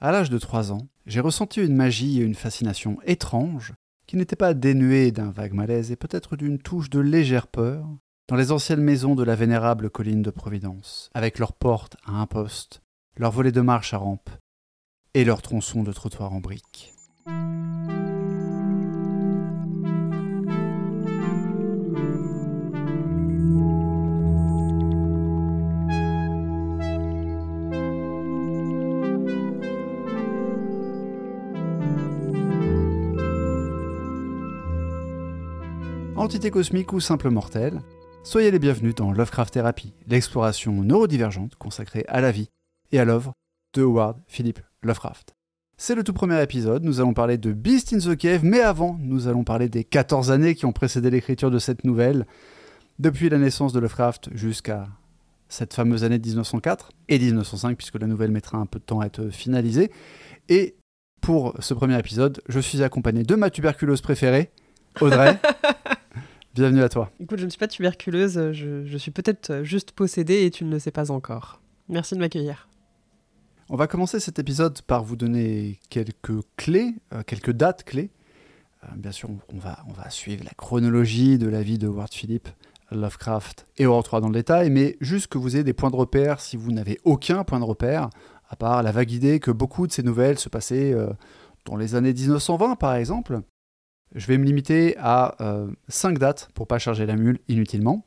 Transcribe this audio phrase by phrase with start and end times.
[0.00, 3.72] À l'âge de 3 ans, j'ai ressenti une magie et une fascination étranges
[4.06, 7.84] qui n'étaient pas dénuées d'un vague malaise et peut-être d'une touche de légère peur
[8.28, 12.26] dans les anciennes maisons de la vénérable colline de Providence, avec leurs portes à un
[12.26, 12.80] poste,
[13.16, 14.30] leurs volets de marche à rampe
[15.14, 16.94] et leurs tronçons de trottoir en briques.
[36.18, 37.80] Entité cosmique ou simple mortel,
[38.24, 42.48] soyez les bienvenus dans Lovecraft Therapy, l'exploration neurodivergente consacrée à la vie
[42.90, 43.34] et à l'œuvre
[43.72, 45.34] de Howard Philip Lovecraft.
[45.76, 48.98] C'est le tout premier épisode, nous allons parler de Beast in the Cave, mais avant,
[49.00, 52.26] nous allons parler des 14 années qui ont précédé l'écriture de cette nouvelle,
[52.98, 54.88] depuis la naissance de Lovecraft jusqu'à
[55.48, 58.98] cette fameuse année de 1904 et 1905, puisque la nouvelle mettra un peu de temps
[58.98, 59.92] à être finalisée.
[60.48, 60.74] Et
[61.20, 64.50] pour ce premier épisode, je suis accompagné de ma tuberculose préférée,
[65.00, 65.38] Audrey.
[66.54, 67.10] Bienvenue à toi.
[67.20, 70.70] Écoute, je ne suis pas tuberculeuse, je, je suis peut-être juste possédée et tu ne
[70.70, 71.60] le sais pas encore.
[71.88, 72.68] Merci de m'accueillir.
[73.70, 78.10] On va commencer cet épisode par vous donner quelques clés, euh, quelques dates clés.
[78.84, 82.12] Euh, bien sûr, on va, on va suivre la chronologie de la vie de Howard
[82.12, 82.48] Philip,
[82.90, 85.96] Lovecraft et Horror 3 dans le détail, mais juste que vous ayez des points de
[85.96, 88.08] repère si vous n'avez aucun point de repère,
[88.48, 91.10] à part la vague idée que beaucoup de ces nouvelles se passaient euh,
[91.66, 93.42] dans les années 1920 par exemple.
[94.14, 95.36] Je vais me limiter à
[95.88, 98.06] 5 dates pour pas charger la mule inutilement.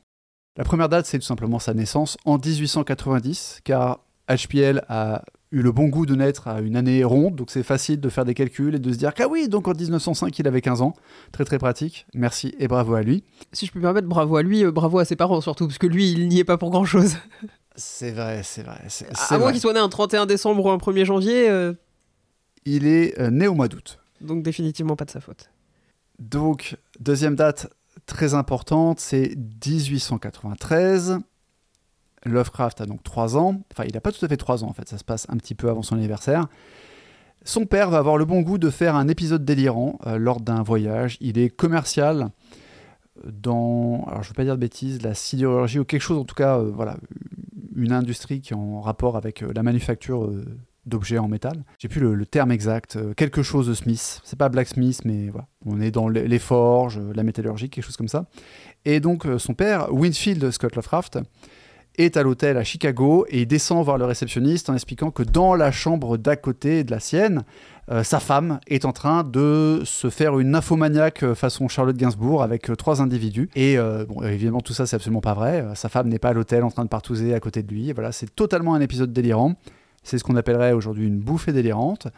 [0.56, 5.72] La première date, c'est tout simplement sa naissance en 1890, car HPL a eu le
[5.72, 8.74] bon goût de naître à une année ronde, donc c'est facile de faire des calculs
[8.74, 10.94] et de se dire qu'ah oui, donc en 1905 il avait 15 ans.
[11.30, 13.24] Très très pratique, merci et bravo à lui.
[13.52, 15.78] Si je peux me permettre, bravo à lui, euh, bravo à ses parents surtout, parce
[15.78, 17.16] que lui il n'y est pas pour grand chose.
[17.76, 18.82] C'est vrai, c'est vrai.
[18.88, 21.72] c'est- À moins qu'il soit né un 31 décembre ou un 1er janvier, euh,
[22.66, 23.98] Il est euh, né au mois d'août.
[24.20, 25.48] donc définitivement pas de sa faute.
[26.18, 27.72] Donc, deuxième date
[28.06, 31.18] très importante, c'est 1893.
[32.24, 33.60] Lovecraft a donc 3 ans.
[33.72, 34.88] Enfin, il n'a pas tout à fait 3 ans, en fait.
[34.88, 36.46] Ça se passe un petit peu avant son anniversaire.
[37.44, 40.62] Son père va avoir le bon goût de faire un épisode délirant euh, lors d'un
[40.62, 41.18] voyage.
[41.20, 42.30] Il est commercial
[43.24, 46.24] dans, alors je ne veux pas dire de bêtises, la sidérurgie ou quelque chose, en
[46.24, 46.96] tout cas, euh, voilà,
[47.74, 50.30] une industrie qui est en rapport avec euh, la manufacture
[50.86, 51.64] d'objets en métal.
[51.78, 54.20] J'ai plus le, terme exact, euh, quelque chose de Smith.
[54.24, 55.46] C'est pas blacksmith, mais voilà.
[55.64, 58.26] On est dans les, forges, euh, la métallurgie, quelque chose comme ça.
[58.84, 61.20] Et donc euh, son père, Winfield Scott Lovecraft,
[61.98, 65.54] est à l'hôtel à Chicago et il descend voir le réceptionniste en expliquant que dans
[65.54, 67.44] la chambre d'à côté de la sienne,
[68.02, 73.02] sa femme est en train de se faire une nymphomaniaque façon Charlotte Gainsbourg avec trois
[73.02, 73.50] individus.
[73.54, 73.76] Et
[74.08, 75.66] bon, évidemment, tout ça, c'est absolument pas vrai.
[75.74, 77.92] Sa femme n'est pas à l'hôtel en train de partouzer à côté de lui.
[77.92, 79.56] Voilà, c'est totalement un épisode délirant.
[80.02, 82.08] C'est ce qu'on appellerait aujourd'hui une bouffée délirante.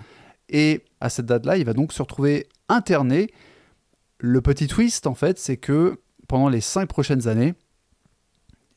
[0.49, 3.29] Et à cette date-là, il va donc se retrouver interné.
[4.19, 7.55] Le petit twist, en fait, c'est que pendant les cinq prochaines années,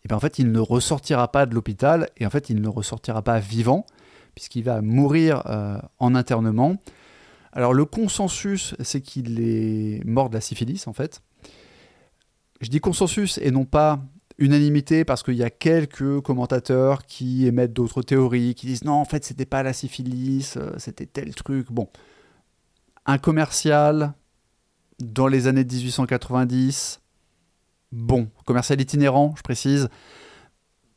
[0.04, 2.68] et ben en fait, il ne ressortira pas de l'hôpital et en fait, il ne
[2.70, 3.86] ressortira pas vivant
[4.36, 6.78] puisqu'il va mourir euh, en internement.
[7.52, 11.24] Alors, le consensus, c'est qu'il est mort de la syphilis, en fait.
[12.62, 14.00] Je dis consensus et non pas
[14.38, 19.06] unanimité parce qu'il y a quelques commentateurs qui émettent d'autres théories, qui disent non, en
[19.06, 21.72] fait, c'était pas la syphilis, euh, c'était tel truc.
[21.72, 21.90] Bon,
[23.06, 24.14] un commercial
[25.00, 27.02] dans les années 1890,
[27.92, 29.90] bon, commercial itinérant, je précise,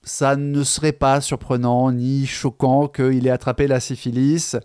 [0.02, 4.56] ça ne serait pas surprenant ni choquant qu'il ait attrapé la syphilis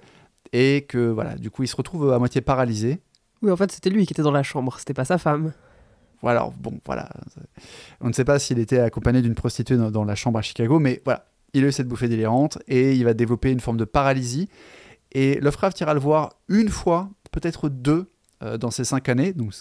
[0.54, 3.02] et que voilà, du coup, il se retrouve à moitié paralysé.
[3.42, 5.52] Oui, en fait, c'était lui qui était dans la chambre, c'était pas sa femme.
[6.32, 7.10] Alors, bon, voilà.
[8.02, 11.02] On ne sait pas s'il était accompagné d'une prostituée dans, la chambre à Chicago, mais
[11.06, 14.50] voilà, il a eu cette bouffée délirante et il va développer une forme de paralysie.
[15.12, 18.10] Et Lovecraft ira le voir une fois, peut-être deux,
[18.44, 19.32] euh, dans ces cinq années.
[19.32, 19.54] Donc,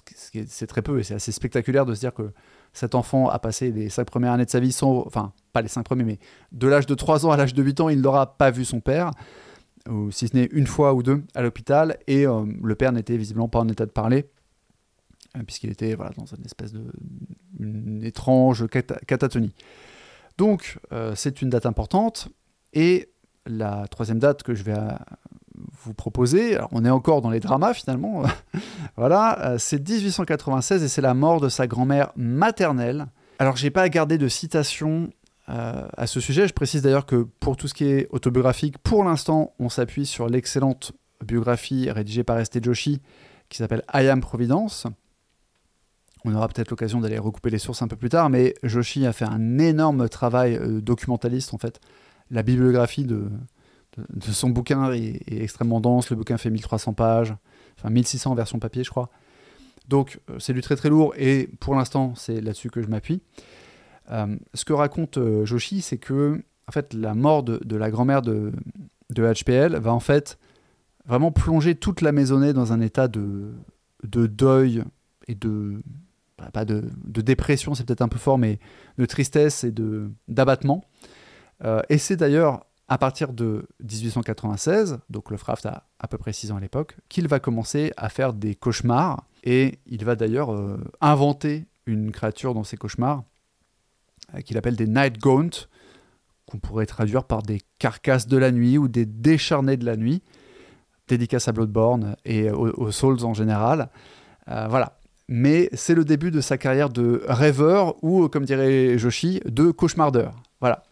[0.47, 2.33] c'est très peu et c'est assez spectaculaire de se dire que
[2.73, 5.05] cet enfant a passé les cinq premières années de sa vie sans.
[5.07, 6.19] Enfin, pas les cinq premiers, mais
[6.51, 8.81] de l'âge de 3 ans à l'âge de 8 ans, il n'aura pas vu son
[8.81, 9.13] père,
[9.89, 11.99] ou si ce n'est une fois ou deux à l'hôpital.
[12.09, 14.27] Et euh, le père n'était visiblement pas en état de parler
[15.47, 16.85] puisqu'il était voilà, dans une espèce de
[17.59, 19.53] une étrange cata- catatonie.
[20.39, 22.29] Donc, euh, c'est une date importante.
[22.73, 23.11] Et
[23.47, 24.91] la troisième date que je vais euh,
[25.85, 28.23] vous proposer, alors on est encore dans les dramas finalement,
[28.97, 33.07] voilà, euh, c'est 1896 et c'est la mort de sa grand-mère maternelle.
[33.39, 35.11] Alors, j'ai pas gardé de citation
[35.47, 36.49] à ce sujet.
[36.49, 40.27] Je précise d'ailleurs que pour tout ce qui est autobiographique, pour l'instant, on s'appuie sur
[40.27, 40.93] l'excellente
[41.23, 43.03] biographie rédigée par Esté Joshi
[43.51, 44.87] qui s'appelle I Am Providence.
[46.25, 49.13] On aura peut-être l'occasion d'aller recouper les sources un peu plus tard, mais Joshi a
[49.13, 51.81] fait un énorme travail euh, documentaliste en fait.
[52.31, 53.29] La bibliographie de,
[54.31, 56.09] son bouquin est, extrêmement dense.
[56.11, 57.35] Le bouquin fait 1300 pages,
[57.79, 59.11] enfin 1600 en version papier, je crois.
[59.89, 63.21] Donc c'est du très très lourd et pour l'instant c'est là-dessus que je m'appuie.
[64.09, 68.53] ce que raconte Joshi, c'est que en fait la mort de, la grand-mère de,
[69.11, 70.39] de HPL va en fait
[71.07, 73.53] vraiment plonger toute la maisonnée dans un état de,
[74.05, 74.83] de deuil
[75.29, 75.83] et de
[76.53, 78.59] pas de, dépression, c'est peut-être un peu fort, mais
[78.99, 80.85] de tristesse et de d'abattement.
[81.65, 86.53] Euh, et c'est d'ailleurs à partir de 1896, donc Lovecraft a à peu près 6
[86.53, 89.25] ans à l'époque, qu'il va commencer à faire des cauchemars.
[89.43, 93.25] Et il va d'ailleurs euh, inventer une créature dans ses cauchemars
[94.35, 95.51] euh, qu'il appelle des Night Gaunt,
[96.47, 100.23] qu'on pourrait traduire par des carcasses de la nuit ou des décharnés de la nuit
[101.09, 103.91] dédicace à Bloodborne et aux, Souls en général.
[104.47, 104.99] Voilà.
[105.29, 110.35] Mais c'est le début de sa carrière de rêveur ou, comme dirait Joshi, de cauchemardeur.
[110.61, 110.83] Voilà.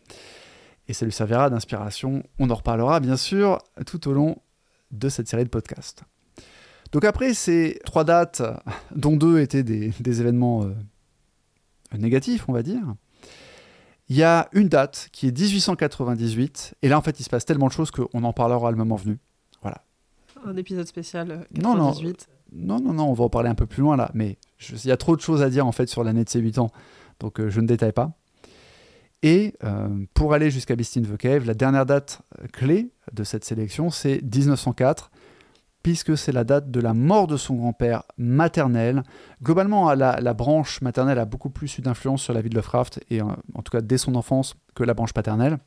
[0.88, 2.22] Et ça lui servira d'inspiration.
[2.38, 4.36] On en reparlera bien sûr tout au long
[4.90, 6.02] de cette série de podcasts.
[6.92, 8.42] Donc après ces trois dates,
[8.94, 10.74] dont deux étaient des, événements euh,
[11.96, 12.82] négatifs, on va dire,
[14.08, 17.46] il y a une date qui est 1898, et là en fait il se passe
[17.46, 19.18] tellement de choses qu'on en parlera le moment venu
[20.44, 21.58] un épisode spécial 98.
[21.58, 24.38] Euh, non, non, non, non, on va en parler un peu plus loin là, mais
[24.70, 26.58] il y a trop de choses à dire en fait sur l'année de ses 8
[26.58, 26.70] ans,
[27.20, 28.12] donc euh, je ne détaille pas.
[29.22, 32.22] Et euh, pour aller jusqu'à Beast in the Cave, la dernière date
[32.52, 35.10] clé de cette sélection, c'est 1904,
[35.82, 39.04] puisque c'est la date de la mort de son grand-père maternel.
[39.42, 43.04] Globalement, la, la, branche maternelle a beaucoup plus eu d'influence sur la vie de Lovecraft,
[43.10, 45.58] et en tout cas dès son enfance, que la branche paternelle.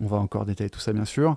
[0.00, 1.36] On va encore détailler tout ça, bien sûr.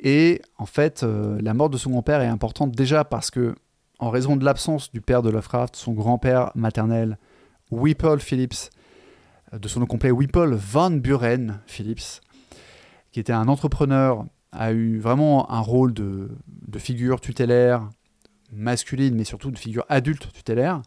[0.00, 3.54] Et en fait, euh, la mort de son grand-père est importante déjà parce que,
[3.98, 7.18] en raison de l'absence du père de Lovecraft, son grand-père maternel,
[7.70, 8.70] Whipple Phillips,
[9.52, 12.20] euh, de son nom complet Whipple Van Buren Phillips,
[13.10, 16.28] qui était un entrepreneur, a eu vraiment un rôle de,
[16.78, 17.88] figure tutélaire
[18.52, 20.82] masculine, mais surtout de figure adulte tutélaire.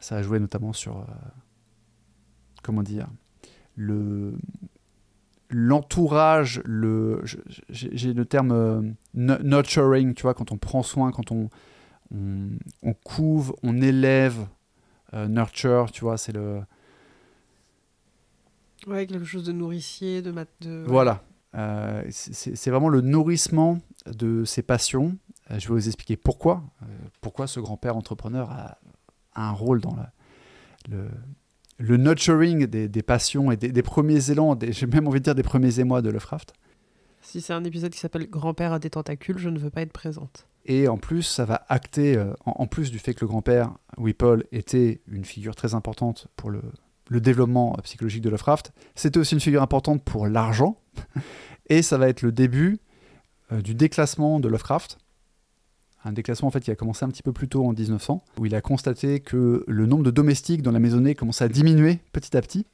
[0.00, 1.04] Ça a joué notamment sur, euh,
[2.62, 3.06] comment dire,
[3.76, 4.34] le,
[5.50, 7.22] l'entourage, le,
[7.70, 8.82] j'ai le terme euh,
[9.14, 11.48] nurturing, tu vois, quand on prend soin, quand on,
[12.12, 14.46] on, couve, on élève,
[15.14, 16.60] euh, nurture, tu vois, c'est le.
[18.86, 20.30] Ouais, quelque chose de nourricier, de.
[20.30, 20.84] Mat de...
[20.86, 21.22] Voilà.
[21.54, 25.16] Euh, c'est vraiment le nourrissement de ses passions.
[25.50, 26.62] je vais vous expliquer pourquoi.
[27.22, 28.78] pourquoi ce grand-père entrepreneur a,
[29.34, 30.12] un rôle dans la,
[30.90, 31.08] le,
[31.78, 35.78] le nurturing des, passions et des, premiers élans, j'ai même envie de dire des premiers
[35.80, 36.52] émois de Lovecraft.
[37.22, 39.92] Si c'est un épisode qui s'appelle Grand-père a des tentacules, je ne veux pas être
[39.92, 40.48] présente.
[40.64, 44.44] Et en plus, ça va acter, euh, en, plus du fait que le grand-père, Whipple,
[44.52, 46.62] était une figure très importante pour le,
[47.10, 50.78] développement psychologique de Lovecraft, c'était aussi une figure importante pour l'argent.
[51.70, 52.80] et ça va être le début
[53.50, 54.98] euh, du déclassement de Lovecraft
[56.04, 58.46] un déclassement en fait qui a commencé un petit peu plus tôt en 1900, où
[58.46, 62.36] il a constaté que le nombre de domestiques dans la maisonnée commençait à diminuer petit
[62.36, 62.66] à petit.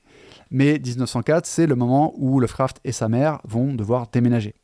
[0.50, 4.55] Mais 1904, c'est le moment où Lovecraft et sa mère vont devoir déménager.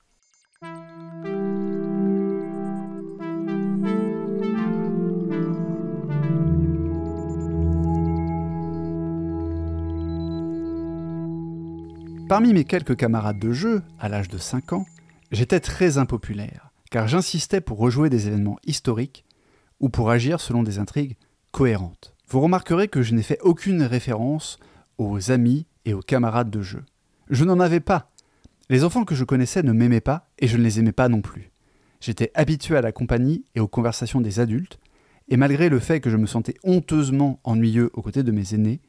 [12.29, 14.87] Parmi mes quelques camarades de jeu, à l'âge de 5 ans,
[15.33, 19.25] j'étais très impopulaire car j'insistais pour rejouer des événements historiques
[19.79, 21.17] ou pour agir selon des intrigues
[21.53, 22.15] cohérentes.
[22.29, 24.59] Vous remarquerez que je n'ai fait aucune référence
[24.99, 26.85] aux amis et aux camarades de jeu.
[27.31, 28.11] Je n'en avais pas.
[28.69, 31.23] Les enfants que je connaissais ne m'aimaient pas et je ne les aimais pas non
[31.23, 31.51] plus.
[32.01, 34.79] J'étais habitué à la compagnie et aux conversations des adultes,
[35.29, 38.81] et malgré le fait que je me sentais honteusement ennuyeux aux côtés de mes aînés,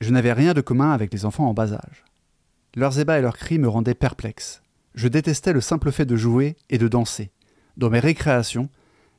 [0.00, 2.04] je n'avais rien de commun avec les enfants en bas âge.
[2.74, 4.62] Leurs ébats et leurs cris me rendaient perplexe
[4.94, 7.30] je détestais le simple fait de jouer et de danser.
[7.76, 8.68] Dans mes récréations,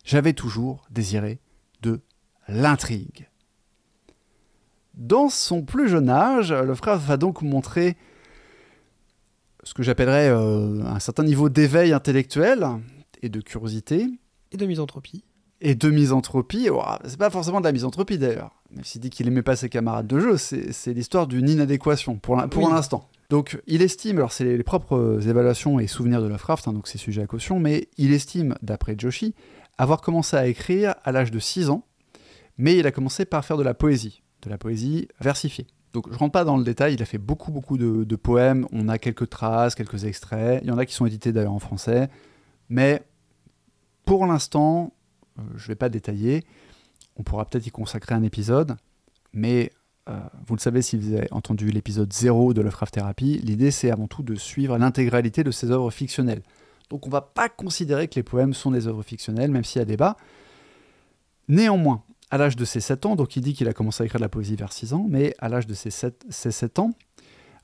[0.03, 1.39] j'avais toujours désiré
[1.81, 2.01] de
[2.47, 3.29] l'intrigue.
[4.95, 7.95] Dans son plus jeune âge, le frère va donc montrer
[9.63, 12.67] ce que j'appellerais euh, un certain niveau d'éveil intellectuel
[13.21, 14.07] et de curiosité.
[14.51, 15.23] Et de misanthropie.
[15.61, 16.69] Et de misanthropie.
[17.05, 18.51] c'est pas forcément de la misanthropie d'ailleurs.
[18.71, 22.35] Même s'il dit qu'il aimait pas ses camarades de jeu, c'est l'histoire d'une inadéquation pour
[22.37, 23.09] l'instant.
[23.29, 26.87] Donc il estime, alors c'est les propres euh, évaluations et souvenirs de Lovecraft, hein, donc
[26.87, 29.35] c'est sujet à caution, mais il estime, d'après Joshi,
[29.77, 31.85] avoir commencé à écrire à l'âge de 6 ans,
[32.57, 35.67] mais il a commencé par faire de la poésie, de la poésie versifiée.
[35.93, 38.89] Donc je rentre pas dans le détail, il a fait beaucoup beaucoup de, poèmes, on
[38.89, 42.09] a quelques traces, quelques extraits, il y en a qui sont édités d'ailleurs en français,
[42.67, 43.03] mais
[44.05, 44.91] pour l'instant,
[45.37, 46.45] euh, je vais pas détailler,
[47.15, 48.75] on pourra peut-être y consacrer un épisode,
[49.33, 49.71] mais
[50.47, 54.07] vous le savez si vous avez entendu l'épisode 0 de Lovecraft Therapy, l'idée c'est avant
[54.07, 56.41] tout de suivre l'intégralité de ses œuvres fictionnelles.
[56.89, 59.79] Donc on ne va pas considérer que les poèmes sont des œuvres fictionnelles, même s'il
[59.79, 60.17] y a débat.
[61.47, 64.19] Néanmoins, à l'âge de ses 7 ans, donc il dit qu'il a commencé à écrire
[64.19, 66.91] de la poésie vers 6 ans, mais à l'âge de ses 7, ses 7 ans,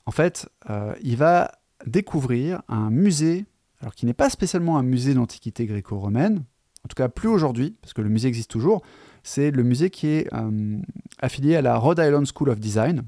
[0.06, 1.52] en fait, euh, il va
[1.86, 3.46] découvrir un musée,
[3.80, 6.44] alors qui n'est pas spécialement un musée d'antiquité gréco-romaine,
[6.84, 8.82] en tout cas plus aujourd'hui, parce que le musée existe toujours,
[9.26, 10.78] c'est le musée qui est euh,
[11.18, 13.02] affilié à la Rhode Island School of Design,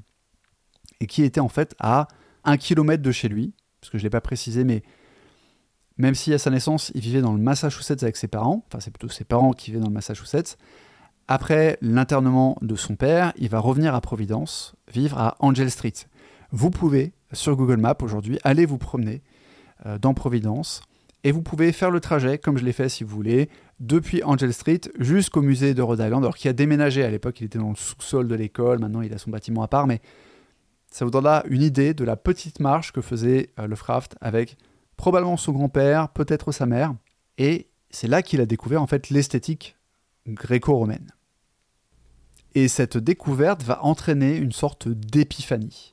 [0.99, 2.09] et qui était en fait à
[2.43, 4.83] un kilomètre de chez lui, parce que je ne l'ai pas précisé, mais
[5.97, 8.91] même si à sa naissance, il vivait dans le Massachusetts avec ses parents, enfin c'est
[8.91, 10.57] plutôt ses parents qui vivaient dans le Massachusetts,
[11.29, 15.93] après l'internement de son père, il va revenir à Providence, vivre à Angel Street.
[16.51, 19.21] Vous pouvez, sur Google Maps aujourd'hui, aller vous promener
[19.85, 20.81] euh, dans Providence
[21.23, 23.49] et vous pouvez faire le trajet, comme je l'ai fait si vous voulez,
[23.79, 27.45] depuis Angel Street jusqu'au musée de Rhode Island, alors qu'il a déménagé à l'époque, il
[27.45, 30.01] était dans le sous-sol de l'école, maintenant il a son bâtiment à part, mais
[30.91, 34.57] ça vous donnera une idée de la petite marche que faisait euh, Lovecraft avec
[34.97, 36.93] probablement son grand-père, peut-être sa mère,
[37.37, 39.77] et c'est là qu'il a découvert en fait l'esthétique
[40.27, 41.11] gréco-romaine.
[42.55, 45.91] Et cette découverte va entraîner une sorte d'épiphanie.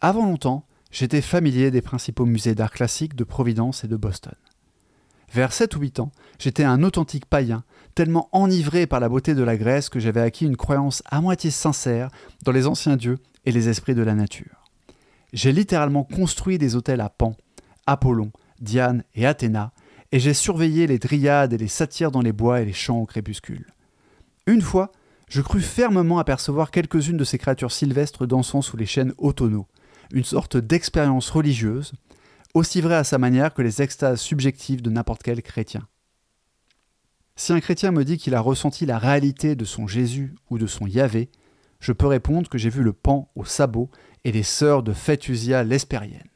[0.00, 4.34] Avant longtemps, j'étais familier des principaux musées d'art classique de Providence et de Boston.
[5.32, 9.42] Vers 7 ou 8 ans, j'étais un authentique païen, tellement enivré par la beauté de
[9.42, 12.10] la Grèce que j'avais acquis une croyance à moitié sincère
[12.44, 14.64] dans les anciens dieux et les esprits de la nature.
[15.32, 17.34] J'ai littéralement construit des hôtels à Pan,
[17.86, 18.30] Apollon,
[18.60, 19.72] Diane et Athéna,
[20.12, 23.06] et j'ai surveillé les dryades et les satyres dans les bois et les champs au
[23.06, 23.66] crépuscule.
[24.46, 24.92] Une fois,
[25.28, 29.66] je crus fermement apercevoir quelques-unes de ces créatures sylvestres dansant sous les chênes automnaux,
[30.12, 31.92] une sorte d'expérience religieuse,
[32.54, 35.88] aussi vraie à sa manière que les extases subjectives de n'importe quel chrétien.
[37.34, 40.66] Si un chrétien me dit qu'il a ressenti la réalité de son Jésus ou de
[40.66, 41.30] son Yahvé,
[41.80, 43.90] je peux répondre que j'ai vu le pan au sabot
[44.24, 46.28] et les sœurs de Fétusia l'Espérienne.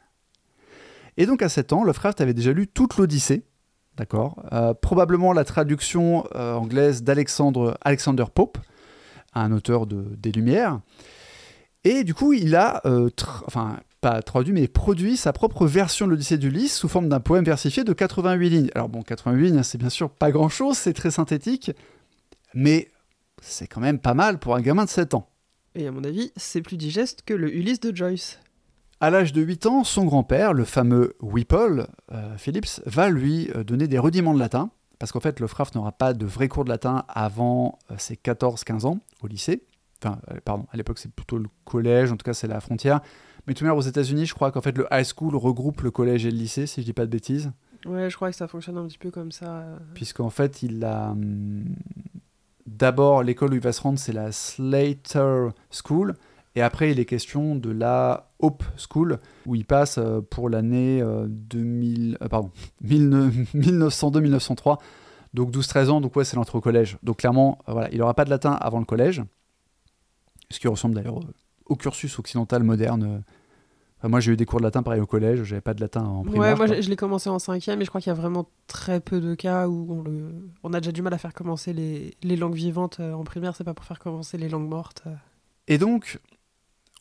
[1.18, 3.44] Et donc à 7 ans, Lovecraft avait déjà lu toute l'Odyssée,
[3.96, 8.58] d'accord euh, Probablement la traduction euh, anglaise d'Alexandre Alexander Pope,
[9.34, 10.80] un auteur de, des Lumières.
[11.86, 13.10] Et du coup, il a, euh,
[13.46, 17.44] enfin, pas traduit, mais produit sa propre version de l'Odyssée d'Ulysse sous forme d'un poème
[17.44, 18.70] versifié de 88 lignes.
[18.74, 21.70] Alors bon, 88 lignes, c'est bien sûr pas grand-chose, c'est très synthétique,
[22.54, 22.90] mais
[23.40, 25.28] c'est quand même pas mal pour un gamin de 7 ans.
[25.76, 28.40] Et à mon avis, c'est plus digeste que le Ulysse de Joyce.
[28.98, 33.62] À l'âge de 8 ans, son grand-père, le fameux Whipple, euh, Phillips, va lui euh,
[33.62, 36.70] donner des rudiments de latin, parce qu'en fait, Lovecraft n'aura pas de vrai cours de
[36.70, 39.62] latin avant ses 14-15 ans au lycée.
[40.02, 43.00] Enfin, pardon, à l'époque, c'est plutôt le collège, en tout cas, c'est la frontière.
[43.46, 45.90] Mais tout de même, aux États-Unis, je crois qu'en fait, le high school regroupe le
[45.90, 47.52] collège et le lycée, si je dis pas de bêtises.
[47.86, 49.64] Ouais, je crois que ça fonctionne un petit peu comme ça.
[49.94, 51.10] Puisqu'en fait, il a.
[51.10, 51.64] Hum,
[52.66, 56.14] d'abord, l'école où il va se rendre, c'est la Slater School.
[56.56, 61.02] Et après, il est question de la Hope School, où il passe euh, pour l'année
[61.28, 62.50] 2000, euh, pardon,
[62.84, 64.78] 1902-1903.
[65.36, 66.96] Donc 12-13 ans, donc ouais, c'est l'entrée au collège.
[67.02, 69.22] Donc clairement, euh, voilà, il n'aura pas de latin avant le collège,
[70.50, 71.20] ce qui ressemble d'ailleurs
[71.66, 73.22] au cursus occidental moderne.
[74.04, 76.22] moi, j'ai eu des cours de latin pareil au collège, j'avais pas de latin en
[76.22, 76.40] primaire.
[76.40, 79.00] Ouais, moi, je l'ai commencé en cinquième, mais je crois qu'il y a vraiment très
[79.00, 80.32] peu de cas où on, le...
[80.62, 83.64] on a déjà du mal à faire commencer les, les langues vivantes en primaire, c'est
[83.64, 85.02] pas pour faire commencer les langues mortes.
[85.68, 86.20] Et donc,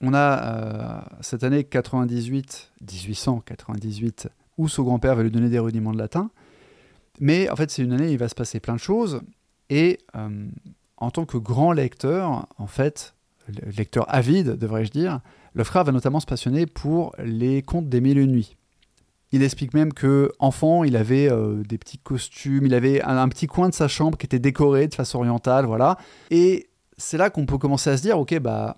[0.01, 5.93] on a euh, cette année 98, 1898, où son grand-père va lui donner des rudiments
[5.93, 6.29] de latin.
[7.19, 9.21] Mais en fait, c'est une année où il va se passer plein de choses.
[9.69, 10.47] Et euh,
[10.97, 13.14] en tant que grand lecteur, en fait,
[13.47, 15.21] lecteur avide, devrais-je dire,
[15.63, 18.55] frère va notamment se passionner pour les contes des mille nuits.
[19.31, 23.47] Il explique même que enfant, il avait euh, des petits costumes, il avait un, petit
[23.47, 25.97] coin de sa chambre qui était décoré de façon orientale, voilà.
[26.31, 28.77] Et c'est là qu'on peut commencer à se dire, ok, bah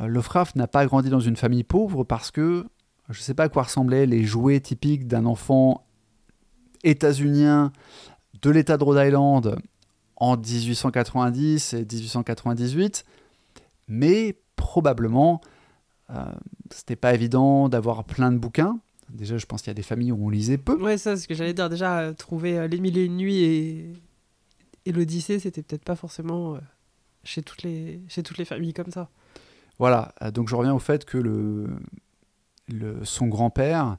[0.00, 2.64] Lovecraft n'a pas grandi dans une famille pauvre parce que
[3.10, 5.86] je ne sais pas à quoi ressemblaient les jouets typiques d'un enfant
[6.84, 7.72] états-unien
[8.40, 9.56] de l'État de Rhode Island
[10.16, 13.04] en 1890 et 1898,
[13.92, 15.40] mais probablement
[16.10, 16.24] euh,
[16.70, 18.80] c'était pas évident d'avoir plein de bouquins.
[19.10, 20.80] Déjà, je pense qu'il y a des familles où on lisait peu.
[20.80, 21.68] Ouais, ça, c'est ce que j'allais dire.
[21.68, 23.92] Déjà, euh, trouver euh, Les Mille et Une Nuits et,
[24.86, 26.58] et l'Odyssée, c'était peut-être pas forcément
[27.22, 28.00] chez, toutes les...
[28.08, 29.10] chez toutes les familles comme ça.
[29.78, 31.68] Voilà, euh, donc je reviens au fait que le,
[33.04, 33.98] son grand-père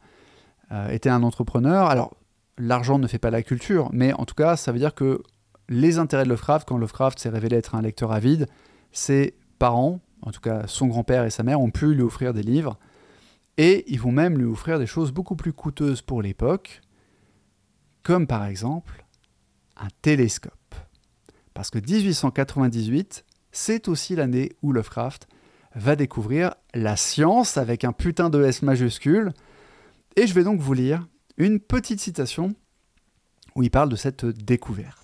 [0.72, 1.88] euh, était un entrepreneur.
[1.88, 2.16] Alors,
[2.58, 5.22] l'argent ne fait pas la culture, mais en tout cas, ça veut dire que
[5.70, 8.48] les intérêts de Lovecraft, quand Lovecraft s'est révélé être un lecteur avide,
[8.92, 12.44] ses parents, en tout cas son grand-père et sa mère, ont pu lui offrir des
[12.44, 12.78] livres.
[13.58, 16.82] Et ils vont même lui offrir des choses beaucoup plus coûteuses pour l'époque,
[18.02, 19.06] comme par exemple
[19.78, 20.54] un télescope.
[21.54, 25.28] Parce que 1898, c'est aussi l'année où Lovecraft
[25.76, 29.34] va découvrir la science avec un putain de S majuscule.
[30.16, 31.08] Et je vais donc vous lire
[31.38, 32.56] une petite citation
[33.56, 35.03] où il parle de cette découverte.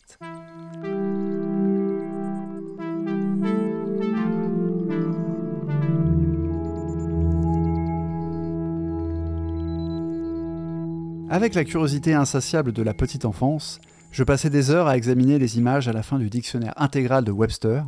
[11.31, 15.59] Avec la curiosité insatiable de la petite enfance, je passais des heures à examiner les
[15.59, 17.85] images à la fin du dictionnaire intégral de Webster,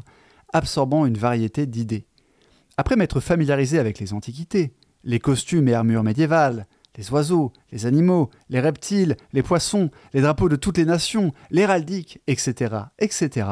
[0.53, 2.05] absorbant une variété d'idées.
[2.77, 6.67] Après m'être familiarisé avec les antiquités, les costumes et armures médiévales,
[6.99, 12.21] les oiseaux, les animaux, les reptiles, les poissons, les drapeaux de toutes les nations, l'héraldique,
[12.27, 13.47] etc., etc.,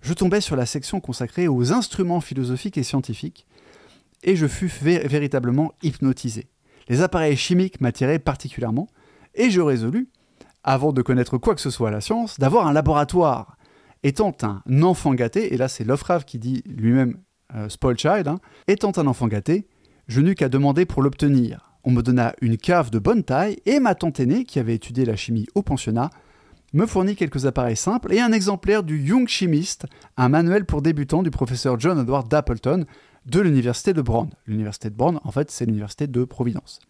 [0.00, 3.46] je tombais sur la section consacrée aux instruments philosophiques et scientifiques,
[4.22, 6.48] et je fus véritablement hypnotisé.
[6.88, 8.88] Les appareils chimiques m'attiraient particulièrement,
[9.36, 10.08] et je résolus,
[10.64, 13.56] avant de connaître quoi que ce soit à la science, d'avoir un laboratoire.
[14.02, 17.18] Étant un enfant gâté, et là c'est Lovecraft qui dit lui-même
[17.54, 18.38] euh, spoil child, hein,
[18.68, 19.68] étant un enfant gâté,
[20.08, 21.72] je n'eus qu'à demander pour l'obtenir.
[21.84, 25.04] On me donna une cave de bonne taille et ma tante aînée, qui avait étudié
[25.04, 26.10] la chimie au pensionnat,
[26.72, 31.22] me fournit quelques appareils simples et un exemplaire du Young Chimist, un manuel pour débutants
[31.22, 32.84] du professeur John Edward Dapleton
[33.24, 34.28] de l'université de Brown.
[34.46, 36.80] L'université de Brown, en fait, c'est l'université de Providence.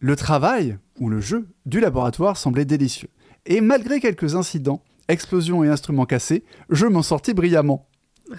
[0.00, 3.10] Le travail, ou le jeu, du laboratoire semblait délicieux.
[3.46, 7.86] Et malgré quelques incidents, explosions et instruments cassés, je m'en sortis brillamment.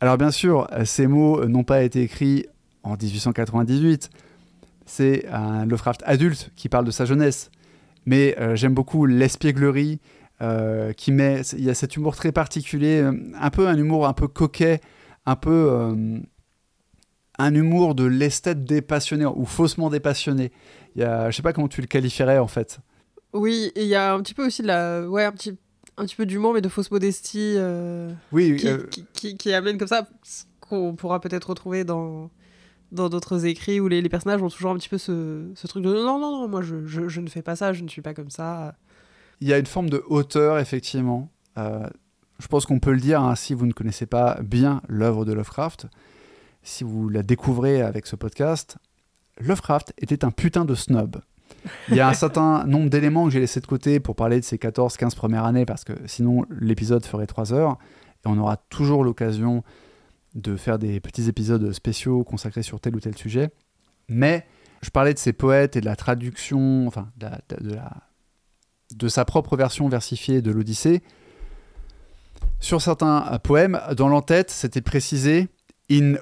[0.00, 2.46] Alors bien sûr, ces mots n'ont pas été écrits
[2.84, 4.10] en 1898.
[4.86, 7.50] C'est un Lovecraft adulte qui parle de sa jeunesse.
[8.06, 10.00] Mais euh, j'aime beaucoup l'espièglerie
[10.40, 11.42] euh, qui met...
[11.52, 14.80] Il y a cet humour très particulier, euh, un peu un humour un peu coquet,
[15.26, 16.20] un peu...
[17.38, 20.52] un humour de l'esthète dépassionné ou faussement dépassionné.
[20.94, 22.80] Il y a, je sais pas comment tu le qualifierais en fait.
[23.32, 25.56] Oui, il y a un petit peu aussi la, ouais, un petit
[25.96, 27.54] un petit peu d'humour, mais de fausse modestie.
[27.56, 30.08] Euh, oui, qui, euh, qui, qui, amène comme ça,
[30.60, 32.30] qu'on pourra peut-être retrouver dans
[32.92, 35.84] dans d'autres écrits où les, les, personnages ont toujours un petit peu ce, ce truc
[35.84, 38.00] de non, non, non, moi je, je, je, ne fais pas ça, je ne suis
[38.00, 38.74] pas comme ça.
[39.40, 41.30] Il y a une forme de hauteur, effectivement.
[41.58, 41.86] Euh,
[42.38, 45.32] je pense qu'on peut le dire hein, si vous ne connaissez pas bien l'œuvre de
[45.32, 45.86] Lovecraft,
[46.68, 48.76] si vous la découvrez avec ce podcast.
[49.40, 51.20] Lovecraft était un putain de snob.
[51.88, 54.44] Il y a un certain nombre d'éléments que j'ai laissés de côté pour parler de
[54.44, 57.78] ces 14-15 premières années, parce que sinon l'épisode ferait 3 heures,
[58.24, 59.64] et on aura toujours l'occasion
[60.34, 63.50] de faire des petits épisodes spéciaux consacrés sur tel ou tel sujet.
[64.08, 64.46] Mais
[64.82, 67.28] je parlais de ces poètes et de la traduction, enfin, de,
[67.60, 67.96] de, la,
[68.94, 71.02] de sa propre version versifiée de l'Odyssée.
[72.60, 75.48] Sur certains poèmes, dans l'entête, c'était précisé
[75.90, 76.16] in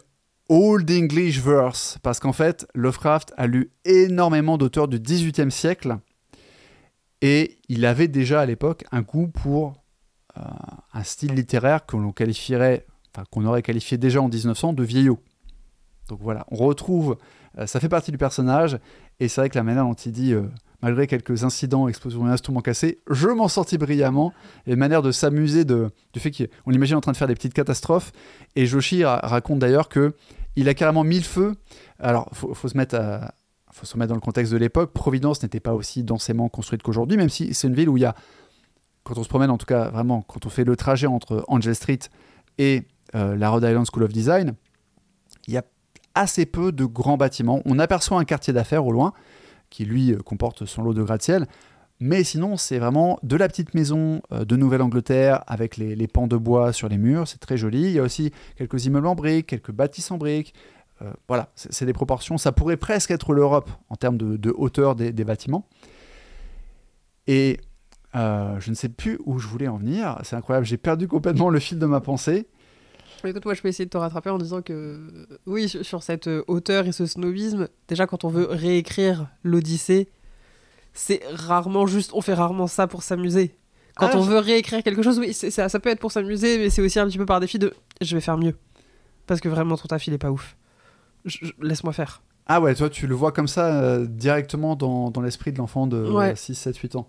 [0.48, 5.98] Old English Verse, parce qu'en fait, Lovecraft a lu énormément d'auteurs du XVIIIe siècle,
[7.20, 9.82] et il avait déjà à l'époque un goût pour
[10.36, 10.42] euh,
[10.92, 12.86] un style littéraire que l'on qualifierait,
[13.30, 15.18] qu'on aurait qualifié déjà en 1900 de vieillot.
[16.08, 17.16] Donc voilà, on retrouve,
[17.58, 18.78] euh, ça fait partie du personnage,
[19.18, 20.48] et c'est vrai que la manière dont il dit, euh,
[20.86, 24.32] malgré quelques incidents, explosions et instruments cassés, je m'en sortis brillamment,
[24.68, 27.34] et une manière de s'amuser de, du fait qu'on l'imagine en train de faire des
[27.34, 28.12] petites catastrophes,
[28.54, 30.14] et Joshi raconte d'ailleurs que
[30.54, 31.56] il a carrément mis le feu.
[31.98, 32.96] Alors, faut, faut se mettre
[33.72, 34.92] faut se mettre dans le contexte de l'époque.
[34.92, 38.06] Providence n'était pas aussi densément construite qu'aujourd'hui, même si c'est une ville où il y
[38.06, 38.14] a,
[39.02, 41.74] quand on se promène, en tout cas vraiment, quand on fait le trajet entre Angel
[41.74, 41.98] Street
[42.58, 42.84] et
[43.16, 44.54] euh, la Rhode Island School of Design,
[45.48, 45.64] il y a
[46.14, 47.60] assez peu de grands bâtiments.
[47.64, 49.12] On aperçoit un quartier d'affaires au loin,
[49.76, 51.46] qui lui euh, comporte son lot de gratte-ciel,
[52.00, 56.36] mais sinon, c'est vraiment de la petite maison euh, de Nouvelle-Angleterre avec les, pans de
[56.36, 57.28] bois sur les murs.
[57.28, 57.82] C'est très joli.
[57.82, 60.54] Il y a aussi quelques immeubles en briques, quelques bâtisses en briques.
[61.02, 62.38] Euh, voilà, c'est des proportions.
[62.38, 65.66] Ça pourrait presque être l'Europe en termes de, hauteur des, bâtiments.
[67.26, 67.60] Et
[68.14, 70.18] je ne sais plus où je voulais en venir.
[70.22, 70.64] C'est incroyable.
[70.64, 72.46] J'ai perdu complètement le fil de ma pensée.
[73.24, 76.86] Écoute, moi, je peux essayer de te rattraper en disant que, oui, sur cette hauteur
[76.86, 80.08] et ce snobisme, déjà, quand on veut réécrire l'Odyssée,
[80.92, 83.54] c'est rarement juste, on fait rarement ça pour s'amuser.
[83.96, 86.70] Quand ah, on veut réécrire quelque chose, oui, ça, ça peut être pour s'amuser, mais
[86.70, 88.54] c'est aussi un petit peu par défi de je vais faire mieux.
[89.26, 90.56] Parce que vraiment, ton taf, il est pas ouf.
[91.60, 92.22] Laisse-moi faire.
[92.46, 95.86] Ah ouais, toi, tu le vois comme ça euh, directement dans, dans l'esprit de l'enfant
[95.86, 97.08] de 6, 7, 8 ans.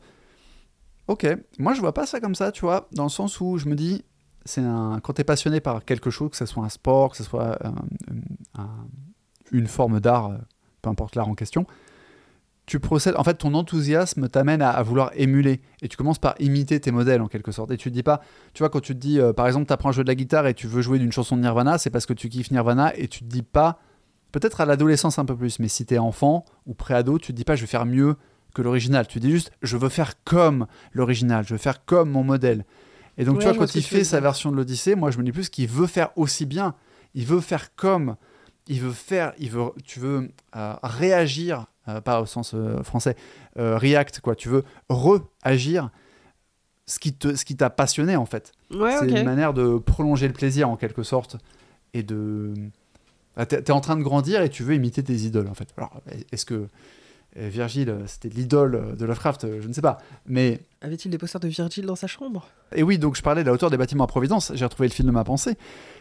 [1.07, 1.27] Ok,
[1.59, 3.75] moi, je vois pas ça comme ça, tu vois, dans le sens où je me
[3.75, 4.03] dis,
[4.47, 4.99] c'est un...
[5.01, 7.57] quand tu es passionné par quelque chose, que ce soit un sport, que ce soit
[7.65, 8.61] euh,
[9.51, 10.37] une forme d'art, euh,
[10.81, 11.65] peu importe l'art en question,
[12.65, 15.61] tu procèdes, en fait, ton enthousiasme t'amène à, vouloir émuler.
[15.81, 17.71] Et tu commences par imiter tes modèles, en quelque sorte.
[17.71, 18.21] Et tu te dis pas,
[18.53, 20.15] tu vois, quand tu te dis, euh, par exemple, tu apprends à jouer de la
[20.15, 22.93] guitare et tu veux jouer d'une chanson de Nirvana, c'est parce que tu kiffes Nirvana
[22.97, 23.79] et tu te dis pas,
[24.33, 27.45] peut-être à l'adolescence un peu plus, mais si t'es enfant ou pré-ado, tu te dis
[27.45, 28.17] pas, je vais faire mieux
[28.53, 29.07] que l'original.
[29.07, 32.65] Tu dis juste, je veux faire comme l'original, je veux faire comme mon modèle.
[33.17, 35.31] Et donc, tu vois, quand il fait sa version de l'Odyssée, moi, je me dis
[35.31, 36.75] plus qu'il veut faire aussi bien.
[37.13, 38.15] il veut faire comme,
[38.67, 43.15] il veut faire, il veut, tu veux euh, réagir, euh, pas au sens euh, français,
[43.55, 45.89] react, quoi, tu veux re-agir
[46.85, 48.51] ce qui te, ce qui t'a passionné en fait.
[48.71, 51.37] Ouais, c'est une manière de prolonger le plaisir en quelque sorte
[51.93, 52.53] et de.
[53.35, 55.67] Ah, T'es t'es en train de grandir et tu veux imiter tes idoles en fait.
[55.77, 56.01] Alors,
[56.31, 56.67] est-ce que
[57.37, 59.97] Virgile, euh, c'était l'idole euh, de Lovecraft Euh, Je ne sais pas.
[60.25, 62.47] Mais Avait-il des posters de Virgile dans sa chambre?
[62.75, 64.51] Et oui, donc je parlais de la hauteur des bâtiments à Providence.
[64.55, 65.55] J'ai retrouvé le film de ma pensée.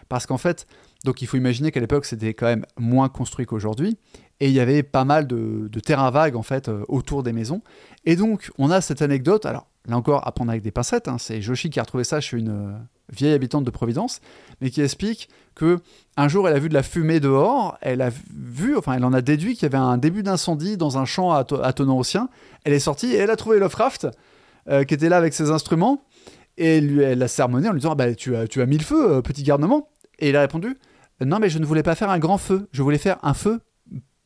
[0.09, 0.66] Parce qu'en fait,
[1.05, 3.99] donc il faut imaginer qu'à l'époque, c'était quand même moins construit qu'aujourd'hui.
[4.40, 7.33] Et il y avait pas mal de, de terrains vagues, en fait, euh, autour des
[7.33, 7.62] maisons.
[8.05, 9.46] Et donc, on a cette anecdote.
[9.46, 11.09] Alors, là encore, à prendre avec des pincettes.
[11.09, 12.79] hein, c'est Joshi qui a retrouvé ça chez une euh,
[13.12, 14.21] vieille habitante de Providence,
[14.61, 15.79] mais qui explique que
[16.16, 17.77] un jour, elle a vu de la fumée dehors.
[17.81, 20.99] Elle a vu, enfin, elle en a déduit qu'il y avait un début d'incendie dans
[20.99, 22.29] un champ attenant au sien.
[22.64, 24.09] Elle est sortie et elle a trouvé Lovecraft,
[24.69, 26.05] euh, qui était là avec ses instruments.
[26.59, 28.79] Et lui, elle l'a sermonné en lui disant Ah bah, tu, as, tu as mis
[28.79, 29.90] le feu, euh, petit garnement.
[30.19, 30.77] Et il a répondu
[31.21, 33.61] Non, mais je ne voulais pas faire un grand feu, je voulais faire un feu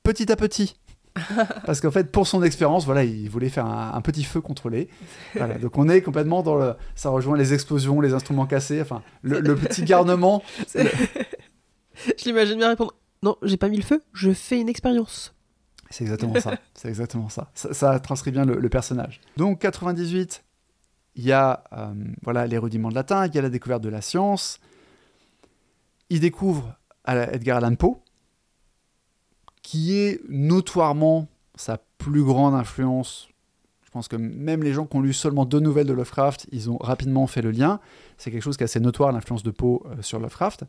[0.03, 0.77] petit à petit.
[1.67, 4.89] Parce qu'en fait, pour son expérience, voilà, il voulait faire un, un petit feu contrôlé.
[5.35, 6.75] Voilà, donc on est complètement dans le.
[6.95, 10.43] Ça rejoint les explosions, les instruments cassés, enfin, le, le petit garnement.
[12.19, 15.35] Je l'imagine bien répondre Non, j'ai pas mis le feu, je fais une expérience.
[15.91, 16.57] C'est exactement ça.
[16.75, 17.51] C'est exactement ça.
[17.55, 17.75] ça.
[17.75, 19.21] ça transcrit bien le, le personnage.
[19.37, 20.45] Donc 98,
[21.17, 23.89] il y a euh, voilà les rudiments de latin, il y a la découverte de
[23.89, 24.61] la science.
[26.09, 28.01] Il découvre à la- Edgar Allan Poe,
[29.63, 33.29] qui est notoirement sa plus grande influence.
[33.85, 36.71] Je pense que même les gens qui ont lu seulement deux nouvelles de Lovecraft, ils
[36.71, 37.81] ont rapidement fait le lien.
[38.19, 40.65] C'est quelque chose qui est assez notoire, l'influence de Poe euh, sur Lovecraft.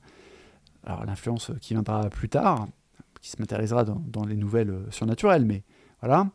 [0.83, 2.67] Alors l'influence euh, qui viendra plus tard,
[3.21, 5.63] qui se matérialisera dans, les nouvelles euh, surnaturelles, mais
[6.01, 6.29] voilà.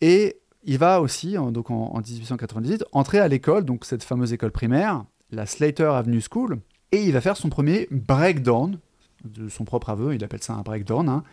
[0.00, 4.52] Et il va aussi, en, donc en 1898, entrer à l'école, donc cette fameuse école
[4.52, 6.60] primaire, la Slater Avenue School,
[6.92, 8.78] et il va faire son premier breakdown,
[9.24, 11.24] de son propre aveu, il appelle ça un breakdown, hein.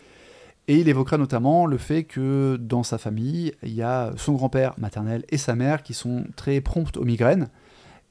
[0.67, 4.73] Et il évoquera notamment le fait que dans sa famille, il y a son grand-père
[4.77, 7.49] maternel et sa mère qui sont très promptes aux migraines,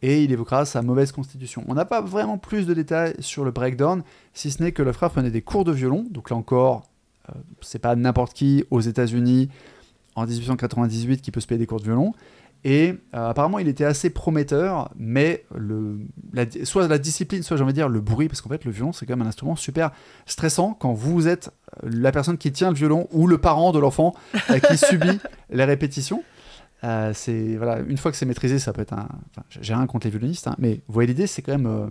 [0.03, 1.65] et il évoquera sa mauvaise constitution.
[1.69, 5.15] On n'a pas vraiment plus de détails sur le breakdown, si ce n'est que Lovecraft
[5.15, 6.91] prenait des cours de violon, donc là encore,
[7.29, 9.49] euh, c'est pas n'importe qui aux États-Unis
[10.17, 12.13] en 1898 qui peut se payer des cours de violon.
[12.62, 15.99] Et euh, apparemment, il était assez prometteur, mais le,
[16.35, 18.70] la, soit la discipline, soit j'ai envie de dire le bruit, parce qu'en fait, le
[18.70, 19.90] violon, c'est quand même un instrument super
[20.27, 21.51] stressant quand vous êtes
[21.85, 24.14] euh, la personne qui tient le violon ou le parent de l'enfant
[24.51, 25.18] euh, qui subit
[25.49, 26.23] les répétitions.
[26.85, 29.09] Euh, c'est voilà, une fois que c'est maîtrisé, ça peut être un.
[29.31, 31.88] enfin, j'ai rien contre les violonistes, hein, mais vous voyez l'idée, c'est quand même.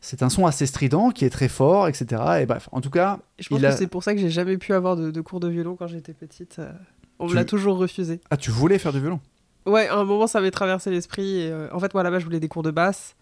[0.00, 2.22] c'est un son assez strident qui est très fort, etc.
[2.42, 4.56] Et bref, en tout cas, je pense Il que c'est pour ça que j'ai jamais
[4.58, 6.60] pu avoir de, de cours de violon quand j'étais petite.
[7.18, 8.20] On Tu- me l'a toujours refusé.
[8.30, 9.20] ah, tu voulais faire du violon?
[9.66, 11.40] Ouais, à un moment, ça m'avait traversé l'esprit.
[11.40, 13.16] et, euh, en fait, moi, là-bas, je voulais des cours de basse.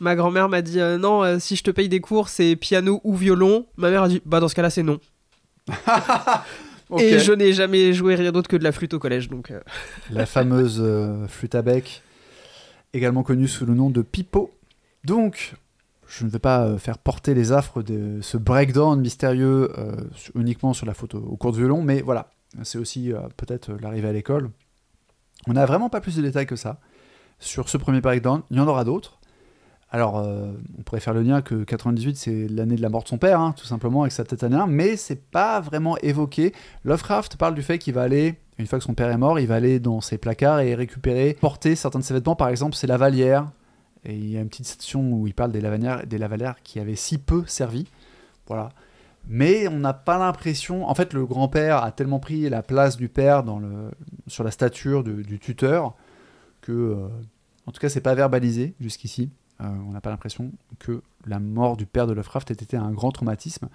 [0.00, 3.00] Ma grand-mère m'a dit euh, non, euh, si je te paye des cours, c'est piano
[3.04, 3.66] ou violon.
[3.76, 4.98] Ma mère a dit bah dans ce cas-là, c'est non.
[6.98, 9.52] Et je n'ai jamais joué rien d'autre que de la flûte au collège, donc.
[10.10, 10.82] la fameuse
[11.28, 12.02] flûte à bec,
[12.94, 14.50] également connue sous le nom de pipeau.
[15.04, 15.54] Donc,
[16.08, 19.70] je ne vais pas faire porter les affres de ce breakdown mystérieux
[20.16, 22.30] sur- uniquement sur la photo au cours de violon, mais voilà,
[22.64, 24.50] c'est aussi peut-être l'arrivée à l'école.
[25.46, 26.78] On n'a vraiment pas plus de détails que ça
[27.38, 28.42] sur ce premier breakdown.
[28.50, 29.18] Il y en aura d'autres.
[29.92, 33.08] Alors, euh, on pourrait faire le lien que 98, c'est l'année de la mort de
[33.08, 36.52] son père, hein, tout simplement, avec sa tête 1, mais c'est pas vraiment évoqué.
[36.84, 39.48] Lovecraft parle du fait qu'il va aller, une fois que son père est mort, il
[39.48, 42.86] va aller dans ses placards et récupérer, porter certains de ses vêtements, par exemple ses
[42.86, 43.50] lavalières.
[44.04, 46.78] Et il y a une petite section où il parle des lavalières, des lavalières qui
[46.78, 47.86] avaient si peu servi.
[48.46, 48.70] Voilà.
[49.28, 50.88] Mais on n'a pas l'impression.
[50.88, 53.44] En fait, le grand-père a tellement pris la place du père
[54.26, 55.94] sur la stature du tuteur
[56.60, 57.08] que, euh,
[57.66, 59.30] en tout cas, c'est pas verbalisé jusqu'ici.
[59.60, 62.90] Euh, on n'a pas l'impression que la mort du père de Lovecraft ait été un
[62.92, 63.68] grand traumatisme.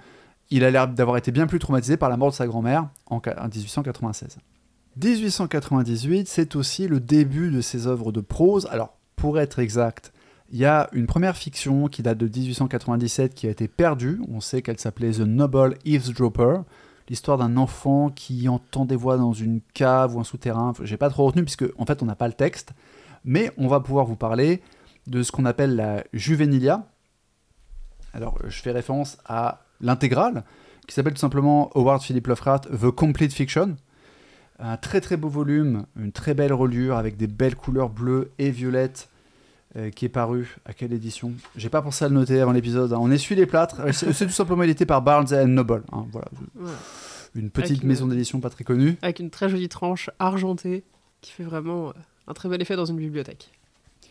[0.49, 3.19] Il a l'air d'avoir été bien plus traumatisé par la mort de sa grand-mère en
[3.19, 4.37] 1896.
[5.03, 8.67] 1898, c'est aussi le début de ses œuvres de prose.
[8.71, 10.13] Alors, pour être exact,
[10.55, 14.21] il y a une première fiction qui date de 1897 qui a été perdue.
[14.31, 16.59] On sait qu'elle s'appelait The Noble Eavesdropper,
[17.09, 20.71] l'histoire d'un enfant qui entend des voix dans une cave ou un souterrain.
[20.81, 22.71] J'ai pas trop retenu puisque en fait on n'a pas le texte,
[23.25, 24.61] mais on va pouvoir vous parler
[25.07, 26.87] de ce qu'on appelle la Juvenilia.
[28.13, 30.45] Alors, je fais référence à l'intégrale
[30.87, 33.75] qui s'appelle tout simplement Howard Philip Lovecraft The Complete Fiction.
[34.59, 38.51] Un très très beau volume, une très belle reliure avec des belles couleurs bleues et
[38.51, 39.09] violettes
[39.77, 41.33] euh, qui est paru à quelle édition?
[41.55, 42.93] J'ai pas pensé à le noter avant l'épisode.
[42.93, 42.97] hein.
[43.01, 43.81] On essuie les plâtres.
[43.81, 45.83] Euh, C'est c'est tout simplement édité par Barnes and Noble.
[45.91, 46.27] hein, voilà.
[47.35, 48.97] Une petite Avec une- maison d'édition pas très connue.
[49.01, 50.83] Avec une très jolie tranche argentée
[51.21, 51.93] qui fait vraiment euh,
[52.27, 53.51] un très bel effet dans une bibliothèque.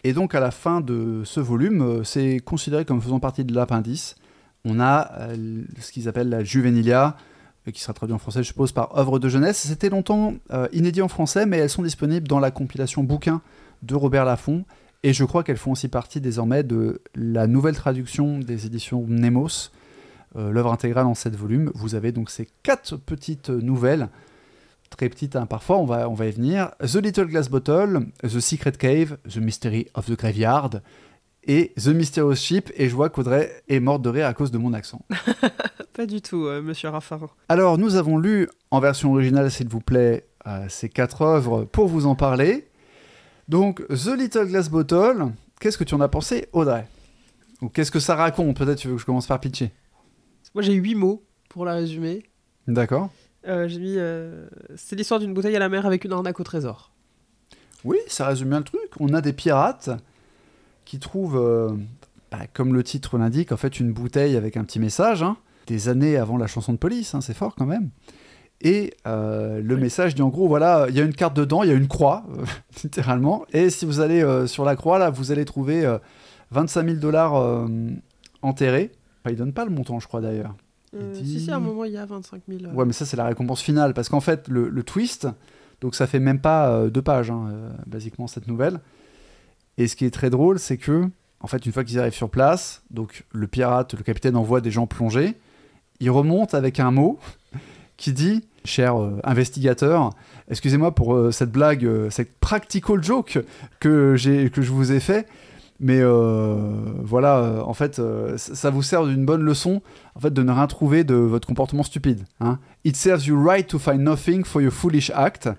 [0.02, 3.54] Et donc à la fin de ce volume, euh, c'est considéré comme faisant partie de
[3.54, 4.16] l'appendice.
[4.66, 7.16] on a euh, ce qu'ils appellent la Juvenilia,
[7.66, 9.58] euh, qui sera traduit en français, je suppose, par œuvre de jeunesse.
[9.66, 13.40] C'était longtemps euh, inédit en français, mais elles sont disponibles dans la compilation bouquin
[13.82, 14.64] de Robert Laffont.
[15.04, 19.70] Et je crois qu'elles font aussi partie désormais de la nouvelle traduction des éditions Nemos,
[20.34, 21.70] euh, l'œuvre intégrale en 7 volumes.
[21.74, 24.08] Vous avez donc ces quatre petites nouvelles,
[24.88, 26.70] très petites hein, parfois, on va, on va y venir.
[26.80, 30.80] The Little Glass Bottle, The Secret Cave, The Mystery of the Graveyard
[31.44, 32.70] et The Mysterious Ship.
[32.74, 35.04] Et je vois qu'Audrey est morte de rire à cause de mon accent.
[35.92, 37.28] Pas du tout, euh, monsieur Raffarin.
[37.50, 41.88] Alors, nous avons lu en version originale, s'il vous plaît, euh, ces quatre œuvres pour
[41.88, 42.68] vous en parler.
[43.48, 45.26] Donc, The Little Glass Bottle,
[45.60, 46.86] qu'est-ce que tu en as pensé, Audrey?
[47.62, 48.56] Ou qu'est-ce que ça raconte?
[48.56, 49.72] Peut-être tu veux que je commence par pitcher.
[50.54, 52.22] Moi, j'ai huit mots pour la résumer.
[52.66, 53.10] D'accord.
[53.46, 53.94] Euh, j'ai mis.
[53.96, 56.92] euh, c'est l'histoire d'une bouteille à la mer avec une arnaque au trésor.
[57.84, 58.90] Oui, ça résume bien le truc.
[58.98, 59.90] On a des pirates
[60.86, 61.70] qui trouvent, euh,
[62.30, 65.22] bah, comme le titre l'indique, en fait, une bouteille avec un petit message.
[65.22, 67.90] hein, des années avant la chanson de police, hein, c'est fort quand même.
[68.60, 71.68] Et euh, le message dit en gros, voilà, il y a une carte dedans, il
[71.68, 72.44] y a une croix, euh,
[72.82, 73.44] littéralement.
[73.52, 75.98] Et si vous allez euh, sur la croix, là, vous allez trouver euh,
[76.50, 77.66] 25 000 dollars euh,
[78.42, 78.90] enterrés.
[79.22, 80.54] Enfin, il donne pas le montant, je crois d'ailleurs.
[80.96, 82.60] Euh, Il dit- Si, si, à un moment, il y a 25 000.
[82.64, 82.74] euh.
[82.74, 83.92] Ouais, mais ça, c'est la récompense finale.
[83.92, 85.26] Parce qu'en fait, le, le twist,
[85.82, 88.80] donc ça fait même pas euh, deux pages, hein, euh, basiquement, cette nouvelle.
[89.76, 91.06] Et ce qui est très drôle, c'est que,
[91.40, 94.70] en fait, une fois qu'ils arrivent sur place, donc le pirate, le capitaine envoie des
[94.70, 95.34] gens plonger.
[96.00, 97.18] Il remonte avec un mot
[97.96, 100.10] qui dit Cher euh, investigateur,
[100.48, 103.38] excusez-moi pour euh, cette blague, euh, cette practical joke
[103.78, 104.16] que,
[104.48, 105.26] que je vous ai fait.
[105.80, 106.00] Mais
[107.02, 108.00] voilà, en fait,
[108.36, 109.82] ça vous sert d'une bonne leçon
[110.14, 112.24] en fait, de ne rien trouver de votre comportement stupide.
[112.40, 112.58] Hein.
[112.84, 115.50] It serves you right to find nothing for your foolish act.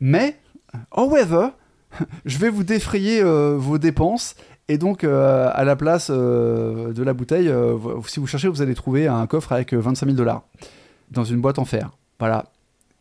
[0.00, 0.38] Mais,
[0.94, 1.48] however,
[2.26, 4.36] je vais vous défrayer vos dépenses.
[4.68, 7.52] Et donc, à la place de la bouteille,
[8.06, 10.42] si vous cherchez, vous allez trouver un coffre avec euh, 25 000 dollars
[11.10, 11.90] dans une boîte en fer.
[12.18, 12.46] Voilà.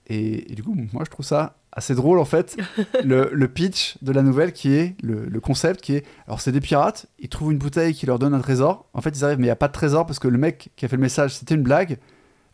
[0.08, 2.58] Et, et du coup, moi, je trouve ça assez drôle, en fait,
[3.04, 6.52] le, le pitch de la nouvelle qui est, le, le concept qui est, alors c'est
[6.52, 8.88] des pirates, ils trouvent une bouteille qui leur donne un trésor.
[8.94, 10.70] En fait, ils arrivent, mais il n'y a pas de trésor parce que le mec
[10.76, 11.98] qui a fait le message, c'était une blague.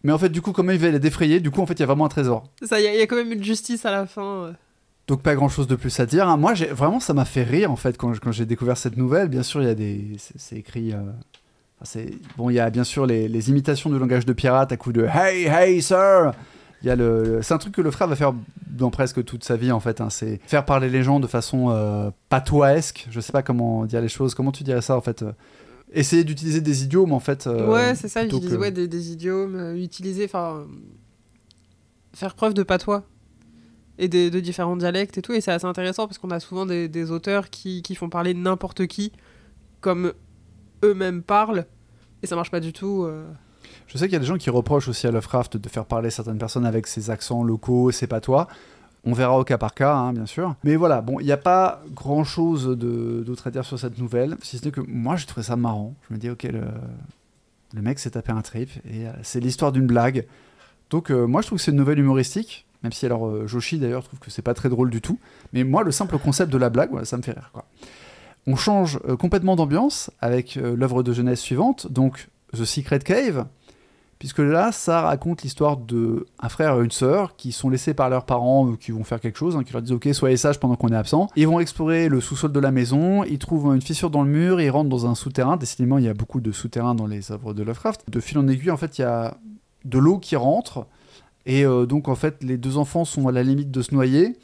[0.03, 1.39] Mais en fait, du coup, comment il va les défrayer?
[1.39, 2.43] Du coup, en fait, il y a vraiment un trésor.
[2.61, 4.43] Ça, il y, a- il y a quand même une justice à la fin.
[4.47, 4.53] euh.
[5.07, 6.27] Donc pas grand chose de plus à dire.
[6.27, 6.35] hein.
[6.37, 9.29] Moi, j'ai vraiment, ça m'a fait rire en fait quand, j'ai découvert cette nouvelle.
[9.29, 10.91] Bien sûr, il y a des, c'est c'est écrit.
[10.93, 10.97] euh,
[11.81, 11.99] enfin,
[12.37, 14.91] bon, il y a bien sûr les, les imitations du langage de pirate à coup
[14.93, 16.31] de Hey, hey, sir.
[16.81, 18.33] Il y a le, c'est un truc que le frère va faire
[18.67, 20.01] dans presque toute sa vie en fait.
[20.01, 20.09] hein.
[20.09, 23.07] C'est faire parler les gens de façon euh, patoisque.
[23.09, 24.35] Je sais pas comment dire les choses.
[24.35, 25.31] Comment tu dirais ça en fait euh,
[25.93, 27.47] Essayer d'utiliser des idiomes en fait.
[27.47, 30.65] euh, ouais, c'est ça, utiliser que- ouais, des, des idiomes, euh, utiliser, enfin.
[32.13, 33.03] faire preuve de patois
[33.97, 35.33] et de différents dialectes et tout.
[35.33, 38.33] Et c'est assez intéressant parce qu'on a souvent des, des auteurs qui, qui font parler
[38.33, 39.11] n'importe qui
[39.81, 40.13] comme
[40.83, 41.65] eux-mêmes parlent.
[42.23, 43.03] Et ça marche pas du tout.
[43.03, 43.25] euh.
[43.87, 46.09] Je sais qu'il y a des gens qui reprochent aussi à Lovecraft de faire parler
[46.09, 48.47] certaines personnes avec ses accents locaux, ses patois.
[49.03, 50.55] On verra au cas par cas, hein, bien sûr.
[50.63, 54.35] Mais voilà, bon, il n'y a pas grand-chose de- d'autre à dire sur cette nouvelle,
[54.41, 55.93] si ce n'est que moi, j'ai trouvé ça marrant.
[56.09, 59.85] Je me dis, ok, le, mec s'est tapé un trip, et euh, c'est l'histoire d'une
[59.85, 60.25] blague.
[60.89, 64.03] Donc euh, moi, je trouve que c'est une nouvelle humoristique, même si alors Joshi, d'ailleurs,
[64.03, 65.19] trouve que c'est pas très drôle du tout.
[65.53, 67.65] Mais moi, le simple concept de la blague, ça me fait rire, quoi.
[68.47, 73.47] On change euh, complètement d'ambiance avec euh, l'œuvre de jeunesse suivante, donc The Secret Cave,
[74.19, 78.09] puisque là, ça raconte l'histoire de un frère et une sœur qui sont laissés par
[78.09, 80.59] leurs parents, euh, qui vont faire quelque chose, hein, qui leur disent ok, soyez sages
[80.59, 81.27] pendant qu'on est absent.
[81.35, 84.61] Ils vont explorer le sous-sol de la maison, ils trouvent une fissure dans le mur,
[84.61, 85.57] ils rentrent dans un souterrain.
[85.57, 88.03] Décidément, il y a beaucoup de souterrains dans les œuvres de Lovecraft.
[88.09, 89.37] De fil en aiguille, en fait, il y a
[89.85, 90.85] de l'eau qui rentre,
[91.45, 94.35] et euh, donc en fait, les deux enfants sont à la limite de se noyer,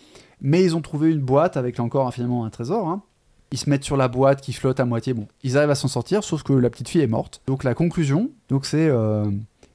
[0.41, 2.87] mais ils ont trouvé une boîte avec encore finalement un trésor.
[2.87, 3.03] hein.
[3.51, 5.13] Ils se mettent sur la boîte qui flotte à moitié.
[5.13, 7.41] Bon, ils arrivent à s'en sortir, sauf que la petite fille est morte.
[7.47, 9.25] Donc la conclusion, donc c'est euh,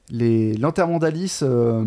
[0.09, 1.85] les l'enterrement d'Alice euh,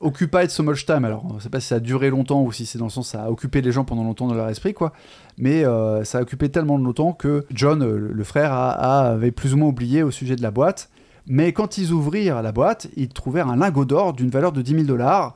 [0.00, 1.04] occupied so much time.
[1.06, 2.90] Alors, on ne sait pas si ça a duré longtemps ou si c'est dans le
[2.90, 4.92] sens ça a occupé les gens pendant longtemps dans leur esprit, quoi.
[5.38, 9.30] Mais euh, ça a occupé tellement longtemps que John, euh, le, frère, a, a- avait
[9.30, 10.90] plus ou moins oublié au sujet de la boîte.
[11.26, 14.72] Mais quand ils ouvrirent la boîte, ils trouvèrent un lingot d'or d'une valeur de 10
[14.72, 15.34] 000 dollars,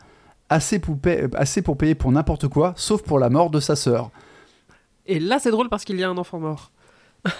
[0.50, 4.10] assez pour payer pour n'importe quoi, sauf pour la mort de sa sœur.
[5.08, 6.70] Et là, c'est drôle parce qu'il y a un enfant mort.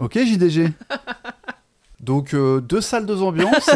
[0.00, 0.72] Ok, JDG.
[1.98, 3.68] Donc, euh, deux salles, deux ambiances.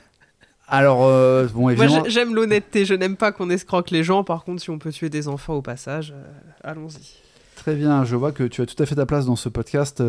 [0.68, 2.04] Alors, euh, bon, Moi, évidemment.
[2.04, 2.84] j'ai- j'aime l'honnêteté.
[2.84, 4.22] Je n'aime pas qu'on escroque les gens.
[4.22, 6.22] Par contre, si on peut tuer des enfants au passage, euh,
[6.62, 7.16] allons-y.
[7.56, 10.00] Très bien, je vois que tu as tout à fait ta place dans ce podcast.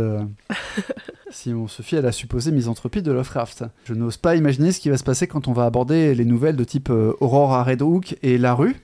[1.32, 3.64] si on se fie à la supposée misanthropie de Lovecraft.
[3.86, 6.58] Je n'ose pas imaginer ce qui va se passer quand on va aborder les nouvelles
[6.58, 8.76] de type Aurore à Red Hook et La Rue.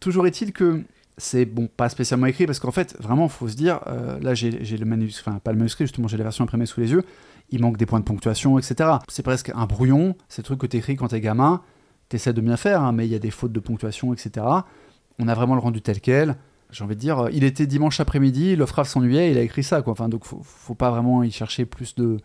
[0.00, 0.82] Toujours est-il que
[1.18, 4.64] c'est bon, pas spécialement écrit parce qu'en fait, vraiment, faut se dire, euh, là j'ai
[4.64, 7.04] j'ai le manuscrit, enfin pas le manuscrit, justement, j'ai la version imprimée sous les yeux,
[7.50, 8.90] il manque des points de ponctuation, etc.
[9.08, 11.62] C'est presque un brouillon, c'est le truc que t'écris quand t'es gamin,
[12.08, 14.44] t'essaies de bien faire, hein, mais il y a des fautes de ponctuation, etc.
[15.18, 16.36] On a vraiment le rendu tel quel.
[16.70, 19.82] J'ai envie de dire, euh, il était dimanche après-midi, Lovecraft s'ennuyait, il a écrit ça,
[19.82, 19.92] quoi.
[19.92, 22.18] Enfin, donc faut, faut pas vraiment y chercher plus de.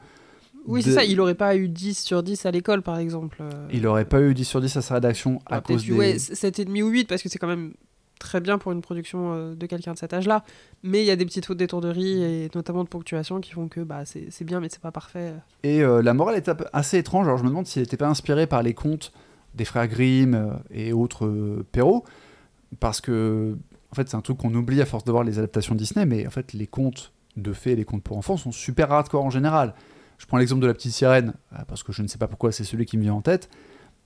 [0.67, 3.37] Oui, de- c'est ça, il aurait pas eu 10 sur 10 à l'école, par exemple.
[3.41, 3.67] euh.
[3.71, 5.93] Il aurait pas eu 10 sur 10 à sa rédaction à Ah, peut-être cause des.
[5.93, 7.73] ouais, 7,5 ou 8, parce que c'est quand même
[8.21, 10.43] très bien pour une production euh, de quelqu'un de cet âge-là.
[10.83, 13.81] Mais il y a des petites fautes d'étourderie, et notamment de ponctuation, qui font que
[13.81, 15.33] bah, c'est bien, mais c'est pas parfait.
[15.63, 17.27] Et euh, la morale est assez étrange.
[17.27, 19.11] Alors je me demande s'il n'était pas inspiré par les contes
[19.55, 22.05] des frères Grimm euh, et autres euh, Perrault,
[22.79, 23.57] parce que
[23.91, 26.25] en fait c'est un truc qu'on oublie à force de voir les adaptations Disney, mais
[26.25, 29.29] en fait les contes de fées et les contes pour enfants sont super hardcore en
[29.29, 29.73] général.
[30.17, 31.33] Je prends l'exemple de la petite sirène,
[31.67, 33.49] parce que je ne sais pas pourquoi c'est celui qui me vient en tête.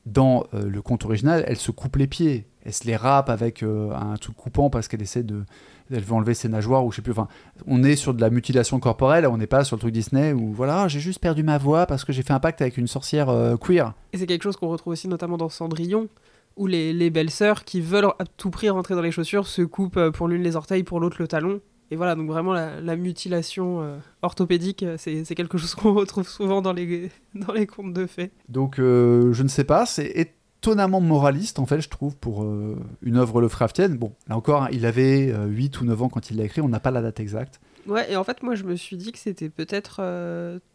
[0.06, 3.64] Dans euh, le conte original, elle se coupe les pieds, elle se les râpe avec
[3.64, 5.44] euh, un truc coupant parce qu'elle essaie de,
[5.92, 7.12] elle veut enlever ses nageoires ou je sais plus.
[7.12, 7.28] Enfin,
[7.66, 10.54] on est sur de la mutilation corporelle, on n'est pas sur le truc Disney où
[10.54, 12.88] voilà, Ah, j'ai juste perdu ma voix parce que j'ai fait un pacte avec une
[12.88, 13.94] sorcière euh, queer.
[14.14, 16.08] Et c'est quelque chose qu'on retrouve aussi notamment dans Cendrillon,
[16.56, 20.10] où les, les belles-sœurs qui veulent à tout prix rentrer dans les chaussures se coupent
[20.10, 21.62] pour l'une les orteils, pour l'autre le talon.
[21.92, 25.94] Et voilà, donc vraiment la, la mutilation euh, orthopédique, euh, c'est c'est quelque chose qu'on
[25.94, 28.32] retrouve souvent dans les, dans les contes de fées.
[28.50, 32.76] Donc euh, je ne sais pas, c'est étonnamment moraliste en fait, je trouve, pour euh,
[33.04, 33.98] une œuvre Lovecraftienne.
[33.98, 36.62] Bon, là encore, hein, il avait euh, 8 ou 9 ans quand il l'a écrit,
[36.62, 37.60] on n'a pas la date exacte.
[37.86, 40.02] Ouais, et en fait, moi je me suis dit que c'était peut-être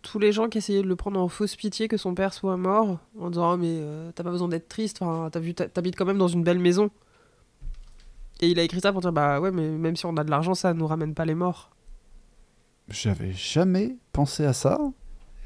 [0.03, 2.57] tous les gens qui essayaient de le prendre en fausse pitié que son père soit
[2.57, 3.81] mort, en disant Ah, mais
[4.14, 6.88] t'as pas besoin d'être triste, t'habites quand même dans une belle maison.
[8.40, 10.31] Et il a écrit ça pour dire Bah ouais, mais même si on a de
[10.31, 11.70] l'argent, ça nous ramène pas les morts.
[12.88, 14.81] J'avais jamais pensé à ça.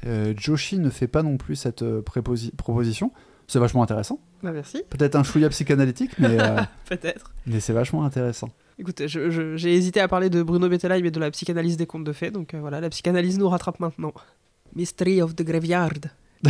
[0.05, 3.11] Euh, Joshi ne fait pas non plus cette euh, proposition.
[3.47, 4.19] C'est vachement intéressant.
[4.43, 7.33] Bah merci, Peut-être un chouïa psychanalytique, mais, euh, peut-être.
[7.45, 8.49] mais c'est vachement intéressant.
[8.77, 12.11] Écoute, j'ai hésité à parler de Bruno Bettelheim et de la psychanalyse des contes de
[12.11, 14.13] fées, donc euh, voilà, la psychanalyse nous rattrape maintenant.
[14.75, 15.93] Mystery of the Graveyard,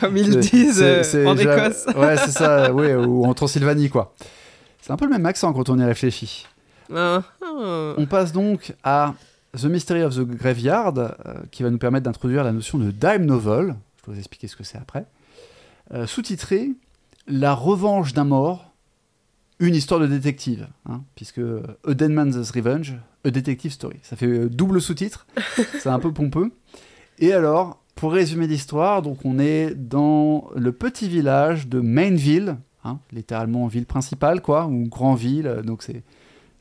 [0.00, 1.86] comme ils disent en Écosse.
[1.96, 4.14] Ouais, c'est ça, ouais, ou en Transylvanie, quoi.
[4.84, 6.46] C'est un peu le même accent quand on y réfléchit.
[6.94, 7.22] Ah.
[7.96, 9.14] On passe donc à
[9.56, 11.14] The Mystery of the Graveyard, euh,
[11.50, 13.76] qui va nous permettre d'introduire la notion de dime novel.
[14.02, 15.06] Je vais vous expliquer ce que c'est après.
[15.94, 16.72] Euh, Sous-titré
[17.26, 18.74] La revanche d'un mort,
[19.58, 22.92] une histoire de détective, hein, puisque euh, A Dead Man's Revenge,
[23.24, 24.00] A Detective Story.
[24.02, 25.26] Ça fait euh, double sous-titre,
[25.80, 26.52] c'est un peu pompeux.
[27.18, 32.98] Et alors, pour résumer l'histoire, donc on est dans le petit village de Mainville, hein,
[33.12, 36.02] littéralement ville principale, quoi, ou grand ville, euh, donc c'est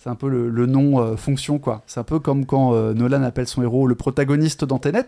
[0.04, 1.82] c'est un peu le, le nom euh, fonction, quoi.
[1.88, 5.08] C'est un peu comme quand euh, Nolan appelle son héros le protagoniste dans Tenet.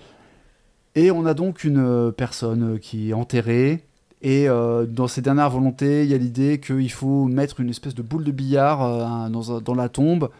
[0.94, 3.84] Et on a donc une personne qui est enterrée.
[4.22, 7.94] Et euh, dans ses dernières volontés, il y a l'idée qu'il faut mettre une espèce
[7.94, 10.30] de boule de billard dans, dans la tombe.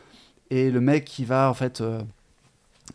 [0.48, 1.82] Et le mec qui va en fait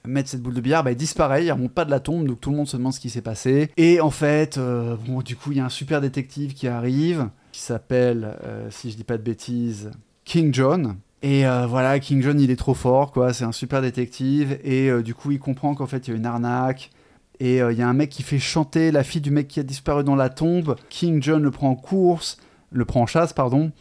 [0.05, 2.41] mettre cette boule de billard, bah, il disparaît, il remonte pas de la tombe, donc
[2.41, 3.71] tout le monde se demande ce qui s'est passé.
[3.77, 7.29] Et en fait, euh, bon, du coup, il y a un super détective qui arrive,
[7.51, 9.91] qui s'appelle, euh, si je dis pas de bêtises,
[10.25, 10.95] King John.
[11.21, 13.33] Et euh, voilà, King John, il est trop fort, quoi.
[13.33, 14.59] C'est un super détective.
[14.63, 16.91] Et du coup, il comprend qu'en fait, il y a une arnaque.
[17.39, 19.63] Et il y a un mec qui fait chanter la fille du mec qui a
[19.63, 20.75] disparu dans la tombe.
[20.89, 22.37] King John le prend en course,
[22.71, 23.71] le prend en chasse, pardon.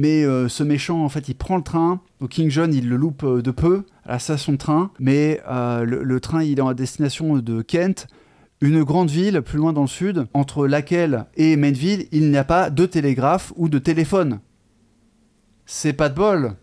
[0.00, 2.00] Mais euh, ce méchant, en fait, il prend le train.
[2.20, 4.92] Donc King John, il le loupe euh, de peu à la station de train.
[4.98, 8.06] Mais euh, le, train, il est en destination de Kent,
[8.62, 12.44] une grande ville plus loin dans le sud, entre laquelle et Mainville, il n'y a
[12.44, 14.40] pas de télégraphe ou de téléphone.
[15.66, 16.54] C'est pas de bol.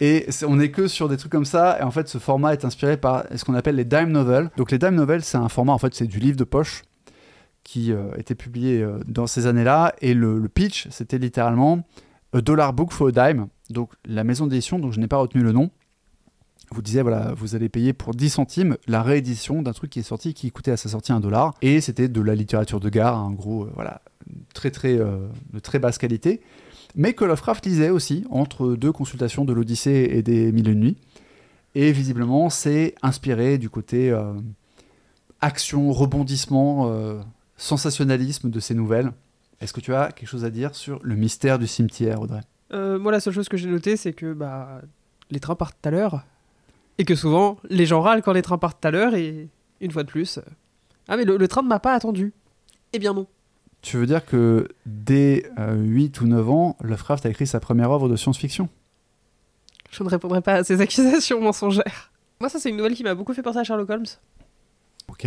[0.00, 1.78] Et on est que sur des trucs comme ça.
[1.78, 4.50] Et en fait, ce format est inspiré par ce qu'on appelle les dime novels.
[4.56, 6.82] Donc les dime novels, c'est un format, en fait, c'est du livre de poche
[7.68, 9.94] qui euh, était publié euh, dans ces années-là.
[10.00, 11.86] Et le, pitch, c'était littéralement
[12.32, 13.48] A Dollar Book for a Dime.
[13.68, 15.70] Donc la maison d'édition, dont je n'ai pas retenu le nom,
[16.70, 20.02] vous disait, voilà, vous allez payer pour 10 centimes la réédition d'un truc qui est
[20.02, 21.52] sorti, qui coûtait à sa sortie un dollar.
[21.60, 24.00] Et c'était de la littérature de gare, en gros, euh, voilà,
[24.54, 24.98] très, très,
[25.62, 26.40] très basse qualité.
[26.94, 30.96] Mais que Lovecraft lisait aussi, entre deux consultations de l'Odyssée et des Mille Nuits.
[31.74, 34.10] Et visiblement, c'est inspiré du côté
[35.42, 36.90] action, rebondissement,
[37.58, 39.12] sensationnalisme de ces nouvelles.
[39.60, 42.40] Est-ce que tu as quelque chose à dire sur le mystère du cimetière, Audrey?
[42.72, 44.80] Euh, moi, la seule chose que j'ai notée, c'est que bah,
[45.30, 46.24] les trains partent à l'heure.
[46.96, 49.14] Et que souvent, les gens râlent quand les trains partent à l'heure.
[49.14, 49.48] Et
[49.80, 50.42] une fois de plus, euh,
[51.08, 52.32] ah, mais le, le train ne m'a pas attendu.
[52.92, 53.26] Eh bien, non.
[53.82, 57.90] Tu veux dire que dès euh, 8 ou 9 ans, Lovecraft a écrit sa première
[57.90, 58.68] œuvre de science-fiction?
[59.90, 62.12] Je ne répondrai pas à ces accusations mensongères.
[62.40, 64.06] Moi, ça, c'est une nouvelle qui m'a beaucoup fait penser à Sherlock Holmes.
[65.08, 65.26] Ok.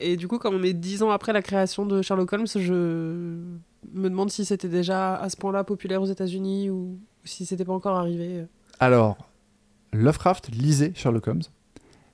[0.00, 2.72] Et du coup, comme on est dix ans après la création de Sherlock Holmes, je
[2.72, 7.72] me demande si c'était déjà à ce point-là populaire aux États-Unis ou si c'était pas
[7.72, 8.44] encore arrivé.
[8.80, 9.16] Alors,
[9.92, 11.42] Lovecraft lisait Sherlock Holmes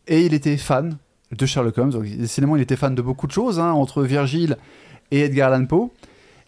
[0.07, 0.97] et il était fan
[1.30, 1.91] de Sherlock Holmes.
[1.91, 4.57] Donc, décidément, il était fan de beaucoup de choses, hein, entre Virgile
[5.11, 5.91] et Edgar Allan Poe.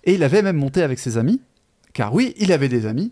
[0.05, 1.41] Et il avait même monté avec ses amis,
[1.93, 3.11] car oui, il avait des amis,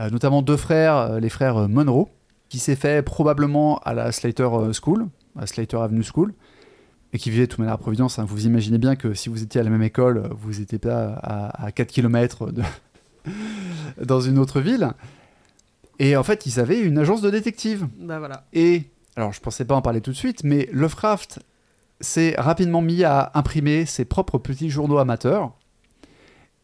[0.00, 2.08] euh, notamment deux frères, euh, les frères Monroe,
[2.48, 5.06] qui s'est fait probablement à la Slater euh, School,
[5.38, 6.34] à Slater Avenue School,
[7.12, 8.18] et qui vivaient tout de même à Providence.
[8.18, 8.24] hein.
[8.24, 11.66] Vous imaginez bien que si vous étiez à la même école, vous n'étiez pas à,
[11.66, 12.62] à 4 km de...
[14.04, 14.92] dans une autre ville.
[15.98, 17.86] Et en fait, ils avaient une agence de détective.
[17.98, 18.46] Bah voilà.
[18.52, 18.84] Et,
[19.14, 21.40] alors je pensais pas en parler tout de suite, mais Lovecraft
[22.00, 25.52] s'est rapidement mis à imprimer ses propres petits journaux amateurs.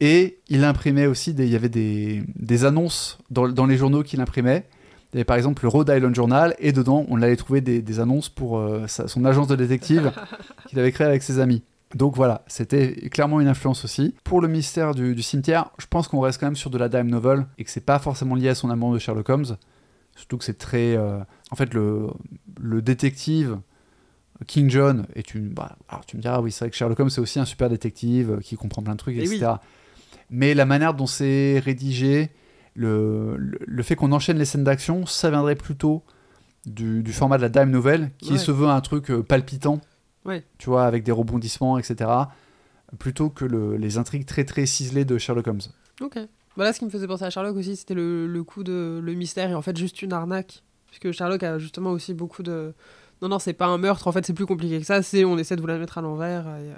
[0.00, 4.02] Et il imprimait aussi, des, il y avait des, des annonces dans, dans les journaux
[4.02, 4.66] qu'il imprimait.
[5.12, 7.80] Il y avait par exemple le Rhode Island Journal, et dedans, on allait trouver des,
[7.80, 10.12] des annonces pour euh, sa- son agence de détective
[10.68, 11.62] qu'il avait créée avec ses amis.
[11.94, 14.14] Donc voilà, c'était clairement une influence aussi.
[14.22, 16.90] Pour le mystère du, du cimetière, je pense qu'on reste quand même sur de la
[16.90, 19.56] dime novel et que c'est pas forcément lié à son amour de Sherlock Holmes.
[20.14, 20.96] Surtout que c'est très.
[20.96, 22.08] euh, en fait, le,
[22.60, 23.58] le détective
[24.46, 25.48] King John est une.
[25.48, 27.70] Bah, alors tu me diras, oui, c'est vrai que Sherlock Holmes c'est aussi un super
[27.70, 29.52] détective euh, qui comprend plein de trucs, Et etc.
[30.30, 32.30] Mais la manière dont c'est rédigé,
[32.78, 36.02] le, le, fait qu'on enchaîne les scènes d'action, ça viendrait plutôt
[36.66, 38.38] du, du format de la dime novel qui Ouais.
[38.38, 39.80] se veut un truc euh, palpitant
[40.24, 40.44] Ouais.
[40.58, 42.10] tu vois, avec des rebondissements, etc.
[42.98, 45.60] Plutôt que le- les intrigues très très ciselées de Sherlock Holmes.
[46.00, 46.18] Ok.
[46.56, 49.14] Voilà ce qui me faisait penser à Sherlock aussi, c'était le, le coup de le
[49.14, 50.62] mystère et en fait juste une arnaque.
[50.86, 52.72] Puisque Sherlock a justement aussi beaucoup de.
[53.22, 55.36] Non, non, c'est pas un meurtre, en fait c'est plus compliqué que ça, c'est on
[55.38, 56.46] essaie de vous la mettre à l'envers.
[56.46, 56.74] et, euh,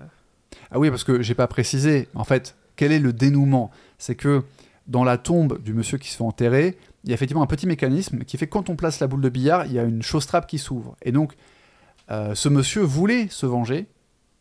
[0.71, 2.09] Ah oui, parce que j'ai pas précisé.
[2.15, 3.71] En fait, quel est le dénouement?
[3.99, 4.43] C'est que
[4.91, 7.66] dans la tombe du monsieur qui se fait enterrer, il y a effectivement un petit
[7.66, 10.03] mécanisme qui fait que quand on place la boule de billard, il y a une
[10.03, 10.97] chose trappe qui s'ouvre.
[11.03, 11.34] Et donc,
[12.11, 13.86] euh, ce monsieur voulait se venger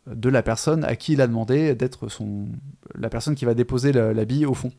[0.06, 2.48] de la personne à qui il a demandé d'être son
[2.94, 4.72] la personne qui va déposer la, la bille au fond.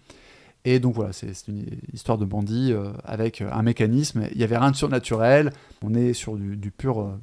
[0.66, 4.28] Et donc voilà, c'est c'est une histoire de bandit euh, avec un mécanisme.
[4.32, 5.52] Il y avait rien de surnaturel.
[5.82, 7.18] On est sur du, du pur euh,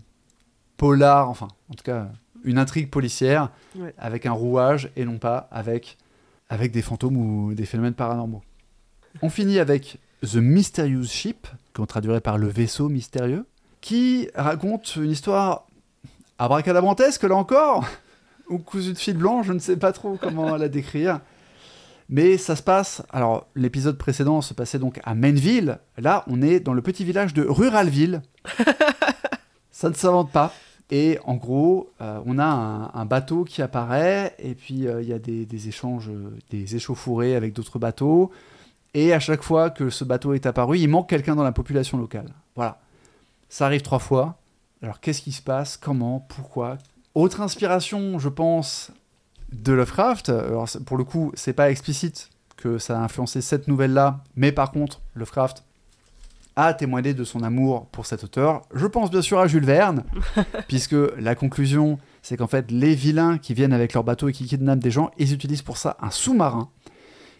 [0.76, 2.08] polar, enfin, en tout cas,
[2.44, 3.94] une intrigue policière Ouais.
[3.98, 5.98] avec un rouage et non pas avec,
[6.48, 8.42] avec des fantômes ou des phénomènes paranormaux.
[9.22, 13.46] On finit avec The Mysterious Ship, qu'on traduirait par le vaisseau mystérieux,
[13.80, 15.66] qui raconte une histoire
[16.38, 17.84] abracadabrantesque, là encore,
[18.48, 21.20] ou cousue de fil blanc, je ne sais pas trop comment la décrire.
[22.08, 23.02] Mais ça se passe.
[23.10, 25.78] Alors, l'épisode précédent se passait donc à Mainville.
[25.98, 28.22] Là, on est dans le petit village de Ruralville.
[29.70, 30.54] ça ne s'invente pas.
[30.90, 32.44] Et en gros, euh, on a
[32.94, 36.10] un, bateau qui apparaît, et puis euh, il y a des, échanges,
[36.50, 38.30] des échauffourées avec d'autres bateaux.
[38.94, 41.98] Et à chaque fois que ce bateau est apparu, il manque quelqu'un dans la population
[41.98, 42.32] locale.
[42.56, 42.80] Voilà.
[43.50, 44.38] Ça arrive trois fois.
[44.82, 45.76] Alors qu'est-ce qui se passe?
[45.76, 46.20] Comment?
[46.28, 46.78] Pourquoi?
[47.14, 48.90] Autre inspiration, je pense,
[49.52, 50.30] de Lovecraft.
[50.30, 54.72] Alors pour le coup, c'est pas explicite que ça a influencé cette nouvelle-là, mais par
[54.72, 55.64] contre, Lovecraft
[56.58, 58.62] a témoigné de son amour pour cet auteur.
[58.74, 60.02] Je pense bien sûr à Jules Verne,
[60.68, 64.44] puisque la conclusion, c'est qu'en fait, les vilains qui viennent avec leur bateau et qui
[64.44, 66.68] kidnappent des gens, ils utilisent pour ça un sous-marin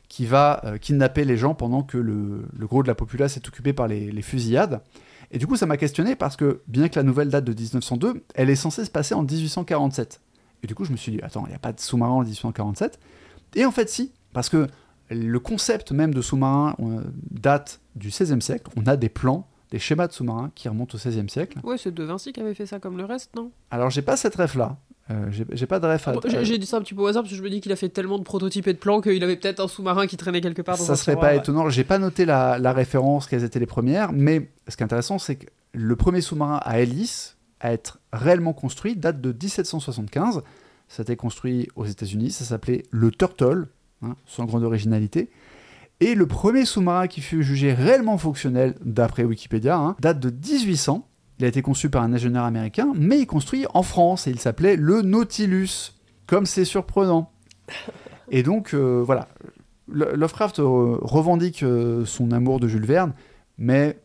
[0.09, 3.47] qui va euh, kidnapper les gens pendant que le, le gros de la populace est
[3.49, 4.83] occupé par les, les fusillades.
[5.33, 8.25] Et du coup, ça m'a questionné parce que, bien que la nouvelle date de 1902,
[8.37, 10.21] elle est censée se passer en 1847.
[10.63, 12.23] Et du coup, je me suis dit, attends, il n'y a pas de sous-marin en
[12.23, 13.01] 1847
[13.57, 14.69] Et en fait, si, parce que
[15.11, 18.71] le concept même de sous-marin euh, date du XVIe siècle.
[18.77, 21.59] On a des plans, des schémas de sous-marins qui remontent au XVIe siècle.
[21.65, 23.51] Ouais, c'est De Vinci qui avait fait ça comme le reste, non?
[23.71, 24.79] Alors, j'ai pas cette ref-là.
[25.11, 26.13] Euh, j'ai pas de ref à.
[26.13, 27.63] Bon, J'ai j'ai dit ça un petit peu au hasard parce que je me dis
[27.63, 30.19] qu'il a fait tellement de prototypes et de plans qu'il avait peut-être un sous-marin qui
[30.19, 31.39] traînait quelque part dans ça un serait tiroir, pas ouais.
[31.39, 31.71] étonnant.
[31.71, 35.19] J'ai pas noté la, la référence, quelles étaient les premières, mais ce qui est intéressant,
[35.19, 40.43] c'est que le premier sous-marin à hélice à être réellement construit date de 1775.
[40.89, 43.69] Ça a été construit aux États-Unis, ça s'appelait le Turtle,
[44.03, 45.31] hein, sans grande originalité.
[46.01, 51.07] Et le premier sous-marin qui fut jugé réellement fonctionnel, d'après Wikipédia, hein, date de 1800.
[51.41, 54.31] Il a été conçu par un ingénieur américain, mais il est construit en France et
[54.31, 55.95] il s'appelait le Nautilus.
[56.27, 57.31] Comme c'est surprenant.
[58.31, 59.29] Et donc, euh, voilà.
[59.91, 63.15] Lo- Lovecraft euh, revendique euh, son amour de Jules Verne,
[63.57, 63.99] mais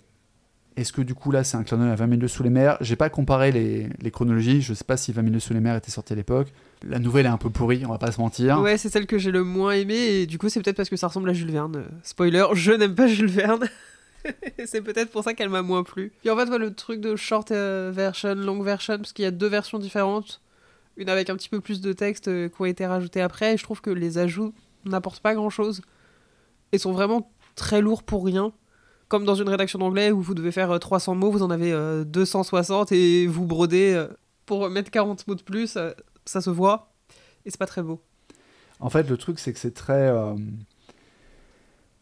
[0.77, 2.77] est-ce que du coup là c'est un clin d'œil à 20 000 sous les mers?
[2.79, 5.75] J'ai pas comparé les, les chronologies, je sais pas si 20 000 sous les mers
[5.75, 6.53] était sorti à l'époque.
[6.83, 8.59] La nouvelle est un peu pourrie, on va pas se mentir.
[8.59, 10.97] Ouais, c'est celle que j'ai le moins aimée et du coup c'est peut-être parce que
[10.97, 11.77] ça ressemble à Jules Verne.
[11.77, 13.67] Euh, Spoiler, je n'aime pas Jules Verne.
[14.57, 16.13] Et c'est peut-être pour ça qu'elle m'a moins plu.
[16.21, 19.31] Puis en fait, le truc de short euh, version, long version, parce qu'il y a
[19.31, 20.41] deux versions différentes,
[20.97, 23.57] une avec un petit peu plus de texte euh, qui ont été rajoutés après, et
[23.57, 24.53] je trouve que les ajouts
[24.85, 25.81] n'apportent pas grand-chose
[26.71, 28.51] et sont vraiment très lourds pour rien.
[29.07, 31.71] Comme dans une rédaction d'anglais où vous devez faire euh, 300 mots, vous en avez
[31.71, 34.05] euh, 260 et vous brodez
[34.45, 35.77] pour mettre 40 mots de plus,
[36.25, 36.91] ça se voit
[37.45, 38.01] et c'est pas très beau.
[38.79, 40.07] En fait, le truc c'est que c'est très.
[40.09, 40.35] euh,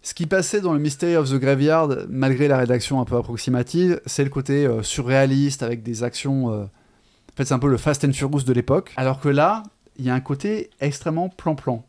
[0.03, 4.01] Ce qui passait dans le Mystery of the Graveyard, malgré la rédaction un peu approximative,
[4.05, 6.51] c'est le côté euh, surréaliste avec des actions.
[6.51, 8.93] euh, En fait, c'est un peu le Fast and Furious de l'époque.
[8.97, 9.63] Alors que là,
[9.97, 11.85] il y a un côté extrêmement plan-plan.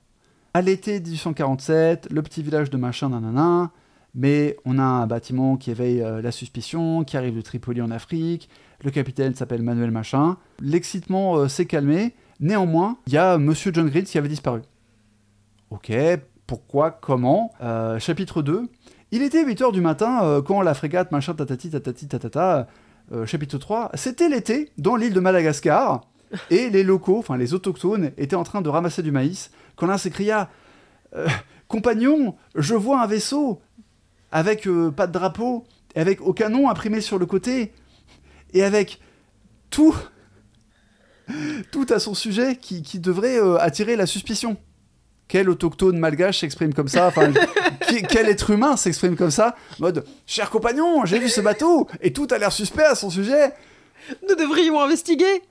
[0.55, 3.70] À l'été 1847, le petit village de machin, nanana,
[4.14, 8.51] mais on a un bâtiment qui éveille la suspicion, qui arrive de Tripoli en Afrique,
[8.83, 10.37] le capitaine s'appelle Manuel Machin.
[10.61, 12.14] L'excitement euh, s'est calmé.
[12.41, 14.62] Néanmoins, il y a Monsieur John Green qui avait disparu.
[15.70, 15.93] Ok,
[16.47, 17.53] pourquoi, comment?
[17.62, 18.68] Euh, Chapitre 2.
[19.12, 22.66] Il était 8h du matin euh, quand la frégate machin tatati tatati tatata.
[23.26, 23.91] chapitre 3.
[23.95, 26.01] C'était l'été dans l'île de Madagascar
[26.51, 29.99] et les locaux, enfin les autochtones, étaient en train de ramasser du maïs quand l'un
[29.99, 30.49] s'écria
[31.68, 33.61] Compagnon, je vois un vaisseau
[34.30, 34.66] avec
[34.97, 35.64] pas de drapeau,
[35.95, 37.72] avec aucun nom imprimé sur le côté,
[38.55, 39.00] et avec
[39.70, 39.94] tout,
[41.70, 44.57] tout à son sujet qui, qui devrait euh, attirer la suspicion.
[45.28, 47.32] Quel autochtone malgache s'exprime comme ça Enfin,
[47.88, 51.88] qui- quel être humain s'exprime comme ça En Mode, cher compagnon, j'ai vu ce bateau,
[52.03, 53.53] et tout a l'air suspect à son sujet.
[54.28, 55.42] Nous devrions investiguer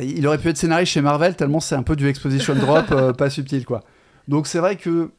[0.00, 3.12] Il aurait pu être scénariste chez Marvel, tellement c'est un peu du exposition drop, euh,
[3.12, 3.84] pas subtil, quoi.
[4.26, 5.10] Donc c'est vrai que,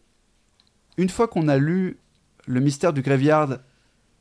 [0.98, 1.98] une fois qu'on a lu
[2.48, 3.60] le mystère du Graveyard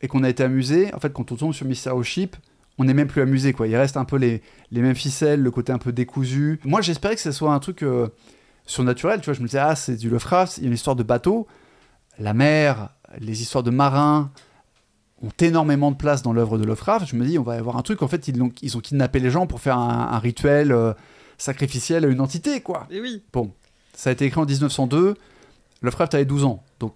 [0.02, 2.36] et qu'on a été amusé, en fait, quand on tombe sur Mysterio Ship,
[2.81, 3.68] on n'est même plus amusé, quoi.
[3.68, 6.61] Il reste un peu les, les mêmes ficelles, le côté un peu décousu.
[6.64, 8.09] Moi, j'espérais que ce soit un truc euh,
[8.64, 9.35] surnaturel, tu vois.
[9.35, 11.47] Je me disais, ah, c'est du Lovecraft, il y a une histoire de bateau.
[12.18, 14.31] La mer, les histoires de marins
[15.20, 17.07] ont énormément de place dans l'œuvre de Lovecraft.
[17.07, 19.18] Je me dis, on va avoir un truc, en fait, ils ont, ils ont kidnappé
[19.18, 20.95] les gens pour faire un, un rituel euh,
[21.37, 22.87] sacrificiel à une entité, quoi.
[22.91, 23.22] Et oui.
[23.93, 25.16] Ça a été écrit en 1902.
[25.83, 26.64] Lovecraft avait 12 ans.
[26.78, 26.95] Donc,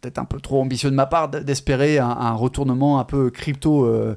[0.00, 3.84] peut-être un peu trop ambitieux de ma part d'espérer un, un retournement un peu crypto.
[3.84, 4.14] Euh,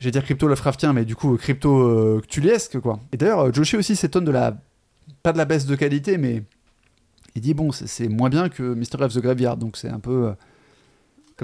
[0.00, 2.98] J'allais dire crypto Lovecraftien, mais du coup crypto euh, cthulhiesque, quoi.
[3.12, 4.56] Et d'ailleurs, euh, Joshi aussi s'étonne de la.
[5.22, 6.42] Pas de la baisse de qualité, mais.
[7.36, 9.56] Il dit, bon, c'est- moins bien que Mystery of the Graveyard.
[9.56, 10.28] Donc, c'est un peu.
[10.28, 10.32] euh,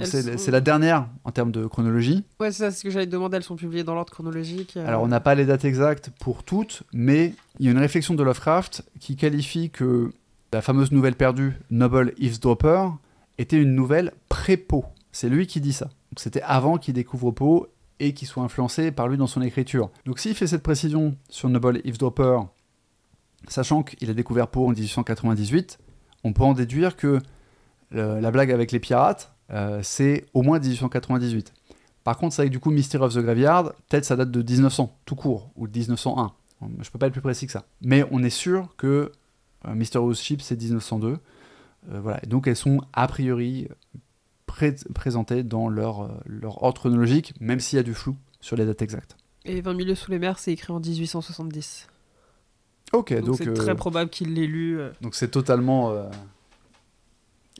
[0.05, 2.25] c'est sont- la dernière en termes de chronologie.
[2.41, 3.37] Ouais, c'est ça, ce que j'allais te demander.
[3.37, 4.75] Elles sont publiées dans l'ordre chronologique.
[4.77, 4.87] euh.
[4.87, 8.15] Alors, on n'a pas les dates exactes pour toutes, mais il y a une réflexion
[8.15, 10.11] de Lovecraft qui qualifie que
[10.53, 12.89] la fameuse nouvelle perdue, Noble Eavesdropper,
[13.39, 14.85] était une nouvelle pré-Poe.
[15.13, 15.89] C'est lui qui dit ça.
[16.17, 17.69] C'était avant qu'il découvre Poe
[18.01, 19.91] et qu'il soit influencé par lui dans son écriture.
[20.05, 22.41] Donc, s'il fait cette précision sur Noble Eavesdropper,
[23.49, 25.79] sachant qu'il a découvert Poe en 1898,
[26.25, 27.21] on peut en déduire que
[27.93, 31.53] la blague avec les pirates, euh, c'est au moins 1898.
[32.05, 34.97] Par contre, c'est avec du coup Mystery of the Graveyard, peut-être ça date de 1900,
[35.05, 36.33] tout court, ou de 1901.
[36.81, 37.65] Je peux pas être plus précis que ça.
[37.83, 39.13] Mais on est sûr que
[39.67, 41.19] euh, Mysterious Ship, c'est 1902.
[41.89, 42.21] Euh, voilà.
[42.27, 43.69] Donc elles sont a priori
[44.57, 48.57] pré- présentées dans leur, euh, leur ordre chronologique, même s'il y a du flou sur
[48.57, 49.17] les dates exactes.
[49.45, 51.87] Et 20 milieux sous les mers, c'est écrit en 1870.
[52.93, 54.79] Ok, donc c'est euh, très probable qu'il l'ait lu.
[54.81, 54.91] euh.
[55.01, 56.09] donc c'est totalement euh,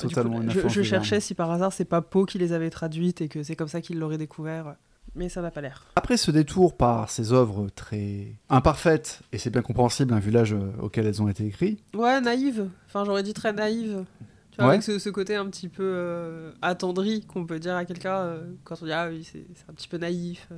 [0.01, 3.29] coup, totalement je, cherchais si par hasard c'est pas Poe qui les avait traduites et
[3.29, 4.77] que c'est comme ça qu'il l'aurait découvert.
[5.15, 5.87] Mais ça n'a pas l'air.
[5.97, 10.55] Après ce détour par ces œuvres très imparfaites, et c'est bien compréhensible hein, vu l'âge
[10.81, 12.69] auquel elles ont été écrites, Ouais, naïve.
[12.87, 14.05] Enfin, j'aurais dit très naïve.
[14.57, 14.75] Tu vois, Ouais.
[14.77, 18.41] avec ce, ce côté un petit peu euh, attendri qu'on peut dire à quelqu'un euh,
[18.65, 20.49] quand on dit Ah oui, c'est un petit peu naïf.
[20.51, 20.57] euh,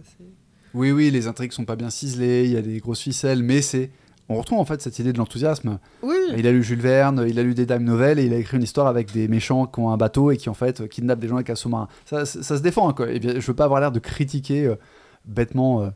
[0.73, 3.61] Oui, oui, les intrigues sont pas bien ciselées, il y a des grosses ficelles, mais
[3.61, 3.91] c'est.
[4.31, 5.79] On retrouve en fait cette idée de l'enthousiasme.
[6.03, 8.37] Oui, Il a lu Jules Verne, il a lu des Dime Novelles et il a
[8.37, 11.19] écrit une histoire avec des méchants qui ont un bateau et qui en fait kidnappent
[11.21, 11.89] des gens avec un sous-marin.
[12.05, 13.11] Ça, ça, ça se défend, hein, quoi.
[13.11, 14.77] Et bien, je veux pas avoir l'air de critiquer euh,
[15.25, 15.91] bêtement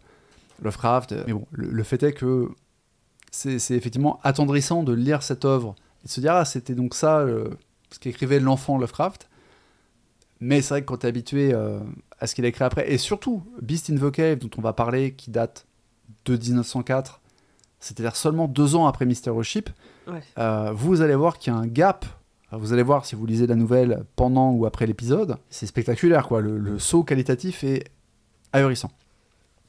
[0.62, 2.48] Lovecraft, mais bon, le, le fait est que
[3.30, 7.26] c'est effectivement attendrissant de lire cette œuvre et de se dire, ah, c'était donc ça
[7.94, 9.28] ce qu'écrivait l'enfant Lovecraft.
[10.40, 11.78] Mais c'est vrai que quand tu es habitué euh,
[12.18, 14.72] à ce qu'il a écrit après, et surtout Beast in the Cave, dont on va
[14.72, 15.66] parler, qui date
[16.24, 17.20] de 1904,
[17.78, 19.70] c'est-à-dire seulement deux ans après Mysterio Ship,
[20.08, 20.20] Ouais.
[20.38, 22.04] euh, vous allez voir qu'il y a un gap.
[22.50, 25.36] Vous allez voir si vous lisez la nouvelle pendant ou après l'épisode.
[25.48, 26.40] C'est spectaculaire, quoi.
[26.42, 27.84] Le, le saut qualitatif est
[28.52, 28.90] ahurissant.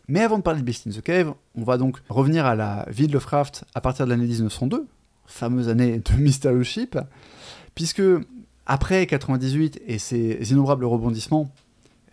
[0.10, 2.86] Mais avant de parler de Beast in the Cave, on va donc revenir à la
[2.90, 4.86] vie de Lovecraft à partir de l'année 1902,
[5.28, 6.98] fameuse année de Mysterio Ship,
[7.76, 8.02] puisque
[8.66, 11.52] après 98 et ses innombrables rebondissements,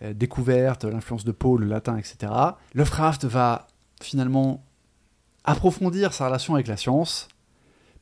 [0.01, 2.31] euh, découvertes, l'influence de Poe, le latin, etc.,
[2.73, 3.67] Lovecraft va
[4.01, 4.63] finalement
[5.43, 7.27] approfondir sa relation avec la science,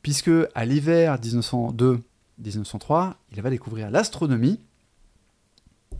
[0.02, 4.60] puisque à l'hiver 1902-1903, il va découvrir l'astronomie.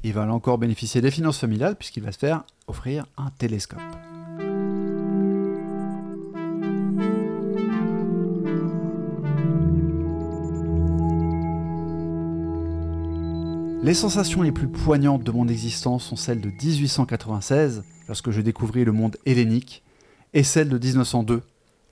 [0.02, 3.80] Il va encore bénéficier des finances familiales, puisqu'il va se faire offrir un télescope.
[13.82, 18.84] Les sensations les plus poignantes de mon existence sont celles de 1896, lorsque je découvris
[18.84, 19.82] le monde hellénique,
[20.34, 21.42] et celles de 1902,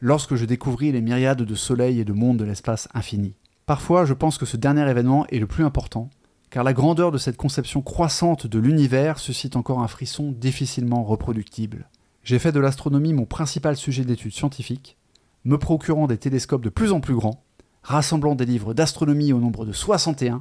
[0.00, 3.32] lorsque je découvris les myriades de soleils et de mondes de l'espace infini.
[3.64, 6.10] Parfois, je pense que ce dernier événement est le plus important,
[6.50, 11.88] car la grandeur de cette conception croissante de l'univers suscite encore un frisson difficilement reproductible.
[12.22, 14.98] J'ai fait de l'astronomie mon principal sujet d'étude scientifique,
[15.46, 17.42] me procurant des télescopes de plus en plus grands,
[17.82, 20.40] rassemblant des livres d'astronomie au nombre de 61,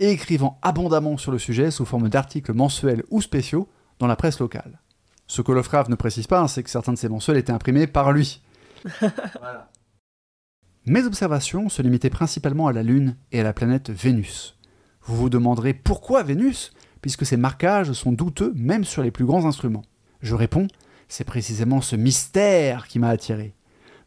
[0.00, 3.68] et écrivant abondamment sur le sujet sous forme d'articles mensuels ou spéciaux
[4.00, 4.80] dans la presse locale.
[5.26, 8.10] Ce que Lovecraft ne précise pas, c'est que certains de ces mensuels étaient imprimés par
[8.10, 8.42] lui.
[10.86, 14.58] Mes observations se limitaient principalement à la Lune et à la planète Vénus.
[15.02, 16.72] Vous vous demanderez pourquoi Vénus,
[17.02, 19.84] puisque ces marquages sont douteux même sur les plus grands instruments.
[20.20, 20.66] Je réponds,
[21.08, 23.54] c'est précisément ce mystère qui m'a attiré.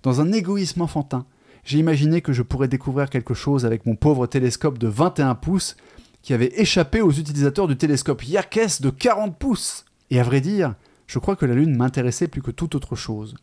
[0.01, 1.25] Dans un égoïsme enfantin,
[1.63, 5.77] j'ai imaginé que je pourrais découvrir quelque chose avec mon pauvre télescope de 21 pouces
[6.21, 9.85] qui avait échappé aux utilisateurs du télescope Yerkes de 40 pouces.
[10.09, 10.75] Et à vrai dire,
[11.07, 13.35] je crois que la Lune m'intéressait plus que toute autre chose.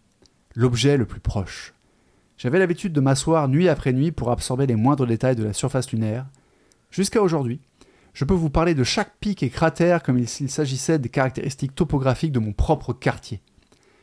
[0.54, 1.74] L'objet le plus proche.
[2.36, 5.92] J'avais l'habitude de m'asseoir nuit après nuit pour absorber les moindres détails de la surface
[5.92, 6.26] lunaire.
[6.90, 7.60] Jusqu'à aujourd'hui,
[8.14, 12.32] je peux vous parler de chaque pic et cratère comme s'il s'agissait des caractéristiques topographiques
[12.32, 13.40] de mon propre quartier.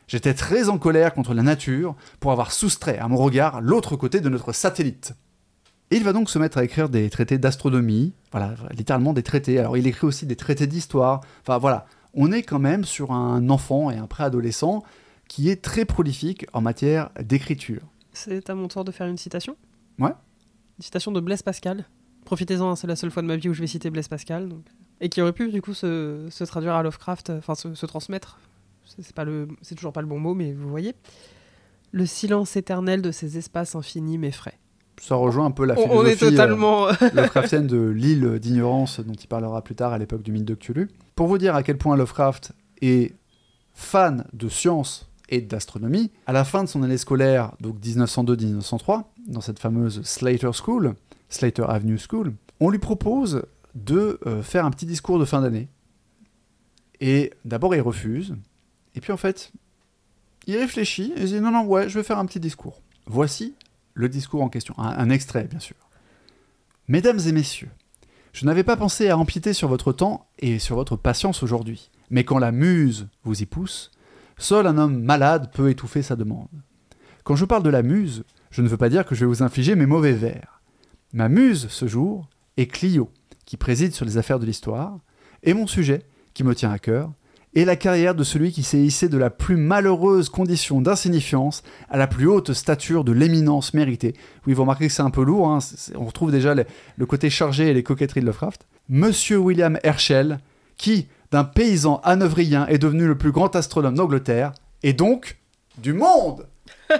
[0.07, 4.21] J'étais très en colère contre la nature pour avoir soustrait à mon regard l'autre côté
[4.21, 5.13] de notre satellite.
[5.91, 9.59] Et il va donc se mettre à écrire des traités d'astronomie, voilà, littéralement des traités.
[9.59, 11.21] Alors il écrit aussi des traités d'histoire.
[11.41, 14.83] Enfin voilà, on est quand même sur un enfant et un préadolescent
[15.27, 17.81] qui est très prolifique en matière d'écriture.
[18.13, 19.55] C'est à mon tour de faire une citation
[19.99, 20.11] Ouais.
[20.79, 21.85] Une citation de Blaise Pascal.
[22.25, 24.49] Profitez-en, hein, c'est la seule fois de ma vie où je vais citer Blaise Pascal.
[24.49, 24.63] donc.
[24.99, 28.39] Et qui aurait pu du coup se, se traduire à Lovecraft, enfin se, se transmettre.
[28.87, 30.95] C'est c'est pas le, c'est toujours pas le bon mot, mais vous voyez.
[31.91, 34.57] Le silence éternel de ces espaces infinis m'effraie.
[35.01, 36.87] Ça rejoint un peu la On, philosophie on est totalement.
[36.87, 40.55] euh, Lovecraftienne de l'île d'ignorance dont il parlera plus tard à l'époque du mythe de
[40.55, 40.89] Cthulhu.
[41.15, 43.13] Pour vous dire à quel point Lovecraft est
[43.73, 49.41] fan de science et d'astronomie, à la fin de son année scolaire, donc 1902-1903, dans
[49.41, 50.95] cette fameuse Slater School,
[51.29, 53.43] Slater Avenue School, on lui propose
[53.75, 55.67] de euh, faire un petit discours de fin d'année.
[56.99, 58.35] Et d'abord, il refuse.
[58.97, 59.51] Et puis en fait,
[60.47, 62.81] il réfléchit et il dit non, non, ouais, je vais faire un petit discours.
[63.05, 63.53] Voici
[63.93, 64.73] le discours en question.
[64.79, 65.75] Un, un extrait, bien sûr.
[66.87, 67.69] Mesdames et messieurs,
[68.33, 71.91] je n'avais pas pensé à empiéter sur votre temps et sur votre patience aujourd'hui.
[72.09, 73.91] Mais quand la muse vous y pousse,
[74.39, 76.47] seul un homme malade peut étouffer sa demande.
[77.23, 79.43] Quand je parle de la muse, je ne veux pas dire que je vais vous
[79.43, 80.61] infliger mes mauvais vers.
[81.13, 83.11] Ma muse, ce jour, est Clio,
[83.45, 84.97] qui préside sur les affaires de l'histoire,
[85.43, 86.01] et mon sujet,
[86.33, 87.11] qui me tient à cœur,
[87.55, 91.97] est la carrière de celui qui s'est hissé de la plus malheureuse condition d'insignifiance à
[91.97, 94.13] la plus haute stature de l'éminence méritée.
[94.45, 95.59] Oui, vous remarquez que c'est un peu lourd, hein,
[95.95, 96.65] on retrouve déjà les-
[96.97, 98.67] le côté chargé et les coquetteries de Lovecraft.
[98.89, 100.39] Monsieur William Herschel,
[100.77, 105.37] qui, d'un paysan hanovrien, est devenu le plus grand astronome d'Angleterre, et donc
[105.79, 106.47] du monde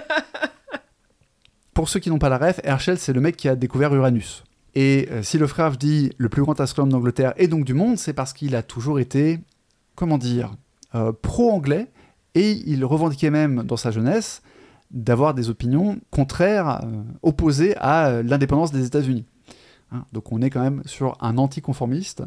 [1.74, 4.42] Pour ceux qui n'ont pas la ref, Herschel, c'est le mec qui a découvert Uranus.
[4.74, 8.12] Et euh, si Lovecraft dit le plus grand astronome d'Angleterre et donc du monde, c'est
[8.12, 9.38] parce qu'il a toujours été,
[9.98, 10.52] comment dire,
[10.94, 11.90] euh, pro-anglais,
[12.36, 14.42] et il revendiquait même dans sa jeunesse
[14.92, 19.24] d'avoir des opinions contraires, euh, opposées à euh, l'indépendance des États-Unis.
[19.90, 22.22] Hein, donc on est quand même sur un anticonformiste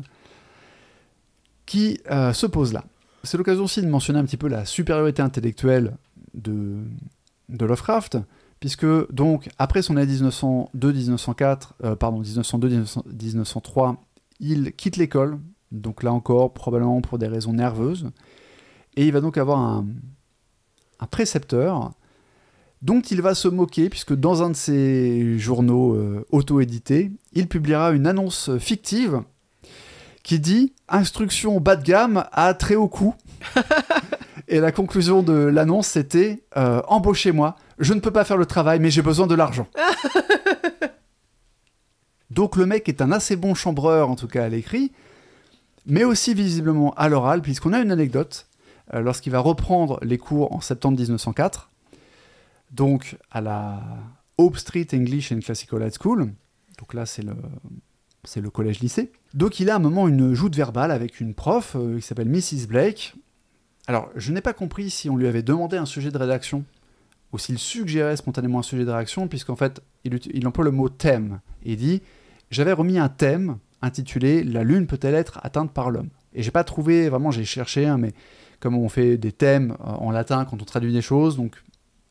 [1.66, 2.84] qui se pose là.
[3.24, 5.96] C'est l'occasion aussi de mentionner un petit peu la supériorité intellectuelle
[6.34, 6.80] de,
[7.48, 8.18] de Lovecraft,
[8.60, 13.96] puisque donc après son année 1902-1904, euh, pardon 1902-1903,
[14.42, 15.40] il quitte l'école,
[15.72, 18.10] donc là encore probablement pour des raisons nerveuses,
[18.96, 19.86] et il va donc avoir un,
[21.00, 21.92] un précepteur
[22.82, 27.92] dont il va se moquer, puisque dans un de ses journaux euh, auto-édités, il publiera
[27.92, 29.22] une annonce fictive
[30.24, 33.16] qui dit Instruction bas de gamme à très haut coût.
[34.48, 38.80] Et la conclusion de l'annonce, c'était euh, Embauchez-moi, je ne peux pas faire le travail,
[38.80, 39.68] mais j'ai besoin de l'argent.
[42.30, 44.92] Donc le mec est un assez bon chambreur, en tout cas à l'écrit,
[45.86, 48.48] mais aussi visiblement à l'oral, puisqu'on a une anecdote.
[48.94, 51.70] euh, Lorsqu'il va reprendre les cours en septembre 1904,
[52.72, 53.82] donc à la
[54.38, 56.34] Hope Street English and Classical High School,
[56.80, 57.36] donc là c'est le,
[58.24, 59.12] c'est le collège-lycée.
[59.34, 62.30] Donc il a à un moment une joute verbale avec une prof euh, qui s'appelle
[62.30, 62.68] Mrs.
[62.68, 63.16] Blake.
[63.88, 66.64] Alors je n'ai pas compris si on lui avait demandé un sujet de rédaction
[67.34, 70.90] ou s'il suggérait spontanément un sujet de rédaction, puisqu'en fait il, il emploie le mot
[70.90, 71.40] thème.
[71.64, 72.02] Et il dit
[72.50, 76.10] J'avais remis un thème intitulé La Lune peut-elle être atteinte par l'homme?
[76.34, 78.14] Et j'ai pas trouvé, vraiment j'ai cherché, hein, mais
[78.60, 81.62] comme on fait des thèmes euh, en latin quand on traduit des choses, donc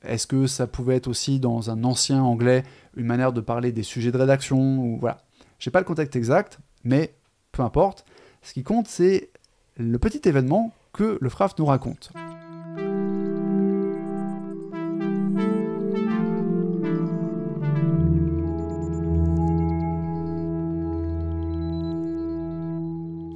[0.03, 2.65] est-ce que ça pouvait être aussi dans un ancien anglais
[2.97, 5.19] une manière de parler des sujets de rédaction ou voilà.
[5.59, 7.15] J'ai pas le contexte exact, mais
[7.53, 8.05] peu importe.
[8.43, 9.31] Ce qui compte, c'est
[9.77, 12.13] le petit événement que le Fraft nous raconte.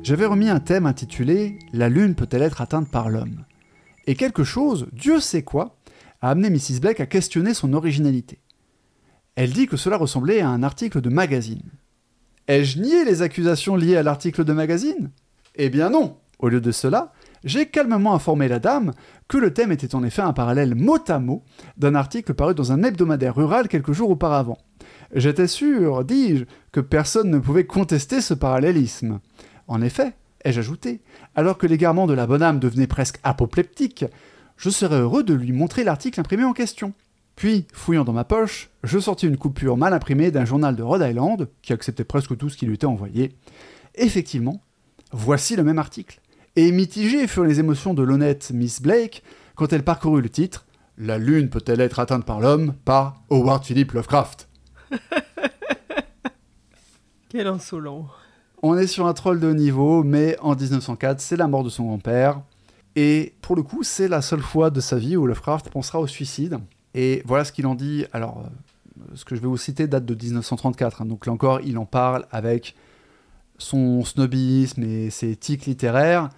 [0.04, 3.46] J'avais remis un thème intitulé La Lune peut-elle être atteinte par l'homme?
[4.06, 5.78] Et quelque chose, Dieu sait quoi,
[6.20, 6.80] a amené Mrs.
[6.80, 8.38] Blake à questionner son originalité.
[9.34, 11.70] Elle dit que cela ressemblait à un article de magazine.
[12.48, 15.10] Ai-je nié les accusations liées à l'article de magazine?
[15.54, 18.92] Eh bien non Au lieu de cela, j'ai calmement informé la dame
[19.26, 21.42] que le thème était en effet un parallèle mot à mot
[21.78, 24.58] d'un article paru dans un hebdomadaire rural quelques jours auparavant.
[25.14, 29.20] J'étais sûr, dis-je, que personne ne pouvait contester ce parallélisme.
[29.68, 31.00] En effet, ai-je ajouté,
[31.34, 34.04] alors que l'égarement de la bonne âme devenait presque apoplectique,
[34.56, 36.92] je serais heureux de lui montrer l'article imprimé en question.
[37.36, 41.02] Puis, fouillant dans ma poche, je sortis une coupure mal imprimée d'un journal de Rhode
[41.02, 43.34] Island, qui acceptait presque tout ce qui lui était envoyé.
[43.96, 44.60] Effectivement,
[45.12, 46.20] voici le même article.
[46.56, 49.24] Et mitigées furent les émotions de l'honnête Miss Blake
[49.56, 53.90] quand elle parcourut le titre La Lune peut-elle être atteinte par l'homme par Howard Philip
[53.92, 54.48] Lovecraft
[57.28, 58.06] Quel insolent.
[58.66, 61.68] On est sur un troll de haut niveau, mais en 1904, c'est la mort de
[61.68, 62.40] son grand-père.
[62.96, 66.06] Et pour le coup, c'est la seule fois de sa vie où Lovecraft pensera au
[66.06, 66.58] suicide.
[66.94, 68.06] Et voilà ce qu'il en dit.
[68.14, 71.02] Alors, euh, ce que je vais vous citer date de 1934.
[71.02, 71.04] hein.
[71.04, 72.74] donc là encore, il en parle avec
[73.58, 76.30] son snobisme et ses tics littéraires.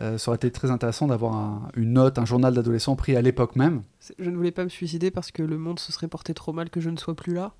[0.00, 3.22] Euh, ça aurait été très intéressant d'avoir un- une note, un journal d'adolescent pris à
[3.22, 3.82] l'époque même.
[4.18, 6.68] Je ne voulais pas me suicider parce que le monde se serait porté trop mal
[6.70, 7.52] que je ne sois plus là.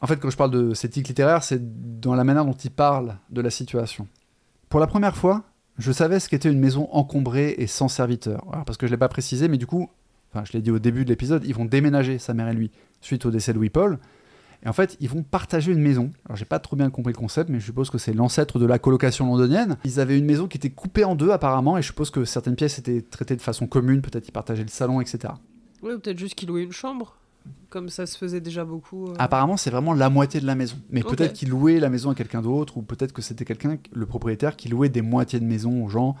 [0.00, 2.70] En fait, quand je parle de ces tics littéraires, c'est dans la manière dont il
[2.70, 4.06] parle de la situation.
[4.68, 5.44] Pour la première fois,
[5.78, 8.44] je savais ce qu'était une maison encombrée et sans serviteur.
[8.66, 9.90] Parce que je ne l'ai pas précisé, mais du coup,
[10.32, 12.70] enfin, je l'ai dit au début de l'épisode, ils vont déménager, sa mère et lui,
[13.00, 13.98] suite au décès de Louis-Paul.
[14.64, 16.10] Et en fait, ils vont partager une maison.
[16.26, 18.66] Alors, j'ai pas trop bien compris le concept, mais je suppose que c'est l'ancêtre de
[18.66, 19.76] la colocation londonienne.
[19.84, 22.56] Ils avaient une maison qui était coupée en deux, apparemment, et je suppose que certaines
[22.56, 24.02] pièces étaient traitées de façon commune.
[24.02, 25.32] Peut-être ils partageaient le salon, etc.
[25.82, 27.16] Oui, ou peut-être juste qu'il louait une chambre.
[27.70, 29.08] Comme ça se faisait déjà beaucoup.
[29.08, 29.14] euh.
[29.18, 30.76] Apparemment, c'est vraiment la moitié de la maison.
[30.90, 34.06] Mais peut-être qu'il louait la maison à quelqu'un d'autre, ou peut-être que c'était quelqu'un, le
[34.06, 36.16] propriétaire, qui louait des moitiés de maison aux gens.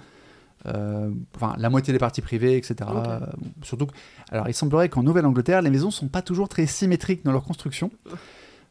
[0.66, 2.74] Euh, enfin, la moitié des parties privées, etc.
[3.62, 3.92] Surtout, que-
[4.30, 7.90] alors il semblerait qu'en Nouvelle-Angleterre, les maisons sont pas toujours très symétriques dans leur construction.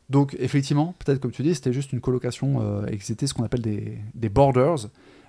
[0.10, 3.34] Donc, effectivement, peut-être comme tu dis, c'était juste une colocation euh, et que c'était ce
[3.34, 4.88] qu'on appelle des, des borders.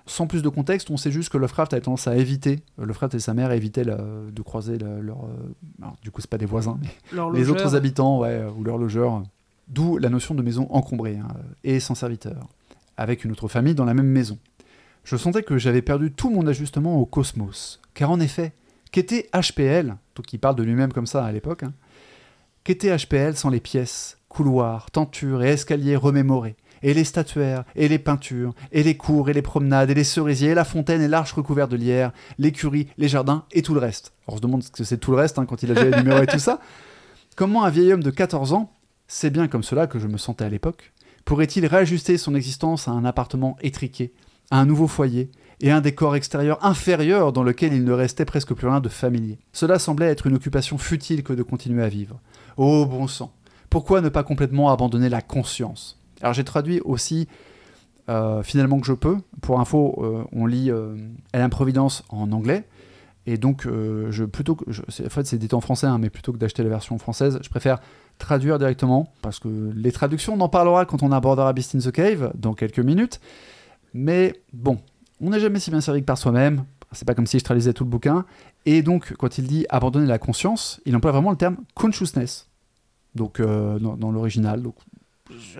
[0.09, 3.13] Sans plus de contexte, on sait juste que Lovecraft avait tendance à éviter, euh, Lovecraft
[3.15, 5.17] et sa mère évitaient la- de croiser la- leur.
[5.25, 6.89] euh, alors, du coup, c'est pas des voisins, mais
[7.39, 9.21] les autres habitants ouais, euh, ou leur logeur.
[9.67, 11.27] D'où la notion de maison encombrée hein,
[11.63, 12.47] et sans serviteur,
[12.97, 14.39] avec une autre famille dans la même maison.
[15.03, 17.79] Je sentais que j'avais perdu tout mon ajustement au cosmos.
[17.93, 18.51] Car en effet,
[18.91, 21.73] qu'était HPL, donc il parle de lui-même comme ça à l'époque, hein,
[22.63, 27.99] qu'était HPL sans les pièces, couloirs, tentures et escaliers remémorés, et les statuaires, et les
[27.99, 31.33] peintures, et les cours, et les promenades, et les cerisiers, et la fontaine, et l'arche
[31.33, 34.13] recouverte de lierre, l'écurie, les jardins, et tout le reste.
[34.27, 36.27] On se demande ce que c'est tout le reste hein, quand il a déjà énuméré
[36.27, 36.59] tout ça.
[37.35, 38.73] Comment un vieil homme de 14 ans,
[39.07, 40.93] c'est bien comme cela que je me sentais à l'époque,
[41.25, 44.13] pourrait-il réajuster son existence à un appartement étriqué,
[44.51, 48.53] à un nouveau foyer, et un décor extérieur inférieur dans lequel il ne restait presque
[48.53, 49.39] plus rien de familier?
[49.53, 52.19] Cela semblait être une occupation futile que de continuer à vivre.
[52.57, 53.33] Oh bon sang
[53.69, 55.98] Pourquoi ne pas complètement abandonner la conscience?
[56.21, 57.27] Alors j'ai traduit aussi
[58.09, 59.17] euh, finalement que je peux.
[59.41, 60.95] Pour info, euh, on lit euh,
[61.31, 62.65] Elle Improvidence en anglais.
[63.25, 66.33] Et donc, euh, je, plutôt que, en fait, c'est dit en français, hein, mais plutôt
[66.33, 67.79] que d'acheter la version française, je préfère
[68.17, 71.91] traduire directement, parce que les traductions, on en parlera quand on abordera Beast in the
[71.91, 73.19] Cave, dans quelques minutes.
[73.93, 74.79] Mais bon,
[75.21, 76.63] on n'est jamais si bien servi que par soi-même.
[76.91, 78.25] C'est pas comme si je traduisais tout le bouquin.
[78.65, 82.47] Et donc, quand il dit abandonner la conscience, il emploie vraiment le terme consciousness.
[83.13, 84.63] Donc, dans, dans l'original.
[84.63, 84.75] Donc,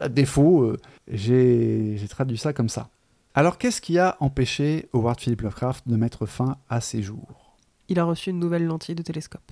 [0.01, 2.89] à défaut, euh, j'ai j'ai traduit ça comme ça.
[3.34, 7.55] Alors, qu'est-ce qui a empêché Howard Philip Lovecraft de mettre fin à ses jours?
[7.88, 9.51] Il a reçu une nouvelle lentille de télescope.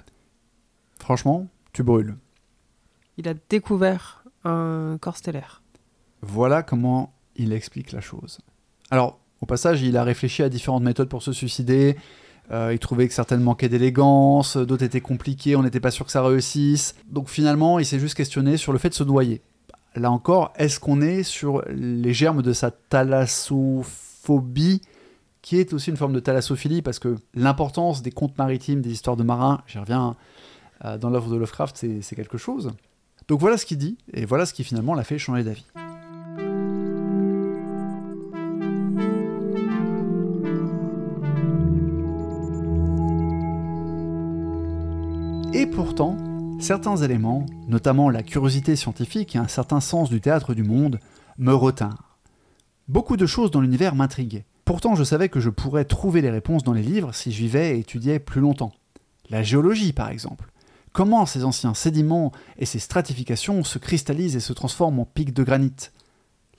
[1.00, 2.16] Franchement, tu brûles.
[3.18, 5.62] Il a découvert un corps stellaire.
[6.22, 8.40] Voilà comment il explique la chose.
[8.90, 11.96] Alors, au passage, il a réfléchi à différentes méthodes pour se suicider.
[12.52, 16.12] Euh, il trouvait que certaines manquaient d'élégance, d'autres étaient compliquées, on n'était pas sûr que
[16.12, 16.96] ça réussisse.
[17.08, 19.42] Donc finalement, il s'est juste questionné sur le fait de se noyer.
[19.98, 24.84] Là encore, est-ce qu'on est sur les germes de sa thalassophobie,
[25.42, 29.18] qui est aussi une forme de thalassophilie, parce que l'importance des contes maritimes, des histoires
[29.18, 30.16] de marins, j'y reviens
[30.86, 32.74] euh, dans l'œuvre de Lovecraft, c'est c'est quelque chose.
[33.28, 35.66] Donc voilà ce qu'il dit, et voilà ce qui finalement l'a fait changer d'avis.
[45.54, 46.18] Et pourtant,
[46.60, 51.00] certains éléments, notamment la curiosité scientifique et un certain sens du théâtre du monde,
[51.38, 52.18] me retinrent.
[52.88, 54.46] Beaucoup de choses dans l'univers m'intriguaient.
[54.66, 57.76] Pourtant, je savais que je pourrais trouver les réponses dans les livres si je vivais
[57.76, 58.74] et étudiais plus longtemps.
[59.30, 60.52] La géologie, par exemple.
[60.94, 65.44] Comment ces anciens sédiments et ces stratifications se cristallisent et se transforment en pics de
[65.44, 65.92] granit?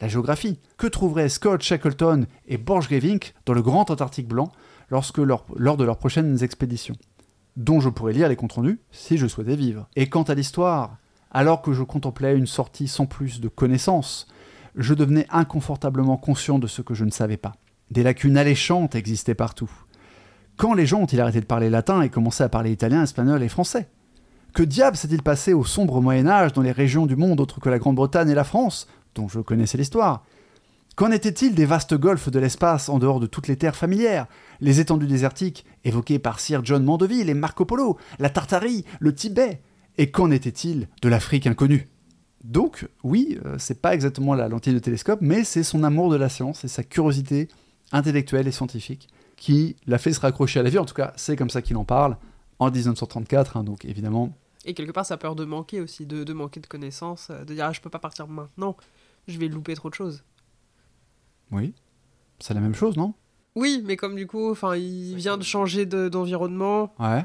[0.00, 0.60] La géographie.
[0.76, 4.52] Que trouveraient Scott Shackleton et Borchgrevink dans le Grand Antarctique blanc
[4.90, 6.96] lors de leurs prochaines expéditions?
[7.58, 9.88] Dont je pourrais lire les comptes rendus si je souhaitais vivre.
[9.96, 10.96] Et quant à l'histoire,
[11.30, 14.28] alors que je contemplais une sortie sans plus de connaissances,
[14.76, 17.56] je devenais inconfortablement conscient de ce que je ne savais pas.
[17.90, 19.70] Des lacunes alléchantes existaient partout.
[20.56, 23.48] Quand les gens ont-ils arrêté de parler latin et commencé à parler italien, espagnol et
[23.48, 23.88] français?
[24.54, 27.68] Que diable s'est-il passé au sombre Moyen Âge dans les régions du monde autres que
[27.68, 30.24] la Grande-Bretagne et la France, dont je connaissais l'histoire?
[30.98, 34.26] Qu'en était-il des vastes golfs de l'espace en dehors de toutes les terres familières?
[34.58, 39.62] Les étendues désertiques, évoquées par Sir John Mandeville et Marco Polo, la Tartarie, le Tibet
[39.96, 41.86] Et qu'en était-il de l'Afrique inconnue?
[42.42, 46.16] Donc, oui, euh, c'est pas exactement la lentille de télescope, mais c'est son amour de
[46.16, 47.46] la science et sa curiosité
[47.92, 50.80] intellectuelle et scientifique qui l'a fait se raccrocher à la vie.
[50.80, 52.16] En tout cas, c'est comme ça qu'il en parle
[52.58, 54.36] en 1934, hein, donc évidemment.
[54.64, 57.66] Et quelque part, sa peur de manquer aussi, de, manquer de connaissances, euh, de dire
[57.66, 58.76] ah, je peux pas partir maintenant,
[59.28, 60.24] je vais louper trop de choses.
[61.50, 61.74] Oui.
[62.38, 63.14] C'est la même chose, non?
[63.54, 66.92] Oui, mais comme du coup, enfin, il vient de changer d'environnement.
[66.98, 67.24] ouais.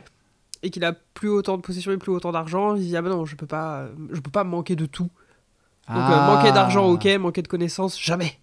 [0.66, 3.10] Et qu'il a plus autant de possessions et plus autant d'argent, il dit ah ben
[3.10, 5.10] non, je peux pas, je peux pas manquer de tout.
[5.90, 6.34] Donc euh, ah.
[6.34, 8.40] manquer d'argent, ok, manquer de connaissances, jamais.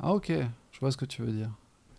[0.00, 0.32] Ah ok,
[0.72, 1.50] je vois ce que tu veux dire.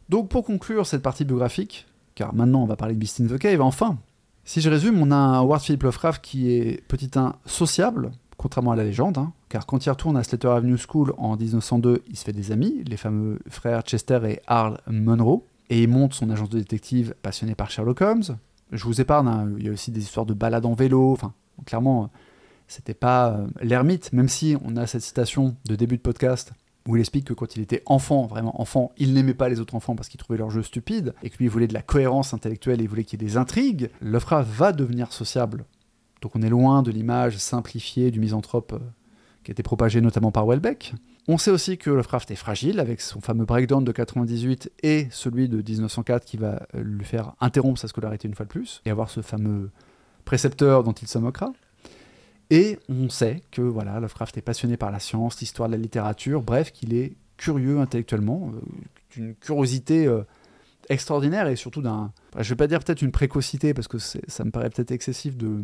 [0.09, 3.37] Donc pour conclure cette partie biographique, car maintenant on va parler de Beast in the
[3.37, 3.97] Cave, enfin,
[4.43, 8.71] si je résume, on a un Howard Philip Lovecraft qui est petit 1 sociable, contrairement
[8.71, 12.17] à la légende, hein, car quand il retourne à Slater Avenue School en 1902, il
[12.17, 16.29] se fait des amis, les fameux frères Chester et Harl Monroe, et il monte son
[16.29, 18.37] agence de détective passionné par Sherlock Holmes.
[18.71, 21.33] Je vous épargne, hein, il y a aussi des histoires de balades en vélo, enfin,
[21.65, 22.09] clairement,
[22.67, 26.51] c'était pas euh, l'ermite, même si on a cette citation de début de podcast
[26.85, 29.75] où il explique que quand il était enfant, vraiment enfant, il n'aimait pas les autres
[29.75, 32.33] enfants parce qu'il trouvait leur jeu stupide, et que lui il voulait de la cohérence
[32.33, 35.65] intellectuelle et il voulait qu'il y ait des intrigues, Lovecraft va devenir sociable
[36.21, 38.79] donc on est loin de l'image simplifiée du misanthrope euh,
[39.47, 40.93] qui a été propagée notamment par Welbeck.
[41.29, 45.47] On sait aussi que Lovecraft est fragile avec son fameux breakdown de 98 et celui
[45.47, 48.89] de 1904 qui va euh, lui faire interrompre sa scolarité une fois de plus et
[48.89, 49.71] avoir ce fameux
[50.25, 51.53] précepteur dont il se moquera.
[52.49, 56.41] Et on sait que voilà, Lovecraft est passionné par la science, l'histoire de la littérature,
[56.41, 58.59] bref, qu'il est curieux intellectuellement, euh,
[59.11, 60.13] d'une curiosité
[60.89, 64.51] extraordinaire et surtout d'un, je vais pas dire peut-être une précocité parce que ça me
[64.51, 65.61] paraît peut-être excessif de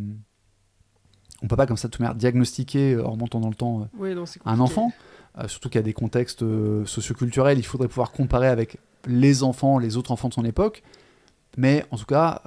[1.44, 4.26] on peut pas comme ça tout manière diagnostiquer euh, en remontant dans le temps euh,
[4.46, 4.92] un enfant.
[5.38, 6.44] Euh, surtout qu'il y a des contextes
[6.86, 8.78] socioculturels, il faudrait pouvoir comparer avec
[9.08, 10.84] les enfants, les autres enfants de son époque.
[11.58, 12.42] Mais en tout cas,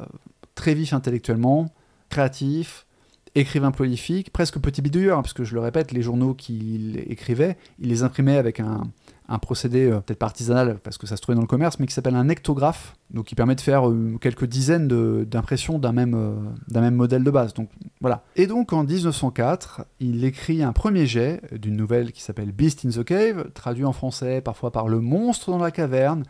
[0.54, 1.72] très vif intellectuellement,
[2.08, 2.86] créatif,
[3.34, 7.56] écrivain prolifique, presque petit bidouilleur, hein, parce que je le répète, les journaux qu'il écrivait,
[7.78, 8.84] il les imprimait avec un,
[9.28, 11.92] un procédé euh, peut-être artisanal parce que ça se trouvait dans le commerce, mais qui
[11.92, 14.86] s'appelle un ectographe, donc qui permet de faire euh, quelques dizaines
[15.24, 17.54] d'impressions d'un même, euh, même modèle de base.
[17.54, 17.68] Donc
[18.00, 18.22] voilà.
[18.36, 22.90] Et donc en 1904, il écrit un premier jet d'une nouvelle qui s'appelle Beast in
[22.90, 26.22] the Cave, traduit en français parfois par le monstre dans la caverne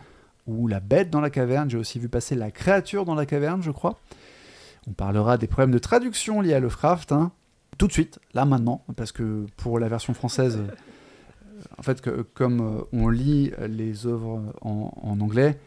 [0.46, 1.68] ou la bête dans la caverne.
[1.68, 3.98] J'ai aussi vu passer la créature dans la caverne, je crois.
[4.88, 7.12] On parlera des problèmes de traduction liés à Lovecraft.
[7.12, 7.32] Hein.
[7.76, 10.60] Tout de suite, là maintenant, parce que pour la version française,
[11.78, 12.02] en fait,
[12.34, 15.58] comme euh, on lit les œuvres en, anglais,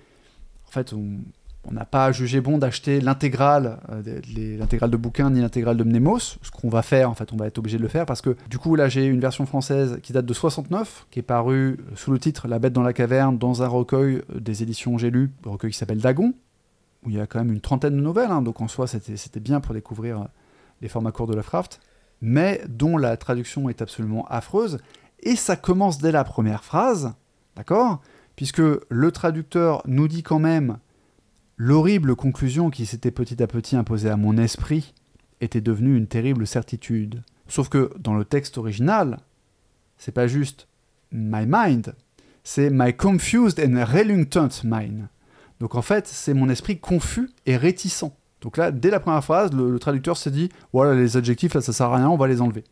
[0.68, 4.22] en fait, on n'a pas jugé bon d'acheter l'intégrale, euh,
[4.58, 7.48] l'intégrale de bouquin ni l'intégrale de Mnemos, ce qu'on va faire, en fait, on va
[7.48, 10.14] être obligé de le faire parce que du coup, là, j'ai une version française qui
[10.14, 13.64] date de 69, qui est parue sous le titre La bête dans la caverne dans
[13.64, 16.34] un recueil des éditions J'ai lu, un recueil qui s'appelle Dagon,
[17.06, 19.40] où il y a quand même une trentaine de nouvelles, hein, donc en soi, c'était
[19.40, 20.28] bien pour découvrir
[20.82, 21.80] les formats courts de Lovecraft,
[22.22, 24.80] mais dont la traduction est absolument affreuse
[25.24, 27.14] et ça commence dès la première phrase,
[27.56, 28.02] d'accord?
[28.36, 30.78] Puisque le traducteur nous dit quand même
[31.58, 34.94] l'horrible conclusion qui s'était petit à petit imposée à mon esprit
[35.42, 37.22] était devenue une terrible certitude.
[37.48, 39.20] Sauf que dans le texte original,
[39.98, 40.68] c'est pas juste
[41.12, 41.96] my mind,
[42.44, 45.08] c'est my confused and reluctant mind.
[45.60, 48.06] Donc en fait, c'est mon esprit confus et réticent.
[48.42, 51.74] Donc là, dès la première phrase, le, traducteur s'est dit voilà, les adjectifs là, ça
[51.74, 52.64] sert à rien, on va les enlever.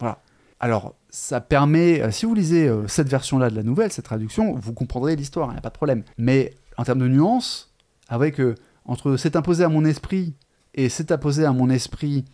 [0.00, 0.20] Voilà.
[0.58, 4.56] Alors, ça permet, euh, si vous lisez euh, cette version-là de la nouvelle, cette traduction,
[4.56, 6.02] vous comprendrez l'histoire, il n'y a pas de problème.
[6.18, 7.72] Mais en termes de nuances,
[8.08, 10.34] avec que entre c'est imposé à mon esprit
[10.74, 12.24] et c'est imposé à mon esprit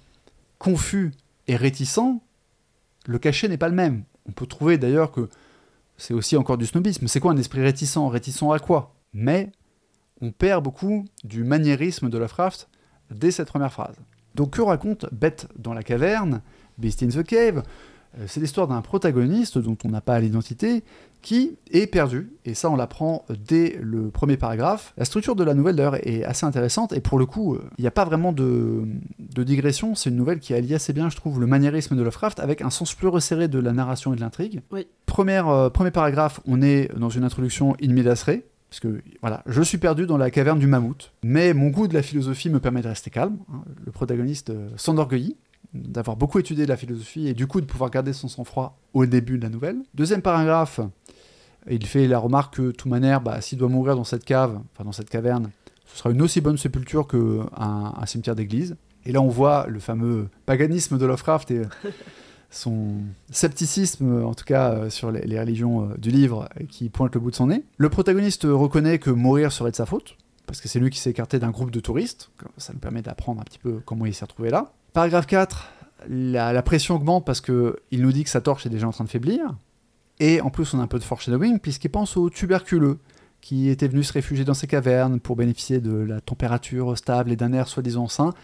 [0.58, 1.12] confus
[1.46, 2.22] et réticent,
[3.04, 4.04] le cachet n'est pas le même.
[4.26, 5.28] On peut trouver d'ailleurs que
[5.98, 7.06] c'est aussi encore du snobisme.
[7.06, 8.08] C'est quoi un esprit réticent?
[8.08, 8.94] Réticent à quoi?
[9.12, 9.52] Mais
[10.22, 12.70] on perd beaucoup du maniérisme de Lovecraft
[13.10, 13.96] dès cette première phrase.
[14.34, 16.40] Donc que raconte Bête dans la caverne,
[16.78, 17.58] Beast in the Cave?
[17.58, 17.62] Euh,
[18.26, 20.82] C'est l'histoire d'un protagoniste dont on n'a pas l'identité
[21.22, 24.94] qui est perdu, et ça on l'apprend dès le premier paragraphe.
[24.96, 27.82] La structure de la nouvelle d'ailleurs est assez intéressante, et pour le coup, euh, il
[27.82, 28.84] n'y a pas vraiment de,
[29.18, 32.40] de digression, c'est une nouvelle qui allie assez bien, je trouve, le maniérisme de Lovecraft
[32.40, 34.62] avec un sens plus resserré de la narration et de l'intrigue.
[34.72, 34.86] Oui.
[35.06, 38.40] Première, euh, premier paragraphe, on est dans une introduction in res,
[38.70, 41.94] parce que voilà, je suis perdu dans la caverne du mammouth, mais mon goût de
[41.94, 43.36] la philosophie me permet de rester calme.
[43.52, 43.62] hein.
[43.84, 45.36] Le protagoniste euh, s'enorgueillit
[45.74, 49.38] d'avoir beaucoup étudié la philosophie et du coup de pouvoir garder son sang-froid au début
[49.38, 49.78] de la nouvelle.
[49.94, 50.80] Deuxième paragraphe,
[51.68, 54.92] il fait la remarque que, manière, bah, s'il doit mourir dans cette cave, enfin dans
[54.92, 55.50] cette caverne,
[55.86, 58.76] ce sera une aussi bonne sépulture qu'un un cimetière d'église.
[59.06, 61.62] Et là, on voit le fameux paganisme de Lovecraft et
[62.50, 62.98] son
[63.30, 67.20] scepticisme, en tout cas euh, sur les, les religions euh, du livre, qui pointe le
[67.20, 67.64] bout de son nez.
[67.78, 70.16] Le protagoniste reconnaît que mourir serait de sa faute,
[70.46, 72.30] parce que c'est lui qui s'est écarté d'un groupe de touristes.
[72.56, 74.72] Ça nous permet d'apprendre un petit peu comment il s'est retrouvé là.
[74.92, 75.68] Paragraphe 4,
[76.08, 79.08] la, pression augmente parce qu'il nous dit que sa torche est déjà en train de
[79.08, 79.54] faiblir.
[80.18, 82.98] Et en plus, on a un peu de foreshadowing, puisqu'il pense aux tuberculeux
[83.40, 87.36] qui étaient venus se réfugier dans ces cavernes pour bénéficier de la température stable et
[87.36, 88.34] d'un air soi-disant sain,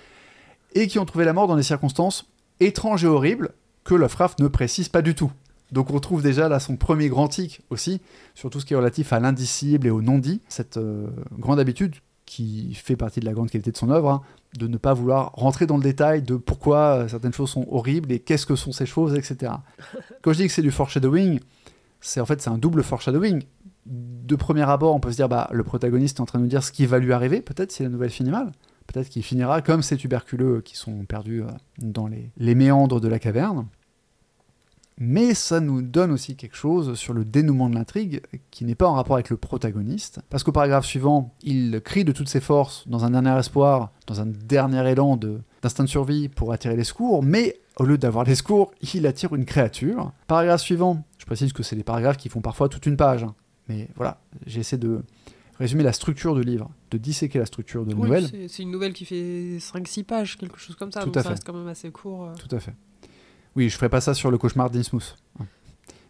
[0.74, 2.30] et qui ont trouvé la mort dans des circonstances
[2.60, 3.50] étranges et horribles
[3.84, 5.32] que Lovecraft ne précise pas du tout.
[5.72, 8.00] Donc on trouve déjà là son premier grand tic aussi,
[8.34, 11.96] sur tout ce qui est relatif à l'indicible et au non-dit, cette euh, grande habitude
[12.26, 14.22] qui fait partie de la grande qualité de son œuvre, hein,
[14.58, 18.12] de ne pas vouloir rentrer dans le détail de pourquoi euh, certaines choses sont horribles
[18.12, 19.52] et qu'est-ce que sont ces choses, etc.
[20.22, 21.40] Quand je dis que c'est du foreshadowing,
[22.00, 23.44] c'est en fait c'est un double foreshadowing.
[23.86, 26.50] De premier abord, on peut se dire bah le protagoniste est en train de nous
[26.50, 28.50] dire ce qui va lui arriver, peut-être si la nouvelle finit mal.
[28.88, 31.46] Peut-être qu'il finira comme ces tuberculeux qui sont perdus euh,
[31.78, 33.66] dans les, les méandres de la caverne.
[34.98, 38.86] Mais ça nous donne aussi quelque chose sur le dénouement de l'intrigue qui n'est pas
[38.88, 40.20] en rapport avec le protagoniste.
[40.30, 44.20] Parce qu'au paragraphe suivant, il crie de toutes ses forces dans un dernier espoir, dans
[44.22, 48.24] un dernier élan de- d'instinct de, survie pour attirer les secours, mais au lieu d'avoir
[48.24, 50.12] les secours, il attire une créature.
[50.28, 53.22] Paragraphe suivant, je précise que c'est des paragraphes qui font parfois toute une page.
[53.24, 53.34] hein.
[53.68, 55.02] Mais voilà, j'essaie de
[55.58, 58.48] résumer la structure du livre, de disséquer la structure de la Oui, nouvelle.
[58.48, 61.00] c'est- une nouvelle qui fait 5-6 pages, quelque chose comme ça.
[61.00, 61.28] Tout donc à ça fait.
[61.34, 62.24] reste quand même assez court.
[62.26, 62.32] euh.
[62.38, 62.74] Tout à fait.
[63.56, 65.16] Oui, je ferai pas ça sur le cauchemar d'Innsmouth.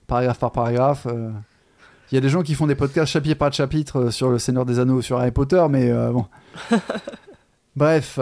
[0.07, 1.07] Paragraphe par paragraphe.
[1.07, 1.31] euh,
[2.11, 4.39] Il y a des gens qui font des podcasts chapitre par chapitre euh, sur le
[4.39, 6.27] Seigneur des Anneaux, sur Harry Potter, mais euh, bon.
[7.77, 8.19] Bref,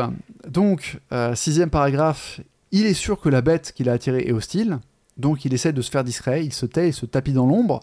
[0.49, 2.41] donc, euh, sixième paragraphe,
[2.73, 4.79] il est sûr que la bête qu'il a attirée est hostile,
[5.17, 7.81] donc il essaie de se faire discret, il se tait, il se tapit dans l'ombre,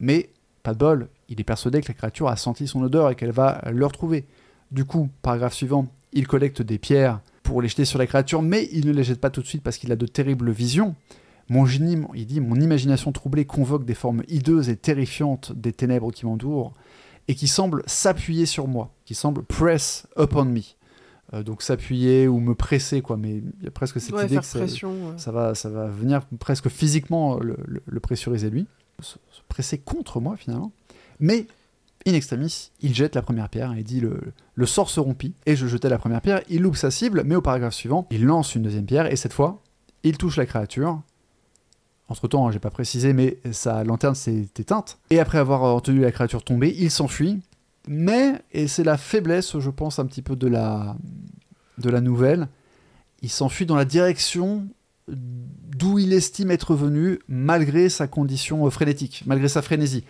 [0.00, 0.30] mais
[0.62, 3.32] pas de bol, il est persuadé que la créature a senti son odeur et qu'elle
[3.32, 4.26] va le retrouver.
[4.70, 8.68] Du coup, paragraphe suivant, il collecte des pierres pour les jeter sur la créature, mais
[8.72, 10.94] il ne les jette pas tout de suite parce qu'il a de terribles visions.
[11.48, 16.12] Mon génie, il dit, mon imagination troublée convoque des formes hideuses et terrifiantes des ténèbres
[16.12, 16.74] qui m'entourent
[17.26, 20.60] et qui semblent s'appuyer sur moi, qui semblent press upon me.
[21.34, 24.36] Euh, donc s'appuyer ou me presser, quoi, mais il y a presque cette Ouais, idée
[24.38, 24.90] que ça, pression.
[24.90, 25.12] ouais.
[25.18, 28.66] ça va, ça va venir presque physiquement le, le- le pressuriser lui,
[29.00, 30.72] se, se presser contre moi finalement.
[31.20, 31.46] Mais
[32.08, 34.20] in extremis, il jette la première pierre et dit le,
[34.54, 36.40] le sort se rompit et je jetais la première pierre.
[36.48, 39.32] Il loupe sa cible, mais au paragraphe suivant, il lance une deuxième pierre et cette
[39.32, 39.62] fois,
[40.02, 41.02] il touche la créature.
[42.08, 44.98] Entre temps, j'ai pas précisé, mais sa lanterne s'est éteinte.
[45.10, 47.40] Et après avoir entendu la créature tomber, il s'enfuit.
[47.86, 50.96] Mais, et c'est la faiblesse, je pense, un petit peu de la,
[51.78, 52.48] de la nouvelle,
[53.22, 54.66] il s'enfuit dans la direction
[55.08, 60.04] d'où il estime être venu malgré sa condition frénétique, malgré sa frénésie.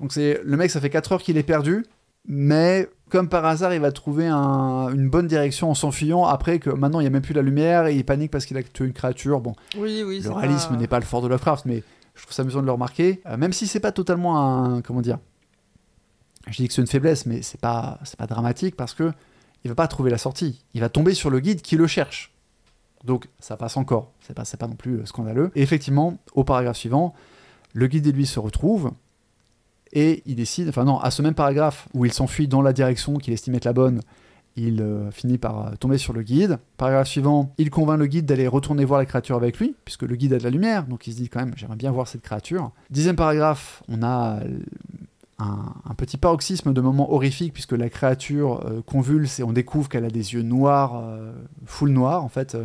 [0.00, 1.84] Donc c'est le mec, ça fait 4 heures qu'il est perdu,
[2.26, 6.70] mais comme par hasard, il va trouver un- une bonne direction en s'enfuyant après que
[6.70, 8.86] maintenant il n'y a même plus la lumière et il panique parce qu'il a tué
[8.86, 9.40] une créature.
[9.40, 10.20] Bon, Oui, oui.
[10.20, 11.82] le réalisme n'est pas le fort de Lovecraft, mais
[12.14, 15.00] je trouve ça amusant de le remarquer, Euh, même si c'est pas totalement un comment
[15.00, 15.18] dire.
[16.48, 19.12] Je dis que c'est une faiblesse, mais c'est pas c'est pas dramatique parce que
[19.64, 20.62] il va pas trouver la sortie.
[20.74, 22.32] Il va tomber sur le guide qui le cherche.
[23.04, 24.12] Donc ça passe encore.
[24.20, 25.50] C'est pas c'est pas non plus euh, scandaleux.
[25.54, 27.14] Et effectivement, au paragraphe suivant,
[27.72, 28.92] le guide et lui se retrouvent
[29.94, 33.14] et il décide, enfin non, à ce même paragraphe où il s'enfuit dans la direction
[33.14, 34.00] qu'il estime être la bonne,
[34.56, 36.58] il euh, finit par euh, tomber sur le guide.
[36.76, 40.16] Paragraphe suivant, il convainc le guide d'aller retourner voir la créature avec lui, puisque le
[40.16, 42.22] guide a de la lumière, donc il se dit quand même, j'aimerais bien voir cette
[42.22, 42.72] créature.
[42.90, 44.58] Dixième paragraphe, on a euh,
[45.38, 50.10] un, petit paroxysme de moments horrifiques, puisque la créature convulse et on découvre qu'elle a
[50.10, 51.02] des yeux noirs,
[51.66, 52.56] full noirs, en fait,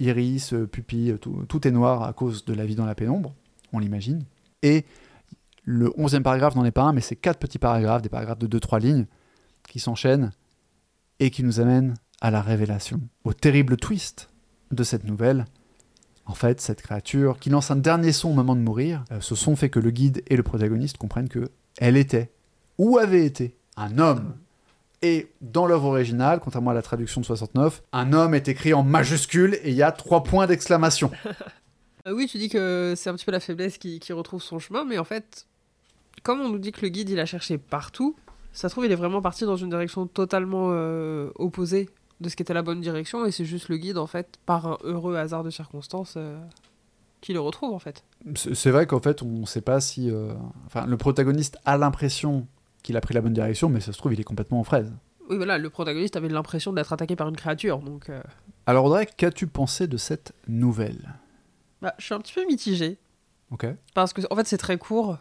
[0.00, 1.16] iris, pupille,
[1.48, 3.34] tout est noir à cause de la vie dans la pénombre,
[3.72, 4.24] on l'imagine.
[4.62, 4.84] Et
[5.64, 8.58] le onzième paragraphe n'en est pas un, mais c'est quatre petits paragraphes, des paragraphes de
[8.58, 9.06] 2-3 lignes,
[9.68, 10.32] qui s'enchaînent
[11.20, 14.30] et qui nous amènent à la révélation, au terrible twist
[14.70, 15.44] de cette nouvelle.
[16.26, 19.34] En fait, cette créature qui lance un dernier son au moment de mourir, euh, ce
[19.34, 22.32] son fait que le guide et le protagoniste comprennent que elle était,
[22.78, 24.34] ou avait été, un homme.
[25.02, 28.84] Et dans l'œuvre originale, contrairement à la traduction de 69, un homme est écrit en
[28.84, 31.10] majuscule et il y a trois points d'exclamation.
[32.08, 34.58] Euh, oui, tu dis que c'est un petit peu la faiblesse qui, qui retrouve son
[34.58, 35.46] chemin, mais en fait,
[36.22, 38.16] comme on nous dit que le guide il a cherché partout,
[38.52, 41.88] ça se trouve il est vraiment parti dans une direction totalement euh, opposée
[42.20, 44.66] de ce qui était la bonne direction, et c'est juste le guide en fait, par
[44.66, 46.38] un heureux hasard de circonstances, euh,
[47.20, 48.04] qui le retrouve en fait.
[48.36, 50.10] C'est vrai qu'en fait, on ne sait pas si.
[50.10, 50.32] euh,
[50.66, 52.46] Enfin, le protagoniste a l'impression
[52.82, 54.92] qu'il a pris la bonne direction, mais ça se trouve, il est complètement en fraise.
[55.30, 58.10] Oui, voilà, le protagoniste avait l'impression d'être attaqué par une créature, donc
[58.66, 61.14] Alors, Audrey, qu'as-tu pensé de cette nouvelle?
[61.80, 62.98] Bah, je suis un petit peu mitigé.
[63.50, 63.66] Ok.
[63.94, 65.18] Parce que, en fait, c'est très court.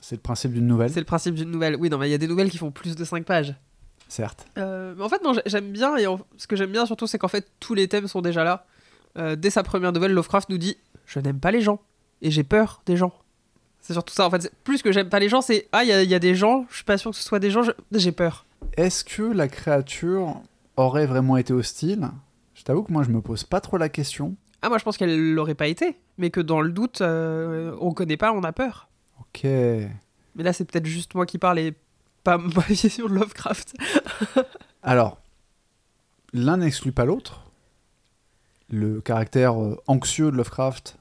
[0.00, 1.76] C'est le principe d'une nouvelle, C'est le principe d'une nouvelle.
[1.76, 3.54] Oui, non, mais il y a des nouvelles qui font plus de 5 pages.
[4.10, 4.46] certes.
[4.56, 5.96] Euh, mais en fait, non, j'ai- j'aime bien.
[5.98, 8.42] Et en- ce que j'aime bien surtout, c'est qu'en fait, tous les thèmes sont déjà
[8.42, 8.64] là.
[9.18, 11.80] Euh, dès sa première nouvelle, Lovecraft nous dit Je n'aime pas les gens.
[12.22, 13.12] Et j'ai peur des gens.
[13.80, 14.26] C'est surtout ça.
[14.26, 16.14] En fait, plus que j'aime pas les gens, c'est Ah, il y, a- il y
[16.14, 18.46] a des gens, je suis pas sûr que ce soit des gens, je- j'ai peur.
[18.78, 20.40] Est-ce que la créature
[20.76, 22.08] aurait vraiment été hostile?
[22.54, 24.36] Je t'avoue que moi, je me pose pas trop la question.
[24.62, 25.96] Ah, moi, je pense qu'elle l'aurait pas été.
[26.16, 28.87] Mais que dans le doute, euh, on connaît pas, on a peur.
[29.38, 29.44] Ok.
[29.44, 31.74] Mais là, c'est peut-être juste moi qui parle et
[32.24, 33.74] pas ma vision de Lovecraft.
[34.82, 35.20] Alors,
[36.32, 37.44] l'un n'exclut pas l'autre.
[38.70, 40.98] Le caractère euh, anxieux de Lovecraft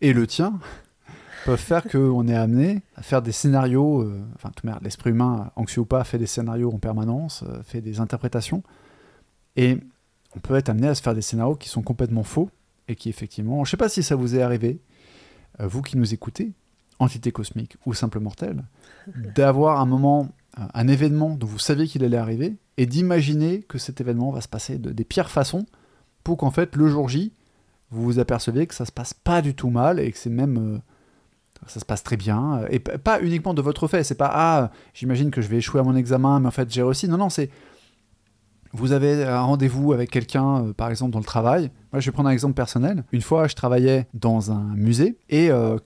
[0.00, 0.58] et le tien
[1.44, 4.02] peuvent faire qu'on est amené à faire des scénarios.
[4.02, 7.62] euh, enfin, tout merde, l'esprit humain, anxieux ou pas, fait des scénarios en permanence, euh,
[7.62, 8.62] fait des interprétations.
[9.56, 9.78] Et
[10.34, 12.50] on peut être amené à se faire des scénarios qui sont complètement faux
[12.88, 14.80] et qui, effectivement, je sais pas si ça vous est arrivé,
[15.60, 16.52] euh, vous qui nous écoutez,
[16.98, 18.64] entité cosmique ou simple mortel,
[19.34, 20.28] d'avoir un moment,
[20.58, 24.40] euh, un événement dont vous saviez qu'il allait arriver et d'imaginer que cet événement va
[24.40, 25.66] se passer de, des pires façons
[26.24, 27.32] pour qu'en fait, le jour J,
[27.90, 30.58] vous vous aperceviez que ça se passe pas du tout mal et que c'est même.
[30.76, 30.78] euh,
[31.68, 32.58] ça se passe très bien.
[32.62, 34.04] euh, Et pas uniquement de votre fait.
[34.04, 36.82] C'est pas Ah, j'imagine que je vais échouer à mon examen, mais en fait, j'ai
[36.82, 37.08] réussi.
[37.08, 37.48] Non, non, c'est.
[38.72, 41.70] Vous avez un rendez-vous avec quelqu'un, par exemple, dans le travail.
[41.92, 43.04] Moi, je vais prendre un exemple personnel.
[43.12, 45.78] Une fois, je travaillais dans un musée et euh,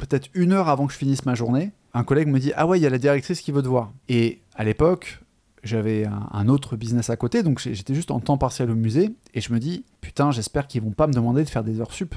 [0.00, 2.78] peut-être une heure avant que je finisse ma journée, un collègue me dit Ah ouais,
[2.78, 3.92] il y a la directrice qui veut te voir.
[4.08, 5.20] Et à l'époque,
[5.62, 9.40] j'avais un, autre business à côté, donc j'étais juste en temps partiel au musée, et
[9.40, 12.14] je me dis Putain, j'espère qu'ils vont pas me demander de faire des heures sup.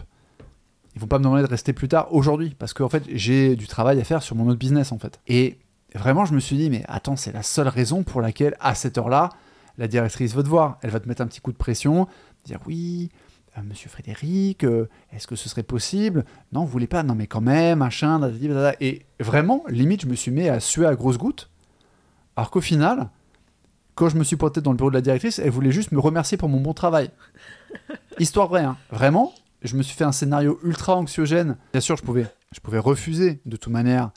[0.96, 3.68] Ils vont pas me demander de rester plus tard aujourd'hui, parce qu'en fait, j'ai du
[3.68, 5.20] travail à faire sur mon autre business, en fait.
[5.28, 5.58] Et
[5.96, 8.98] vraiment, je me suis dit Mais attends, c'est la seule raison pour laquelle, à cette
[8.98, 9.30] heure-là,
[9.78, 10.78] la directrice veut te voir.
[10.82, 12.08] Elle va te mettre un petit coup de pression,
[12.46, 13.10] dire Oui.
[13.58, 16.26] Euh, Monsieur Frédéric, euh, est-ce que ce serait possible?
[16.52, 17.04] Non, vous voulez pas?
[17.04, 18.32] Non, mais quand même, machin.
[18.80, 21.50] Et vraiment, limite, je me suis mis à suer à grosses gouttes.
[22.36, 23.10] Alors qu'au final,
[23.96, 26.00] quand je me suis pointé dans le bureau de la directrice, elle voulait juste me
[26.00, 27.12] remercier pour mon bon travail.
[28.20, 28.78] Histoire vraie, hein.
[28.92, 31.58] Vraiment, je me suis fait un scénario ultra anxiogène.
[31.74, 34.12] Bien sûr, je pouvais, je pouvais refuser de toute manière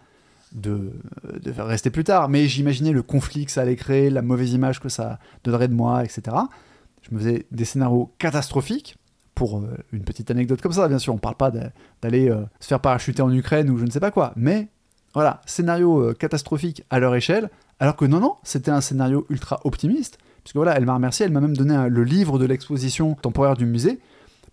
[0.52, 0.92] de,
[1.42, 4.52] de faire rester plus tard, mais j'imaginais le conflit que ça allait créer, la mauvaise
[4.52, 6.36] image que ça donnerait de moi, etc.
[7.02, 8.96] Je me faisais des scénarios catastrophiques.
[9.36, 11.70] Pour euh, une petite anecdote comme ça, bien sûr, on parle pas d'a-
[12.02, 14.66] d'aller euh, se faire parachuter en Ukraine ou je ne sais pas quoi, mais
[15.14, 19.60] voilà, scénario euh, catastrophique à leur échelle, alors que non, non, c'était un scénario ultra
[19.64, 23.14] optimiste, puisque voilà, elle m'a remercié, elle m'a même donné un- le livre de l'exposition
[23.14, 24.00] temporaire du musée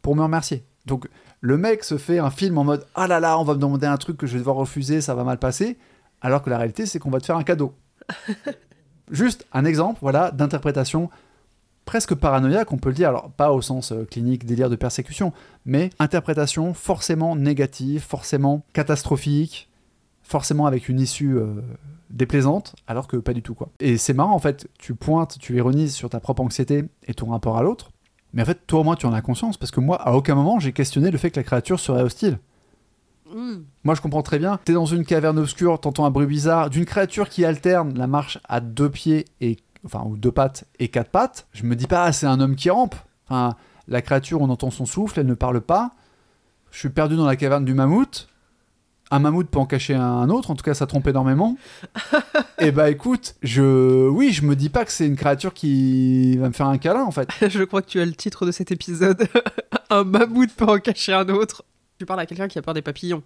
[0.02, 0.64] pour me remercier.
[0.86, 1.08] Donc
[1.40, 3.88] le mec se fait un film en mode ah là là, on va me demander
[3.88, 5.78] un truc que je vais devoir refuser, ça va mal passer,
[6.22, 7.74] alors que la réalité c'est qu'on va te faire un cadeau.
[9.12, 11.10] Juste un exemple, voilà, d'interprétation
[11.86, 15.34] presque paranoïaque, on peut le dire, alors pas au sens euh, clinique, délire de persécution,
[15.66, 19.70] mais interprétation forcément négative, forcément catastrophique,
[20.22, 21.62] forcément avec une issue euh,
[22.10, 23.70] déplaisante, alors que pas du tout quoi.
[23.80, 27.28] Et c'est marrant en fait, tu pointes, tu ironises sur ta propre anxiété et ton
[27.28, 27.92] rapport à l'autre,
[28.34, 30.36] mais en fait toi au moins tu en as conscience, parce que moi à aucun
[30.36, 32.40] moment j'ai questionné le fait que la créature serait hostile.
[33.34, 33.64] Hmm.
[33.84, 36.86] Moi je comprends très bien, t'es dans une caverne obscure, t'entends un bruit bizarre d'une
[36.86, 41.10] créature qui alterne la marche à deux pieds et enfin ou deux pattes et quatre
[41.10, 41.48] pattes.
[41.54, 42.96] Je me dis pas ah, c'est un homme qui rampe.
[43.28, 43.56] Enfin,
[43.88, 45.92] la créature on entend son souffle, elle ne parle pas.
[46.72, 48.30] Je suis perdu dans la caverne du mammouth.
[49.12, 51.56] Un mammouth peut en cacher un autre, en tout cas ça trompe énormément.
[52.60, 56.48] et bah écoute, je oui, je me dis pas que c'est une créature qui va
[56.48, 57.30] me faire un câlin en fait.
[57.50, 59.28] Je crois que tu as le titre de cet épisode.
[59.90, 61.64] un mammouth peut en cacher un autre.
[62.00, 63.22] Tu parles à quelqu'un qui a peur des papillons.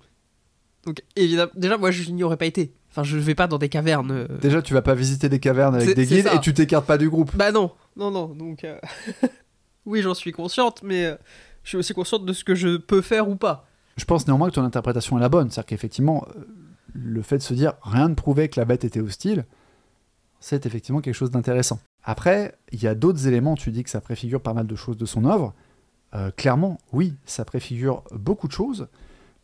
[0.88, 2.74] Donc évidemment, déjà moi je n'y aurais pas été.
[2.90, 4.12] Enfin je vais pas dans des cavernes.
[4.12, 4.28] euh.
[4.42, 6.36] Déjà, tu vas pas visiter des cavernes avec des c'est guides ça.
[6.36, 7.36] et tu t'écartes pas du groupe.
[7.36, 8.28] Bah non, non, non.
[8.28, 8.80] Donc euh,
[9.86, 11.16] oui j'en suis consciente, mais euh,
[11.64, 13.68] je suis aussi consciente de ce que je peux faire ou pas.
[13.98, 15.52] Je pense néanmoins que ton interprétation est la bonne.
[15.52, 16.42] C'est-à-dire qu'effectivement, euh,
[16.94, 19.46] le fait de se dire rien ne prouvait que la bête était hostile,
[20.40, 21.80] c'est effectivement quelque chose d'intéressant.
[22.04, 23.56] Après, il y a d'autres éléments.
[23.56, 25.54] Tu dis que ça préfigure pas mal de choses de son œuvre.
[26.16, 28.88] Euh, clairement, oui, ça préfigure beaucoup de choses.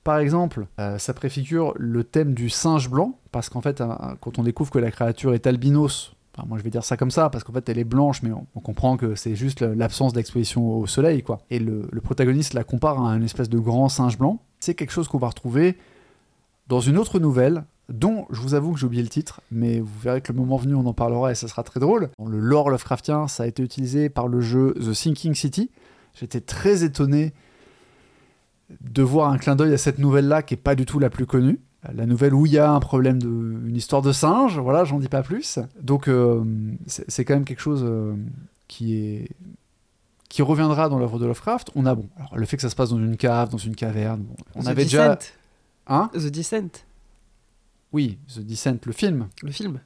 [0.04, 4.38] Par exemple, euh, ça préfigure le thème du singe blanc, parce qu'en fait, un- quand
[4.38, 6.14] on découvre que la créature est albinos,
[6.48, 8.60] moi, je vais dire ça comme ça, parce qu'en fait, elle est blanche, mais on,
[8.60, 11.42] comprend que c'est juste l'absence d'exposition au soleil, quoi.
[11.52, 14.40] Et le, le protagoniste la compare à une espèce de grand singe blanc.
[14.60, 15.78] C'est quelque chose qu'on va retrouver
[16.70, 20.00] dans une autre nouvelle, dont je vous avoue que j'ai oublié le titre, mais vous
[20.02, 22.10] verrez que le moment venu, on en parlera et ça sera très drôle.
[22.18, 25.70] Dans le lore Lovecraftien, ça a été utilisé par le jeu The Sinking City.
[26.16, 27.34] J'étais très étonné
[28.82, 31.26] de voir un clin d'œil à cette nouvelle-là, qui est pas du tout la plus
[31.26, 31.60] connue.
[31.94, 35.00] La nouvelle où il y a un problème de une histoire de singe voilà j'en
[35.00, 35.60] dis pas plus.
[35.82, 36.42] Donc euh,
[36.88, 38.16] c'est quand même quelque chose euh,
[38.70, 39.30] qui est
[40.30, 41.72] qui reviendra dans l'œuvre de Lovecraft.
[41.76, 43.76] On a bon alors, le fait que ça se passe dans une cave dans une
[43.76, 45.32] caverne bon, on The avait déjà Descent.
[45.88, 46.86] hein The Descent,
[47.92, 49.28] oui The Descent le film.
[49.44, 49.82] Le film.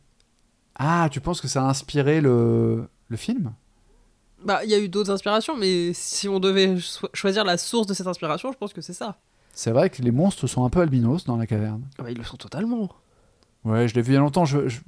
[0.76, 3.54] ah tu penses que ça a inspiré le le film?
[4.46, 7.88] Bah, il y a eu d'autres inspirations, mais si on devait cho- choisir la source
[7.88, 9.18] de cette inspiration, je pense que c'est ça.
[9.54, 12.18] c'est vrai que les monstres sont un peu albinos dans la caverne Ah bah, ils
[12.18, 12.90] le sont totalement.
[13.66, 14.80] ouais je l'ai vu il y a longtemps je je,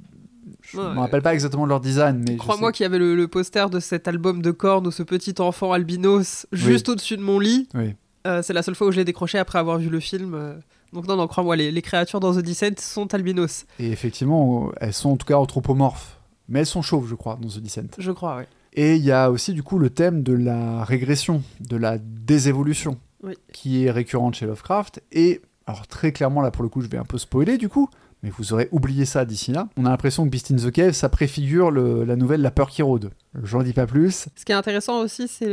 [0.62, 0.94] je Ouais.
[0.94, 3.26] me rappelle pas exactement de leur design mais je Crois-moi qu'il y avait le, le
[3.28, 7.38] poster de cet album de cornes où ce petit enfant albinos juste au-dessus de mon
[7.40, 7.68] lit.
[7.74, 7.94] oui
[8.26, 10.34] Euh, c'est la seule fois où je l'ai décroché après avoir vu le film.
[10.34, 10.54] euh.
[10.92, 13.64] Donc non, non, crois-moi, les, les créatures dans The Descent sont albinos.
[13.80, 16.18] et effectivement elles sont en tout cas anthropomorphes
[16.48, 18.48] mais elles sont chauves je crois dans The Descent Je crois, ouais.
[18.74, 22.98] Et il y a aussi du coup le thème de la régression, de la désévolution,
[23.22, 23.34] Oui.
[23.52, 25.02] qui est récurrente chez Lovecraft.
[25.12, 27.88] Et alors très clairement là pour le coup je vais un peu spoiler du coup,
[28.22, 29.68] mais vous aurez oublié ça d'ici là.
[29.76, 32.70] On a l'impression que Beast in the Cave ça préfigure le- la nouvelle La peur
[32.70, 33.10] qui rôde.
[33.42, 34.28] J'en dis pas plus.
[34.36, 35.48] Ce qui est intéressant aussi, c'est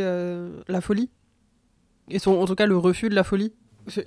[0.68, 1.10] la folie.
[2.10, 3.52] Et son, en tout cas, le refus de la folie.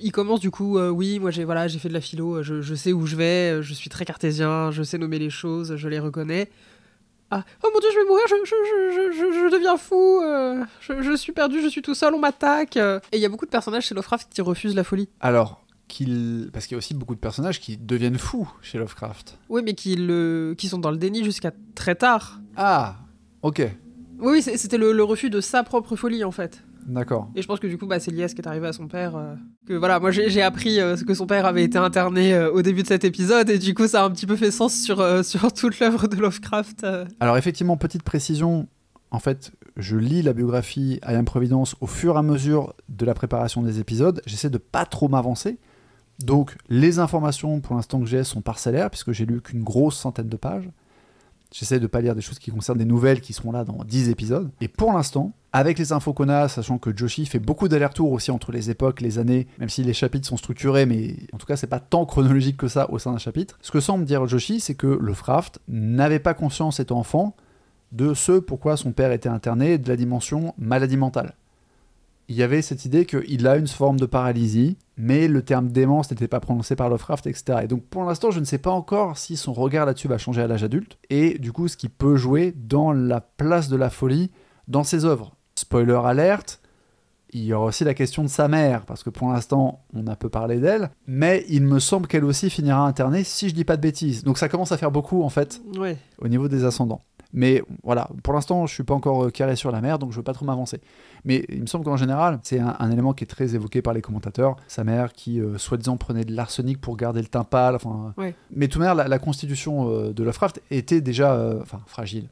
[0.00, 2.60] Il commence du coup, euh, oui, moi j'ai voilà, j'ai fait de la philo, je,
[2.60, 5.88] je sais où je vais, je suis très cartésien, je sais nommer les choses, je
[5.88, 6.50] les reconnais.
[7.30, 8.54] Ah, oh mon dieu, je vais mourir, je, je,
[8.90, 12.18] je, je, je deviens fou, euh, je, je suis perdu, je suis tout seul, on
[12.18, 12.76] m'attaque.
[12.76, 15.08] Et il y a beaucoup de personnages chez Lovecraft qui refusent la folie.
[15.20, 19.38] Alors qu'il parce qu'il y a aussi beaucoup de personnages qui deviennent fous chez Lovecraft.
[19.48, 22.40] Oui, mais qui, le, qui sont dans le déni jusqu'à très tard.
[22.56, 22.96] Ah,
[23.42, 23.62] ok,
[24.20, 26.62] Oui, c'était le, le refus de sa propre folie en fait.
[26.90, 27.30] D'accord.
[27.34, 28.72] Et je pense que du coup, bah, c'est lié à ce qui est arrivé à
[28.72, 29.16] son père.
[29.16, 29.34] euh,
[29.66, 32.82] que voilà, moi j'ai appris euh, que son père avait été interné euh, au début
[32.82, 35.52] de cet épisode, et du coup, ça a un petit peu fait sens sur, sur
[35.54, 36.86] toute l'œuvre de Lovecraft.
[37.20, 38.68] Alors effectivement, petite précision,
[39.10, 43.04] en fait, je lis la biographie I Am Providence au fur et à mesure de
[43.04, 44.20] la préparation des épisodes.
[44.26, 45.58] J'essaie de pas trop m'avancer.
[46.20, 50.28] Donc les informations pour l'instant que j'ai sont parcellaires, puisque j'ai lu qu'une grosse centaine
[50.28, 50.68] de pages.
[51.52, 54.08] J'essaie de pas lire des choses qui concernent des nouvelles qui seront là dans 10
[54.08, 54.50] épisodes.
[54.60, 58.30] Et pour l'instant, avec les infos qu'on a, sachant que Joshi fait beaucoup d'allers-retours aussi
[58.30, 61.56] entre les époques, les années, même si les chapitres sont structurés, mais en tout cas
[61.56, 63.58] c'est pas tant chronologique que ça au sein d'un chapitre.
[63.62, 67.34] Ce que semble dire Joshi, c'est que Lovecraft n'avait pas conscience étant enfant
[67.90, 71.34] de ce pourquoi son père était interné, de la dimension maladie mentale.
[72.30, 76.10] Il y avait cette idée qu'il a une forme de paralysie, mais le terme démence
[76.12, 77.58] n'était pas prononcé par Lovecraft, etc.
[77.64, 80.40] Et donc pour l'instant, je ne sais pas encore si son regard là-dessus va changer
[80.40, 83.90] à l'âge adulte, et du coup ce qui peut jouer dans la place de la
[83.90, 84.30] folie
[84.68, 85.34] dans ses œuvres.
[85.56, 86.60] Spoiler alerte,
[87.32, 90.14] il y aura aussi la question de sa mère, parce que pour l'instant, on a
[90.14, 93.76] peu parlé d'elle, mais il me semble qu'elle aussi finira internée, si je dis pas
[93.76, 94.22] de bêtises.
[94.24, 95.96] Donc ça commence à faire beaucoup, en fait, Ouais.
[96.20, 97.02] au niveau des ascendants.
[97.32, 100.16] Mais voilà, pour l'instant, je suis pas encore euh, carré sur la mère, donc je
[100.16, 100.80] veux pas trop m'avancer.
[101.24, 103.92] Mais il me semble qu'en général, c'est un, un élément qui est très évoqué par
[103.94, 104.56] les commentateurs.
[104.66, 107.76] Sa mère qui, euh, soi-disant, prenait de l'arsenic pour garder le teint pâle.
[107.76, 108.34] Enfin, Ouais.
[108.50, 112.26] Mais tout de même, la, la constitution euh, de Lovecraft était déjà euh, enfin, fragile.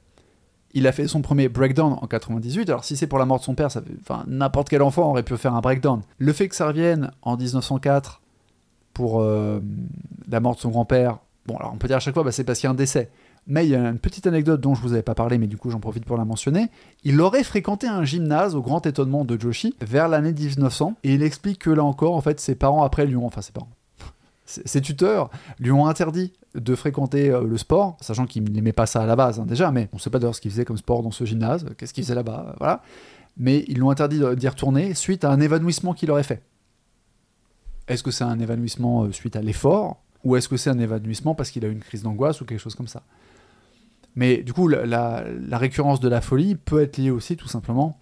[0.75, 2.69] Il a fait son premier breakdown en 98.
[2.69, 5.09] Alors si c'est pour la mort de son père, ça fait- enfin, n'importe quel enfant
[5.11, 6.03] aurait pu faire un breakdown.
[6.19, 8.21] Le fait que ça revienne en 1904
[8.93, 12.33] pour la mort de son grand-père, bon alors on peut dire à chaque fois bah,
[12.33, 13.11] c'est parce qu'il y a un décès.
[13.51, 15.57] Mais il y a une petite anecdote dont je vous avais pas parlé, mais du
[15.57, 16.69] coup j'en profite pour la mentionner.
[17.03, 21.23] Il aurait fréquenté un gymnase au grand étonnement de Joshi vers l'année 1900 et il
[21.23, 23.71] explique que là encore en fait ses parents après lui ont, enfin ses parents,
[24.45, 29.03] ses tuteurs lui ont interdit de fréquenter euh, le sport, sachant qu'il n'aimait pas ça
[29.03, 31.03] à la base hein, déjà, mais on sait pas d'ailleurs ce qu'il faisait comme sport
[31.03, 32.83] dans ce gymnase, qu'est-ce qu'il faisait là-bas, euh, voilà.
[33.39, 36.43] Mais ils l'ont interdit d'y retourner suite à un évanouissement qu'il aurait fait.
[37.87, 41.35] Est-ce que c'est un évanouissement euh, suite à l'effort ou est-ce que c'est un évanouissement
[41.35, 43.03] parce qu'il a eu une crise d'angoisse ou quelque chose comme ça?
[44.19, 47.47] Mais du coup, la, la- la récurrence de la folie peut être liée aussi tout
[47.47, 48.01] simplement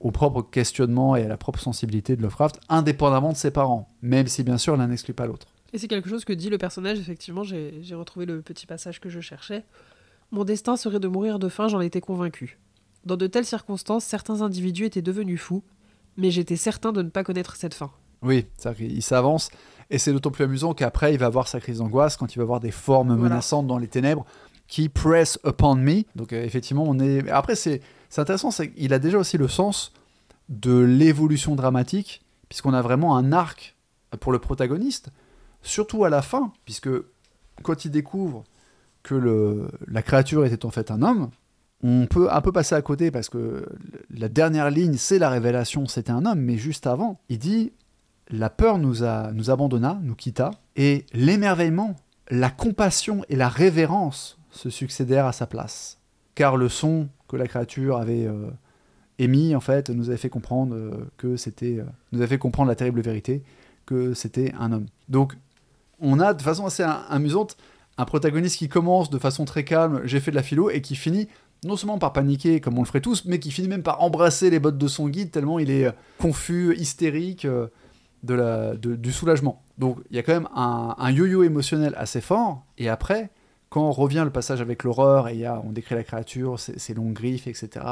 [0.00, 4.28] au propre questionnement et à la propre sensibilité de Lovecraft, indépendamment de ses parents, même
[4.28, 5.46] si bien sûr l'un n'exclut pas l'autre.
[5.74, 9.10] Et c'est quelque chose que dit le personnage, effectivement, j'ai retrouvé le petit passage que
[9.10, 9.62] je cherchais.
[10.30, 12.58] Mon destin serait de mourir de faim, j'en étais convaincu.
[13.04, 15.62] Dans de telles circonstances, certains individus étaient devenus fous,
[16.16, 17.90] mais j'étais certain de ne pas connaître cette fin.
[18.22, 18.46] Oui,
[18.76, 19.50] qu'il s'avance,
[19.90, 22.44] et c'est d'autant plus amusant qu'après, il va avoir sa crise d'angoisse quand il va
[22.46, 23.22] voir des formes Voilà.
[23.34, 24.24] menaçantes dans les ténèbres
[24.66, 26.04] qui press upon me.
[26.16, 27.28] Donc euh, effectivement, on est.
[27.30, 27.80] Après, c'est
[28.16, 29.92] intéressant, c'est qu'il a déjà aussi le sens
[30.48, 33.76] de l'évolution dramatique, puisqu'on a vraiment un arc
[34.20, 35.08] pour le protagoniste,
[35.62, 36.90] surtout à la fin, puisque
[37.62, 38.44] quand il découvre
[39.02, 41.30] que le, la créature était en fait un homme,
[41.82, 43.66] on peut un peu passer à côté parce que
[44.10, 47.72] la dernière ligne, c'est la révélation, c'était un homme, mais juste avant, il dit
[48.30, 51.96] La peur nous, a, nous abandonna, nous quitta, et l'émerveillement,
[52.30, 55.98] la compassion et la révérence se succédèrent à sa place.
[56.36, 58.50] Car le son que la créature avait euh,
[59.18, 61.78] émis, en fait, nous avait fait comprendre euh, que c'était.
[61.80, 63.42] euh, nous avait fait comprendre la terrible vérité
[63.86, 64.86] que c'était un homme.
[65.08, 65.36] Donc,
[66.00, 67.56] on a de façon assez amusante
[67.98, 70.94] un protagoniste qui commence de façon très calme, j'ai fait de la philo, et qui
[70.96, 71.28] finit
[71.64, 74.48] non seulement par paniquer comme on le ferait tous, mais qui finit même par embrasser
[74.50, 79.62] les bottes de son guide tellement il est confus, hystérique, de la, de- du soulagement.
[79.78, 83.30] Donc il y a quand même un yo-yo émotionnel assez fort, et après,
[83.72, 86.92] quand revient le passage avec l'horreur, et y a, on décrit la créature, ses, ses
[86.92, 87.86] longues griffes, etc.,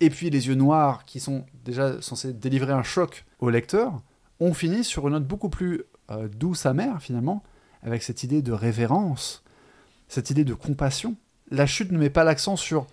[0.00, 4.02] et puis les yeux noirs qui sont déjà censés délivrer un choc au lecteur,
[4.38, 7.42] on finit sur une note beaucoup plus euh, douce, amère finalement,
[7.82, 9.42] avec cette idée de révérence,
[10.08, 11.16] cette idée de compassion.
[11.50, 12.86] La chute ne met pas l'accent sur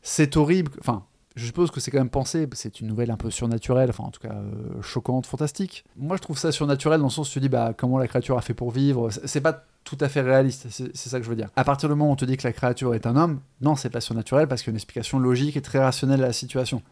[0.00, 1.06] c'est horrible, enfin,
[1.38, 4.10] je suppose que c'est quand même pensé, c'est une nouvelle un peu surnaturelle, enfin en
[4.10, 5.84] tout cas euh, choquante, fantastique.
[5.96, 8.36] Moi je trouve ça surnaturel dans le sens où tu dis bah comment la créature
[8.36, 11.36] a fait pour vivre, C'est- pas tout à fait réaliste, c'est ça que je veux
[11.36, 11.48] dire.
[11.56, 13.74] À partir du moment où on te dit que la créature est un homme, non
[13.76, 16.32] c'est pas surnaturel parce qu'il y a une explication logique et très rationnelle à la
[16.32, 16.82] situation.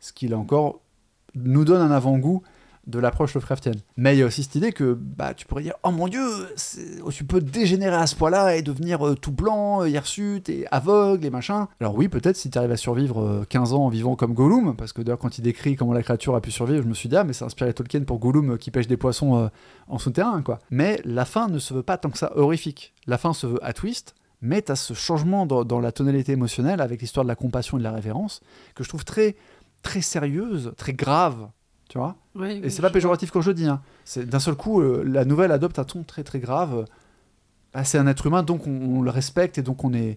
[0.00, 0.80] Ce qui là encore
[1.34, 2.42] nous donne un avant-goût
[2.86, 3.76] de l'approche Lovecraftienne.
[3.96, 6.20] Mais il y a aussi cette idée que bah, tu pourrais dire Oh mon dieu,
[6.56, 10.66] c'est- tu peux dégénérer à ce point-là et devenir euh, tout blanc, euh, hirsute et
[10.70, 11.68] aveugle et machin.
[11.80, 14.74] Alors, oui, peut-être si tu arrives à survivre euh, 15 ans en vivant comme Gollum,
[14.76, 17.08] parce que d'ailleurs, quand il décrit comment la créature a pu survivre, je me suis
[17.08, 19.50] dit Ah, mais c'est inspiré Tolkien pour Gollum euh, qui pêche des poissons
[19.88, 20.58] en souterrain, quoi.
[20.70, 22.94] Mais la fin ne se veut pas tant que ça horrifique.
[23.06, 24.14] La fin se veut à twist.
[24.42, 27.78] Mais tu as ce changement dans, dans la tonalité émotionnelle avec l'histoire de la compassion
[27.78, 28.40] et de la révérence
[28.74, 29.36] que je trouve très,
[29.82, 31.48] très sérieuse, très grave,
[31.88, 32.16] tu vois.
[32.62, 33.66] Et c'est pas péjoratif quand je le dis.
[33.66, 33.80] Hein.
[34.04, 36.86] C'est d'un seul coup, euh, la nouvelle adopte un ton très très grave.
[37.72, 40.16] Bah, c'est un être humain, donc on, on le respecte et donc on est.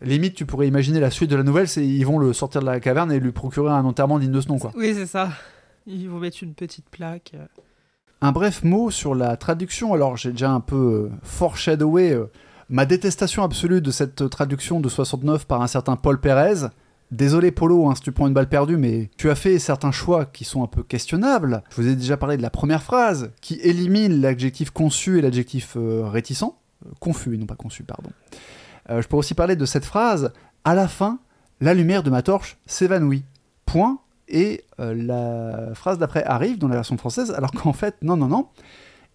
[0.00, 2.66] Limite, tu pourrais imaginer la suite de la nouvelle, c'est ils vont le sortir de
[2.66, 4.72] la caverne et lui procurer un enterrement digne de ce nom, quoi.
[4.76, 5.30] Oui, c'est ça.
[5.86, 7.32] Ils vont mettre une petite plaque.
[7.34, 7.46] euh.
[8.20, 9.92] Un bref mot sur la traduction.
[9.94, 12.16] Alors, j'ai déjà un peu euh, foreshadowé
[12.68, 16.66] ma détestation absolue de cette traduction de 69 par un certain Paul Pérez.
[17.10, 20.26] Désolé Polo, hein, si tu prends une balle perdue, mais tu as fait certains choix
[20.26, 21.62] qui sont un peu questionnables.
[21.70, 25.74] Je vous ai déjà parlé de la première phrase, qui élimine l'adjectif conçu et l'adjectif
[25.76, 26.42] euh, réticent.
[26.42, 28.10] Euh, confus et non pas conçu, pardon.
[28.90, 30.32] Euh, je peux aussi parler de cette phrase.
[30.64, 31.18] À la fin,
[31.60, 33.24] la lumière de ma torche s'évanouit.
[33.64, 33.98] Point.
[34.30, 38.48] Et la phrase d'après arrive dans la version française, alors qu'en fait, non, non, non.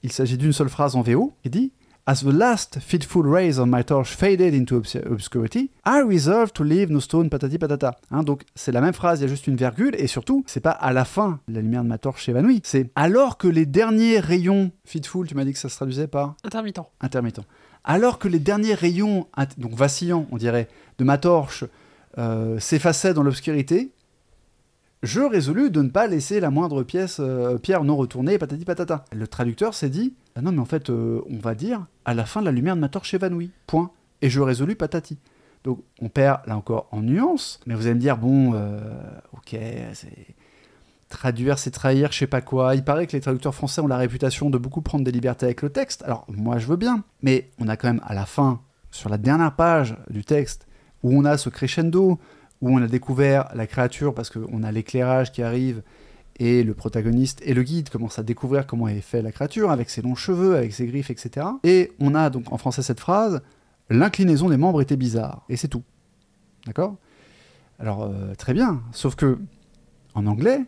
[0.02, 1.72] Il s'agit d'une seule phrase en VO qui dit
[2.06, 6.64] As the last fitful rays of my torch faded into obs- obscurity, I resolved to
[6.66, 7.96] leave no stone patati patata.
[8.12, 10.60] Hein, donc c'est la même phrase, il y a juste une virgule, et surtout, c'est
[10.60, 14.20] pas à la fin, la lumière de ma torche s'évanouit, c'est alors que les derniers
[14.20, 16.82] rayons, fitful, tu m'as dit que ça se traduisait par Intermittent.
[17.00, 17.40] intermittent.
[17.86, 19.28] Alors que les derniers rayons,
[19.58, 20.68] donc vacillants, on dirait,
[20.98, 21.64] de ma torche
[22.18, 23.92] euh, s'effaçaient dans l'obscurité,
[25.04, 29.04] je résolus de ne pas laisser la moindre pièce, euh, pierre non retournée, patati patata.
[29.12, 32.26] Le traducteur s'est dit, ah non mais en fait, euh, on va dire, à la
[32.26, 33.92] fin la lumière de ma torche s'évanouit, point.
[34.22, 35.18] Et je résolus patati.
[35.66, 38.80] Donc on perd là encore en nuance, mais vous allez me dire, bon, euh,
[39.34, 39.60] ok,
[39.94, 40.36] c'est...
[41.10, 42.74] Traduire, c'est trahir, je sais pas quoi.
[42.74, 45.62] Il paraît que les traducteurs français ont la réputation de beaucoup prendre des libertés avec
[45.62, 46.02] le texte.
[46.08, 47.04] Alors, moi, je veux bien.
[47.22, 50.66] Mais on a quand même, à la fin, sur la dernière page du texte,
[51.04, 52.18] où on a ce crescendo,
[52.64, 55.84] où on a découvert la créature parce qu'on a l'éclairage qui arrive,
[56.38, 59.90] et le protagoniste et le guide commencent à découvrir comment est fait la créature, avec
[59.90, 61.46] ses longs cheveux, avec ses griffes, etc.
[61.66, 63.42] Et on a donc en français cette phrase
[63.90, 65.44] L'inclinaison des membres était bizarre.
[65.50, 65.84] Et c'est tout.
[66.66, 66.96] D'accord?
[67.80, 68.82] Alors, euh, très bien.
[68.94, 69.38] Sauf que,
[70.16, 70.62] en anglais,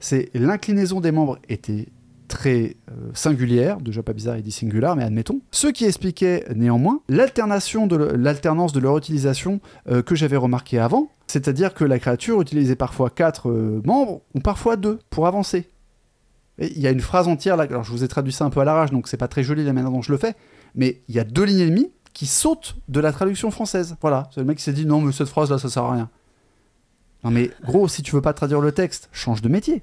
[0.00, 1.88] c'est l'inclinaison des membres était
[2.28, 5.42] très euh, singulière, déjà pas bizarre, il dit singular, mais admettons.
[5.50, 9.60] Ce qui expliquait néanmoins l'alternance de leur utilisation
[9.90, 14.40] euh, que j'avais remarqué avant, c'est-à-dire que la créature utilisait parfois quatre euh, membres ou
[14.40, 15.70] parfois deux pour avancer.
[16.58, 18.60] Il y a une phrase entière là, alors je vous ai traduit ça un peu
[18.60, 20.34] à l'arrache, donc c'est pas très joli la manière dont je le fais,
[20.74, 23.96] mais il y a deux lignes et demie qui sautent de la traduction française.
[24.02, 25.92] Voilà, c'est le mec qui s'est dit non mais cette phrase là ça sert à
[25.94, 26.10] rien.
[27.24, 29.82] Non mais gros, si tu veux pas traduire le texte, change de métier.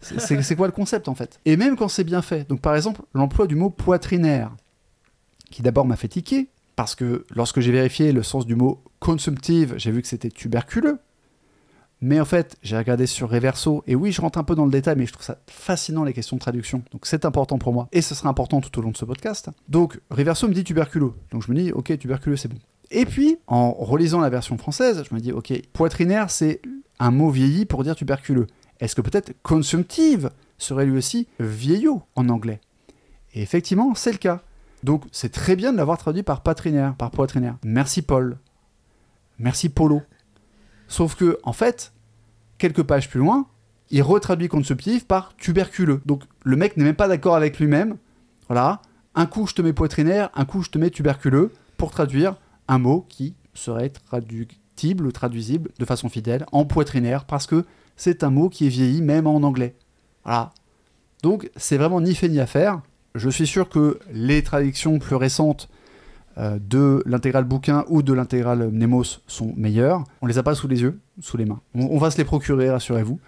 [0.00, 1.38] C'est quoi le concept en fait?
[1.44, 4.50] Et même quand c'est bien fait, donc par exemple l'emploi du mot poitrinaire,
[5.52, 9.74] qui d'abord m'a fait tiquer, parce que lorsque j'ai vérifié le sens du mot consumptive,
[9.76, 10.98] j'ai vu que c'était tuberculeux.
[12.04, 14.72] Mais en fait, j'ai regardé sur Reverso, et oui, je rentre un peu dans le
[14.72, 16.82] détail, mais je trouve ça fascinant les questions de traduction.
[16.90, 19.50] Donc c'est important pour moi, et ce sera important tout au long de ce podcast.
[19.68, 22.58] Donc Reverso me dit tuberculeux, donc je me dis, ok, tuberculeux, c'est bon.
[22.90, 26.60] Et puis, en relisant la version française, je me dis, ok, poitrinaire, c'est
[26.98, 28.48] un mot vieilli pour dire tuberculeux.
[28.80, 32.60] Est-ce que peut-être consumptive serait lui aussi vieillot en anglais?
[33.32, 34.42] Et effectivement, c'est le cas.
[34.82, 37.56] Donc c'est très bien de l'avoir traduit par patrinaire, par poitrinaire.
[37.64, 38.38] Merci Paul.
[39.38, 40.02] Merci Polo.
[40.88, 41.92] Sauf que, en fait,
[42.58, 43.46] quelques pages plus loin,
[43.90, 46.00] il retraduit consubstantif par tuberculeux.
[46.06, 47.96] Donc le mec n'est même pas d'accord avec lui-même.
[48.48, 48.82] Voilà.
[49.14, 52.36] Un coup je te mets poitrinaire, un coup je te mets tuberculeux pour traduire
[52.68, 57.64] un mot qui serait traductible ou traduisible de façon fidèle en poitrinaire parce que
[57.96, 59.76] c'est un mot qui est vieilli même en anglais.
[60.24, 60.52] Voilà.
[61.22, 62.80] Donc c'est vraiment ni fait ni à faire.
[63.14, 65.68] Je suis sûr que les traductions plus récentes
[66.38, 70.02] euh, de l'intégral bouquin ou de l'intégral Nemos sont meilleures.
[70.22, 71.60] On les a pas sous les yeux, sous les mains.
[71.74, 73.20] On, va se les procurer, rassurez-vous.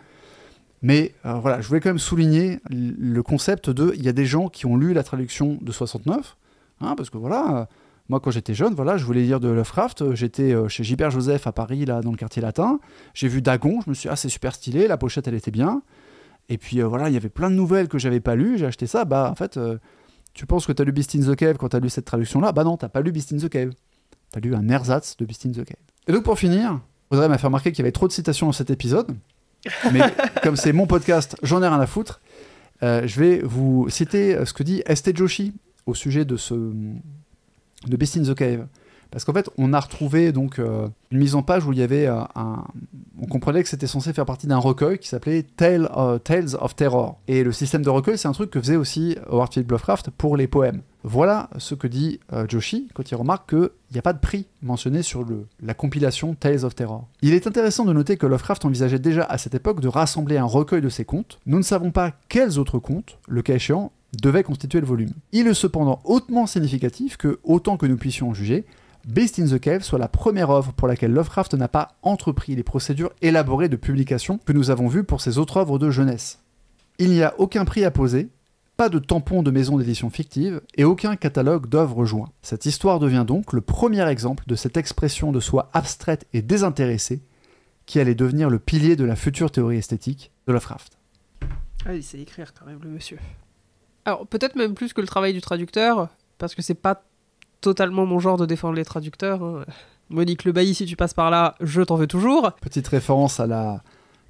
[0.81, 4.25] Mais euh, voilà, je voulais quand même souligner le concept de il y a des
[4.25, 6.37] gens qui ont lu la traduction de 69,
[6.81, 7.65] hein, parce que voilà, euh,
[8.09, 11.53] moi quand j'étais jeune, voilà, je voulais lire de Lovecraft, j'étais chez Gilbert Joseph à
[11.53, 12.81] Paris, là, dans le quartier latin,
[13.13, 15.51] j'ai vu Dagon, je me suis dit, ah c'est super stylé, la pochette elle était
[15.51, 15.83] bien,
[16.49, 18.87] et puis voilà, il y avait plein de nouvelles que j'avais pas lues, j'ai acheté
[18.87, 19.59] ça, bah en fait,
[20.35, 22.05] tu penses que tu as lu Beast in the Cave quand tu as lu cette
[22.05, 22.53] traduction-là?
[22.53, 23.71] Bah non, t'as pas lu Beast in the Cave.
[24.33, 25.77] Tu as lu un ersatz de Beast in the Cave.
[26.09, 26.81] Et donc pour finir,
[27.11, 29.17] Audrey m'a fait remarquer qu'il y avait trop de citations dans cet épisode.
[29.93, 30.01] Mais
[30.43, 32.21] comme c'est mon podcast, j'en ai rien à foutre.
[32.83, 35.55] Euh, je vais vous citer euh, ce que dit Estée Joshi
[35.87, 38.67] au sujet de, ce, de Beast in the Cave.
[39.15, 41.85] Parce qu'en fait, on a retrouvé donc euh, une mise en page où il y
[41.85, 42.65] avait euh, un.
[43.23, 47.21] On comprenait que c'était censé faire partie d'un recueil qui s'appelait euh, Tales of Terror.
[47.29, 50.37] Et le système de recueil, c'est un truc que faisait aussi Howard Philip Lovecraft pour
[50.37, 50.83] les poèmes.
[51.05, 52.19] Voilà ce que dit
[52.49, 56.35] Joshi quand il remarque qu'il n'y a pas de prix mentionné sur le, la compilation
[56.35, 57.07] Tales of Terror.
[57.23, 60.45] Il est intéressant de noter que Lovecraft envisageait déjà à cette époque de rassembler un
[60.45, 61.39] recueil de ses contes.
[61.47, 65.13] Nous ne savons pas quels autres contes, le cas échéant, devaient constituer le volume.
[65.33, 68.65] Il est cependant hautement significatif que, autant que nous puissions en juger,
[69.07, 72.63] Beast in the Cave soit la première œuvre pour laquelle Lovecraft n'a pas entrepris les
[72.63, 76.41] procédures élaborées de publication que nous avons vues pour ses autres œuvres de jeunesse.
[76.99, 78.31] Il n'y a aucun prix à poser,
[78.79, 82.31] pas de tampon de maison d'édition fictive et aucun catalogue d'œuvres joints.
[82.41, 87.23] Cette histoire devient donc le premier exemple de cette expression de soi abstraite et désintéressée
[87.85, 90.99] qui allait devenir le pilier de la future théorie esthétique de Lovecraft.
[91.85, 93.19] Ah, il sait écrire quand même, le monsieur.
[94.07, 96.09] Alors, peut-être même plus que le travail du traducteur,
[96.39, 97.05] parce que c'est pas
[97.65, 99.43] totalement mon genre de défendre les traducteurs.
[99.43, 99.65] Hein.
[100.11, 102.53] Monique Le Bailly, si tu passes par là, je t'en veux toujours.
[102.61, 103.83] Petite référence à la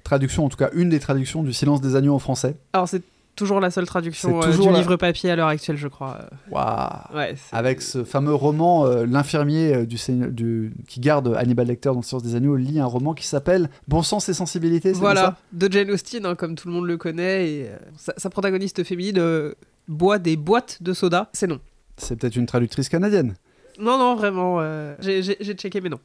[0.05, 2.55] traduction, en tout cas une des traductions du Silence des agneaux en français.
[2.71, 3.03] Alors c'est
[3.35, 6.19] toujours la seule traduction euh, du livre papier à l'heure actuelle, je crois.
[6.49, 12.03] Waouh Avec ce fameux roman, euh, l'infirmier euh, du, qui garde Hannibal Lecter dans le
[12.03, 14.93] Silence des agneaux lit un roman qui s'appelle Bon sens et sensibilité.
[14.93, 19.53] Voilà, de Jane Austen, hein, comme tout le monde le connaît, et sa, protagoniste féminine
[19.89, 21.29] boit des boîtes de soda.
[21.33, 21.59] C'est non.
[21.97, 23.35] C'est peut-être une traductrice canadienne.
[23.79, 24.57] Non, non, vraiment.
[24.59, 25.99] Euh, j'ai checké, mais non.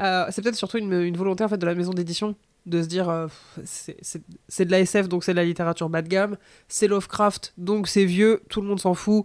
[0.00, 3.08] Euh, c'est peut-être surtout une, volonté en fait de la maison d'édition de se dire
[3.08, 3.26] euh,
[3.64, 6.36] c'est de la SF donc c'est de la littérature bas de gamme,
[6.68, 9.24] c'est Lovecraft donc c'est vieux, tout le monde s'en fout,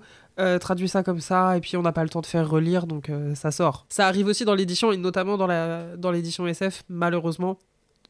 [0.60, 3.12] traduit ça comme ça et puis on n'a pas le temps de faire relire donc
[3.36, 3.86] ça sort.
[3.90, 7.60] Ça arrive aussi dans l'édition et notamment dans l'édition dans SF malheureusement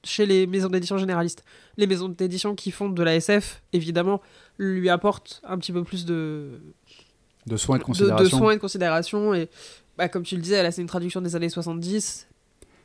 [0.05, 1.43] chez les maisons d'édition généralistes.
[1.75, 4.21] Les maisons d'édition qui font de la SF évidemment
[4.57, 6.61] lui apportent un petit peu plus de
[7.45, 8.23] de soins et de considération.
[8.23, 9.33] De, soins et de considération.
[9.33, 9.49] Et
[9.97, 12.27] bah, comme tu le disais, là, c'est une traduction des années 70.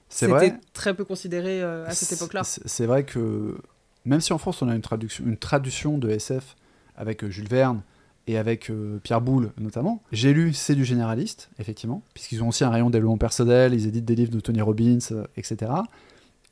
[0.09, 2.43] C'était très peu considéré euh, à cette époque-là.
[2.45, 3.57] C'est vrai que
[4.05, 6.57] même si en France on a une traduction, une traduction de SF
[6.97, 7.83] avec euh, Jules Verne
[8.27, 12.65] et avec euh, Pierre Boulle notamment, j'ai lu C'est du généraliste, effectivement, puisqu'ils ont aussi
[12.65, 14.99] un rayon développement personnel, ils éditent des livres de Tony Robbins,
[15.37, 15.73] etc.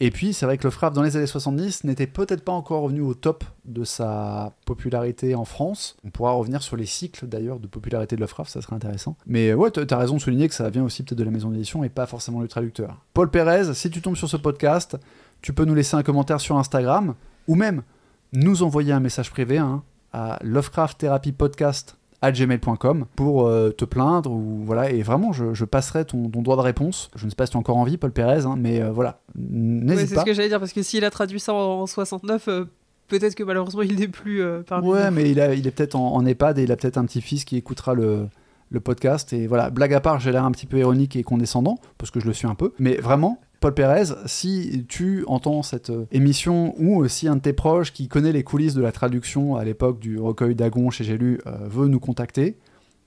[0.04, 3.02] Et puis, c'est vrai que Lovecraft, dans les années 70, n'était peut-être pas encore revenu
[3.02, 5.96] au top de sa popularité en France.
[6.04, 9.16] On pourra revenir sur les cycles, d'ailleurs, de popularité de Lovecraft, ça serait intéressant.
[9.26, 11.84] Mais ouais, t'as raison de souligner que ça vient aussi peut-être de la maison d'édition
[11.84, 12.96] et pas forcément le traducteur.
[13.14, 14.98] Paul Pérez, si tu tombes sur ce podcast,
[15.40, 17.14] tu peux nous laisser un commentaire sur Instagram,
[17.46, 17.84] ou même
[18.32, 21.96] nous envoyer un message privé hein, à Lovecraft Therapy Podcast
[22.30, 24.90] gmail.com pour euh, te plaindre ou voilà.
[24.90, 27.10] Et vraiment je, passerai ton, droit de réponse.
[27.16, 29.20] Je ne sais pas si tu as encore envie Paul Pérez hein, mais euh, voilà.
[29.34, 32.64] N'hésite c'est ce que j'allais dire parce que s'il a traduit ça en, 69 euh,
[33.08, 36.24] peut-être que malheureusement il n'est plus parmi ouais mais il, a, il est peut-être en,
[36.24, 38.28] EHPAD et il a peut-être un petit-fils qui écoutera le,
[38.70, 39.32] le podcast.
[39.32, 39.70] Et voilà.
[39.70, 42.32] Blague à part j'ai l'air un petit peu ironique et condescendant parce que je le
[42.32, 42.72] suis un peu.
[42.78, 47.52] Mais vraiment Paul Pérez, si tu entends cette euh, émission ou si un de tes
[47.52, 51.16] proches qui connaît les coulisses de la traduction à l'époque du recueil d'Agon chez J'ai
[51.16, 52.58] lu euh, veut nous contacter,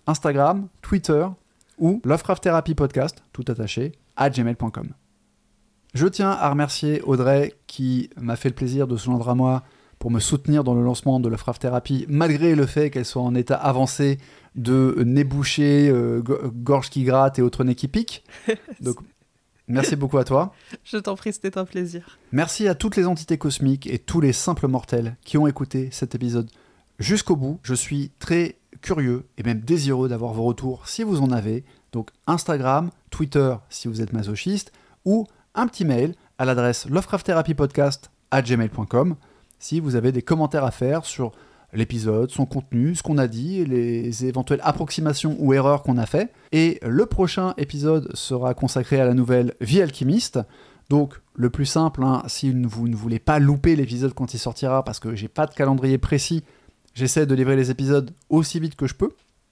[0.08, 1.28] Instagram, Twitter
[1.78, 4.94] ou Lovecraft Therapy Podcast, tout attaché, à gmail.com.
[5.94, 9.64] Je tiens à remercier Audrey qui m'a fait le plaisir de se joindre à moi
[10.00, 13.36] pour me soutenir dans le lancement de Lovecraft Therapy, malgré le fait qu'elle soit en
[13.36, 14.20] état avancé
[14.56, 18.24] de nez bouché, euh, gorge qui gratte et autres nez qui piquent.
[18.80, 19.00] Donc
[19.68, 20.54] Merci beaucoup à toi.
[20.84, 22.20] Je t'en prie, c'était un plaisir.
[22.32, 26.16] Merci à toutes les entités cosmiques et tous les simples mortels qui ont écouté cet
[26.16, 26.50] épisode
[27.00, 27.60] jusqu'au bout.
[27.64, 31.64] Je suis très curieux et même désireux d'avoir vos retours si vous en avez.
[31.92, 34.72] Donc Instagram, Twitter si vous êtes masochiste,
[35.06, 35.26] ou
[35.56, 39.16] un petit mail à l'adresse lovecrafttherapypodcast@gmail.com
[39.58, 41.32] si vous avez des commentaires à faire sur
[41.76, 46.32] l'épisode, son contenu, ce qu'on a dit, les éventuelles approximations ou erreurs qu'on a fait.
[46.52, 50.40] Et le prochain épisode sera consacré à la nouvelle Vie alchimiste.
[50.90, 54.84] Donc le plus simple, hein, si vous ne voulez pas louper l'épisode quand il sortira,
[54.84, 56.44] parce que j'ai pas de calendrier précis,
[56.94, 59.12] j'essaie de livrer les épisodes aussi vite que je peux,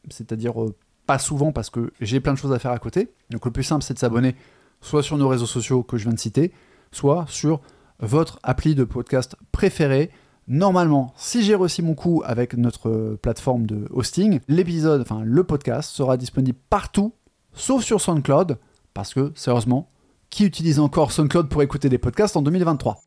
[0.10, 0.76] c'est-à-dire euh,
[1.06, 3.10] pas souvent parce que j'ai plein de choses à faire à côté.
[3.30, 4.36] Donc le plus simple, c'est de s'abonner
[4.82, 6.52] soit sur nos réseaux sociaux que je viens de citer,
[6.92, 7.62] soit sur
[8.00, 10.12] votre appli de podcast préféré.
[10.48, 15.92] Normalement, si j'ai réussi mon coup avec notre plateforme de hosting, l'épisode, enfin le podcast
[15.92, 17.14] sera disponible partout,
[17.54, 18.58] sauf sur SoundCloud,
[18.94, 19.88] parce que sérieusement,
[20.30, 23.00] qui utilise encore SoundCloud pour écouter des podcasts en 2023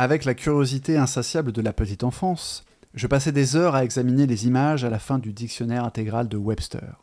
[0.00, 2.64] Avec la curiosité insatiable de la petite enfance,
[2.94, 6.36] je passais des heures à examiner les images à la fin du dictionnaire intégral de
[6.36, 7.02] Webster.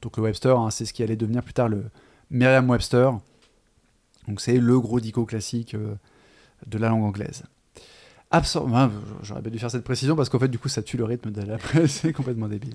[0.00, 1.84] Donc le Webster, hein, c'est ce qui allait devenir plus tard le
[2.30, 3.12] Merriam-Webster.
[4.26, 5.94] Donc c'est le gros dico classique euh,
[6.66, 7.44] de la langue anglaise.
[8.32, 8.68] Absor
[9.22, 11.30] J'aurais bien dû faire cette précision parce qu'en fait, du coup, ça tue le rythme
[11.30, 12.74] de la c'est complètement débile.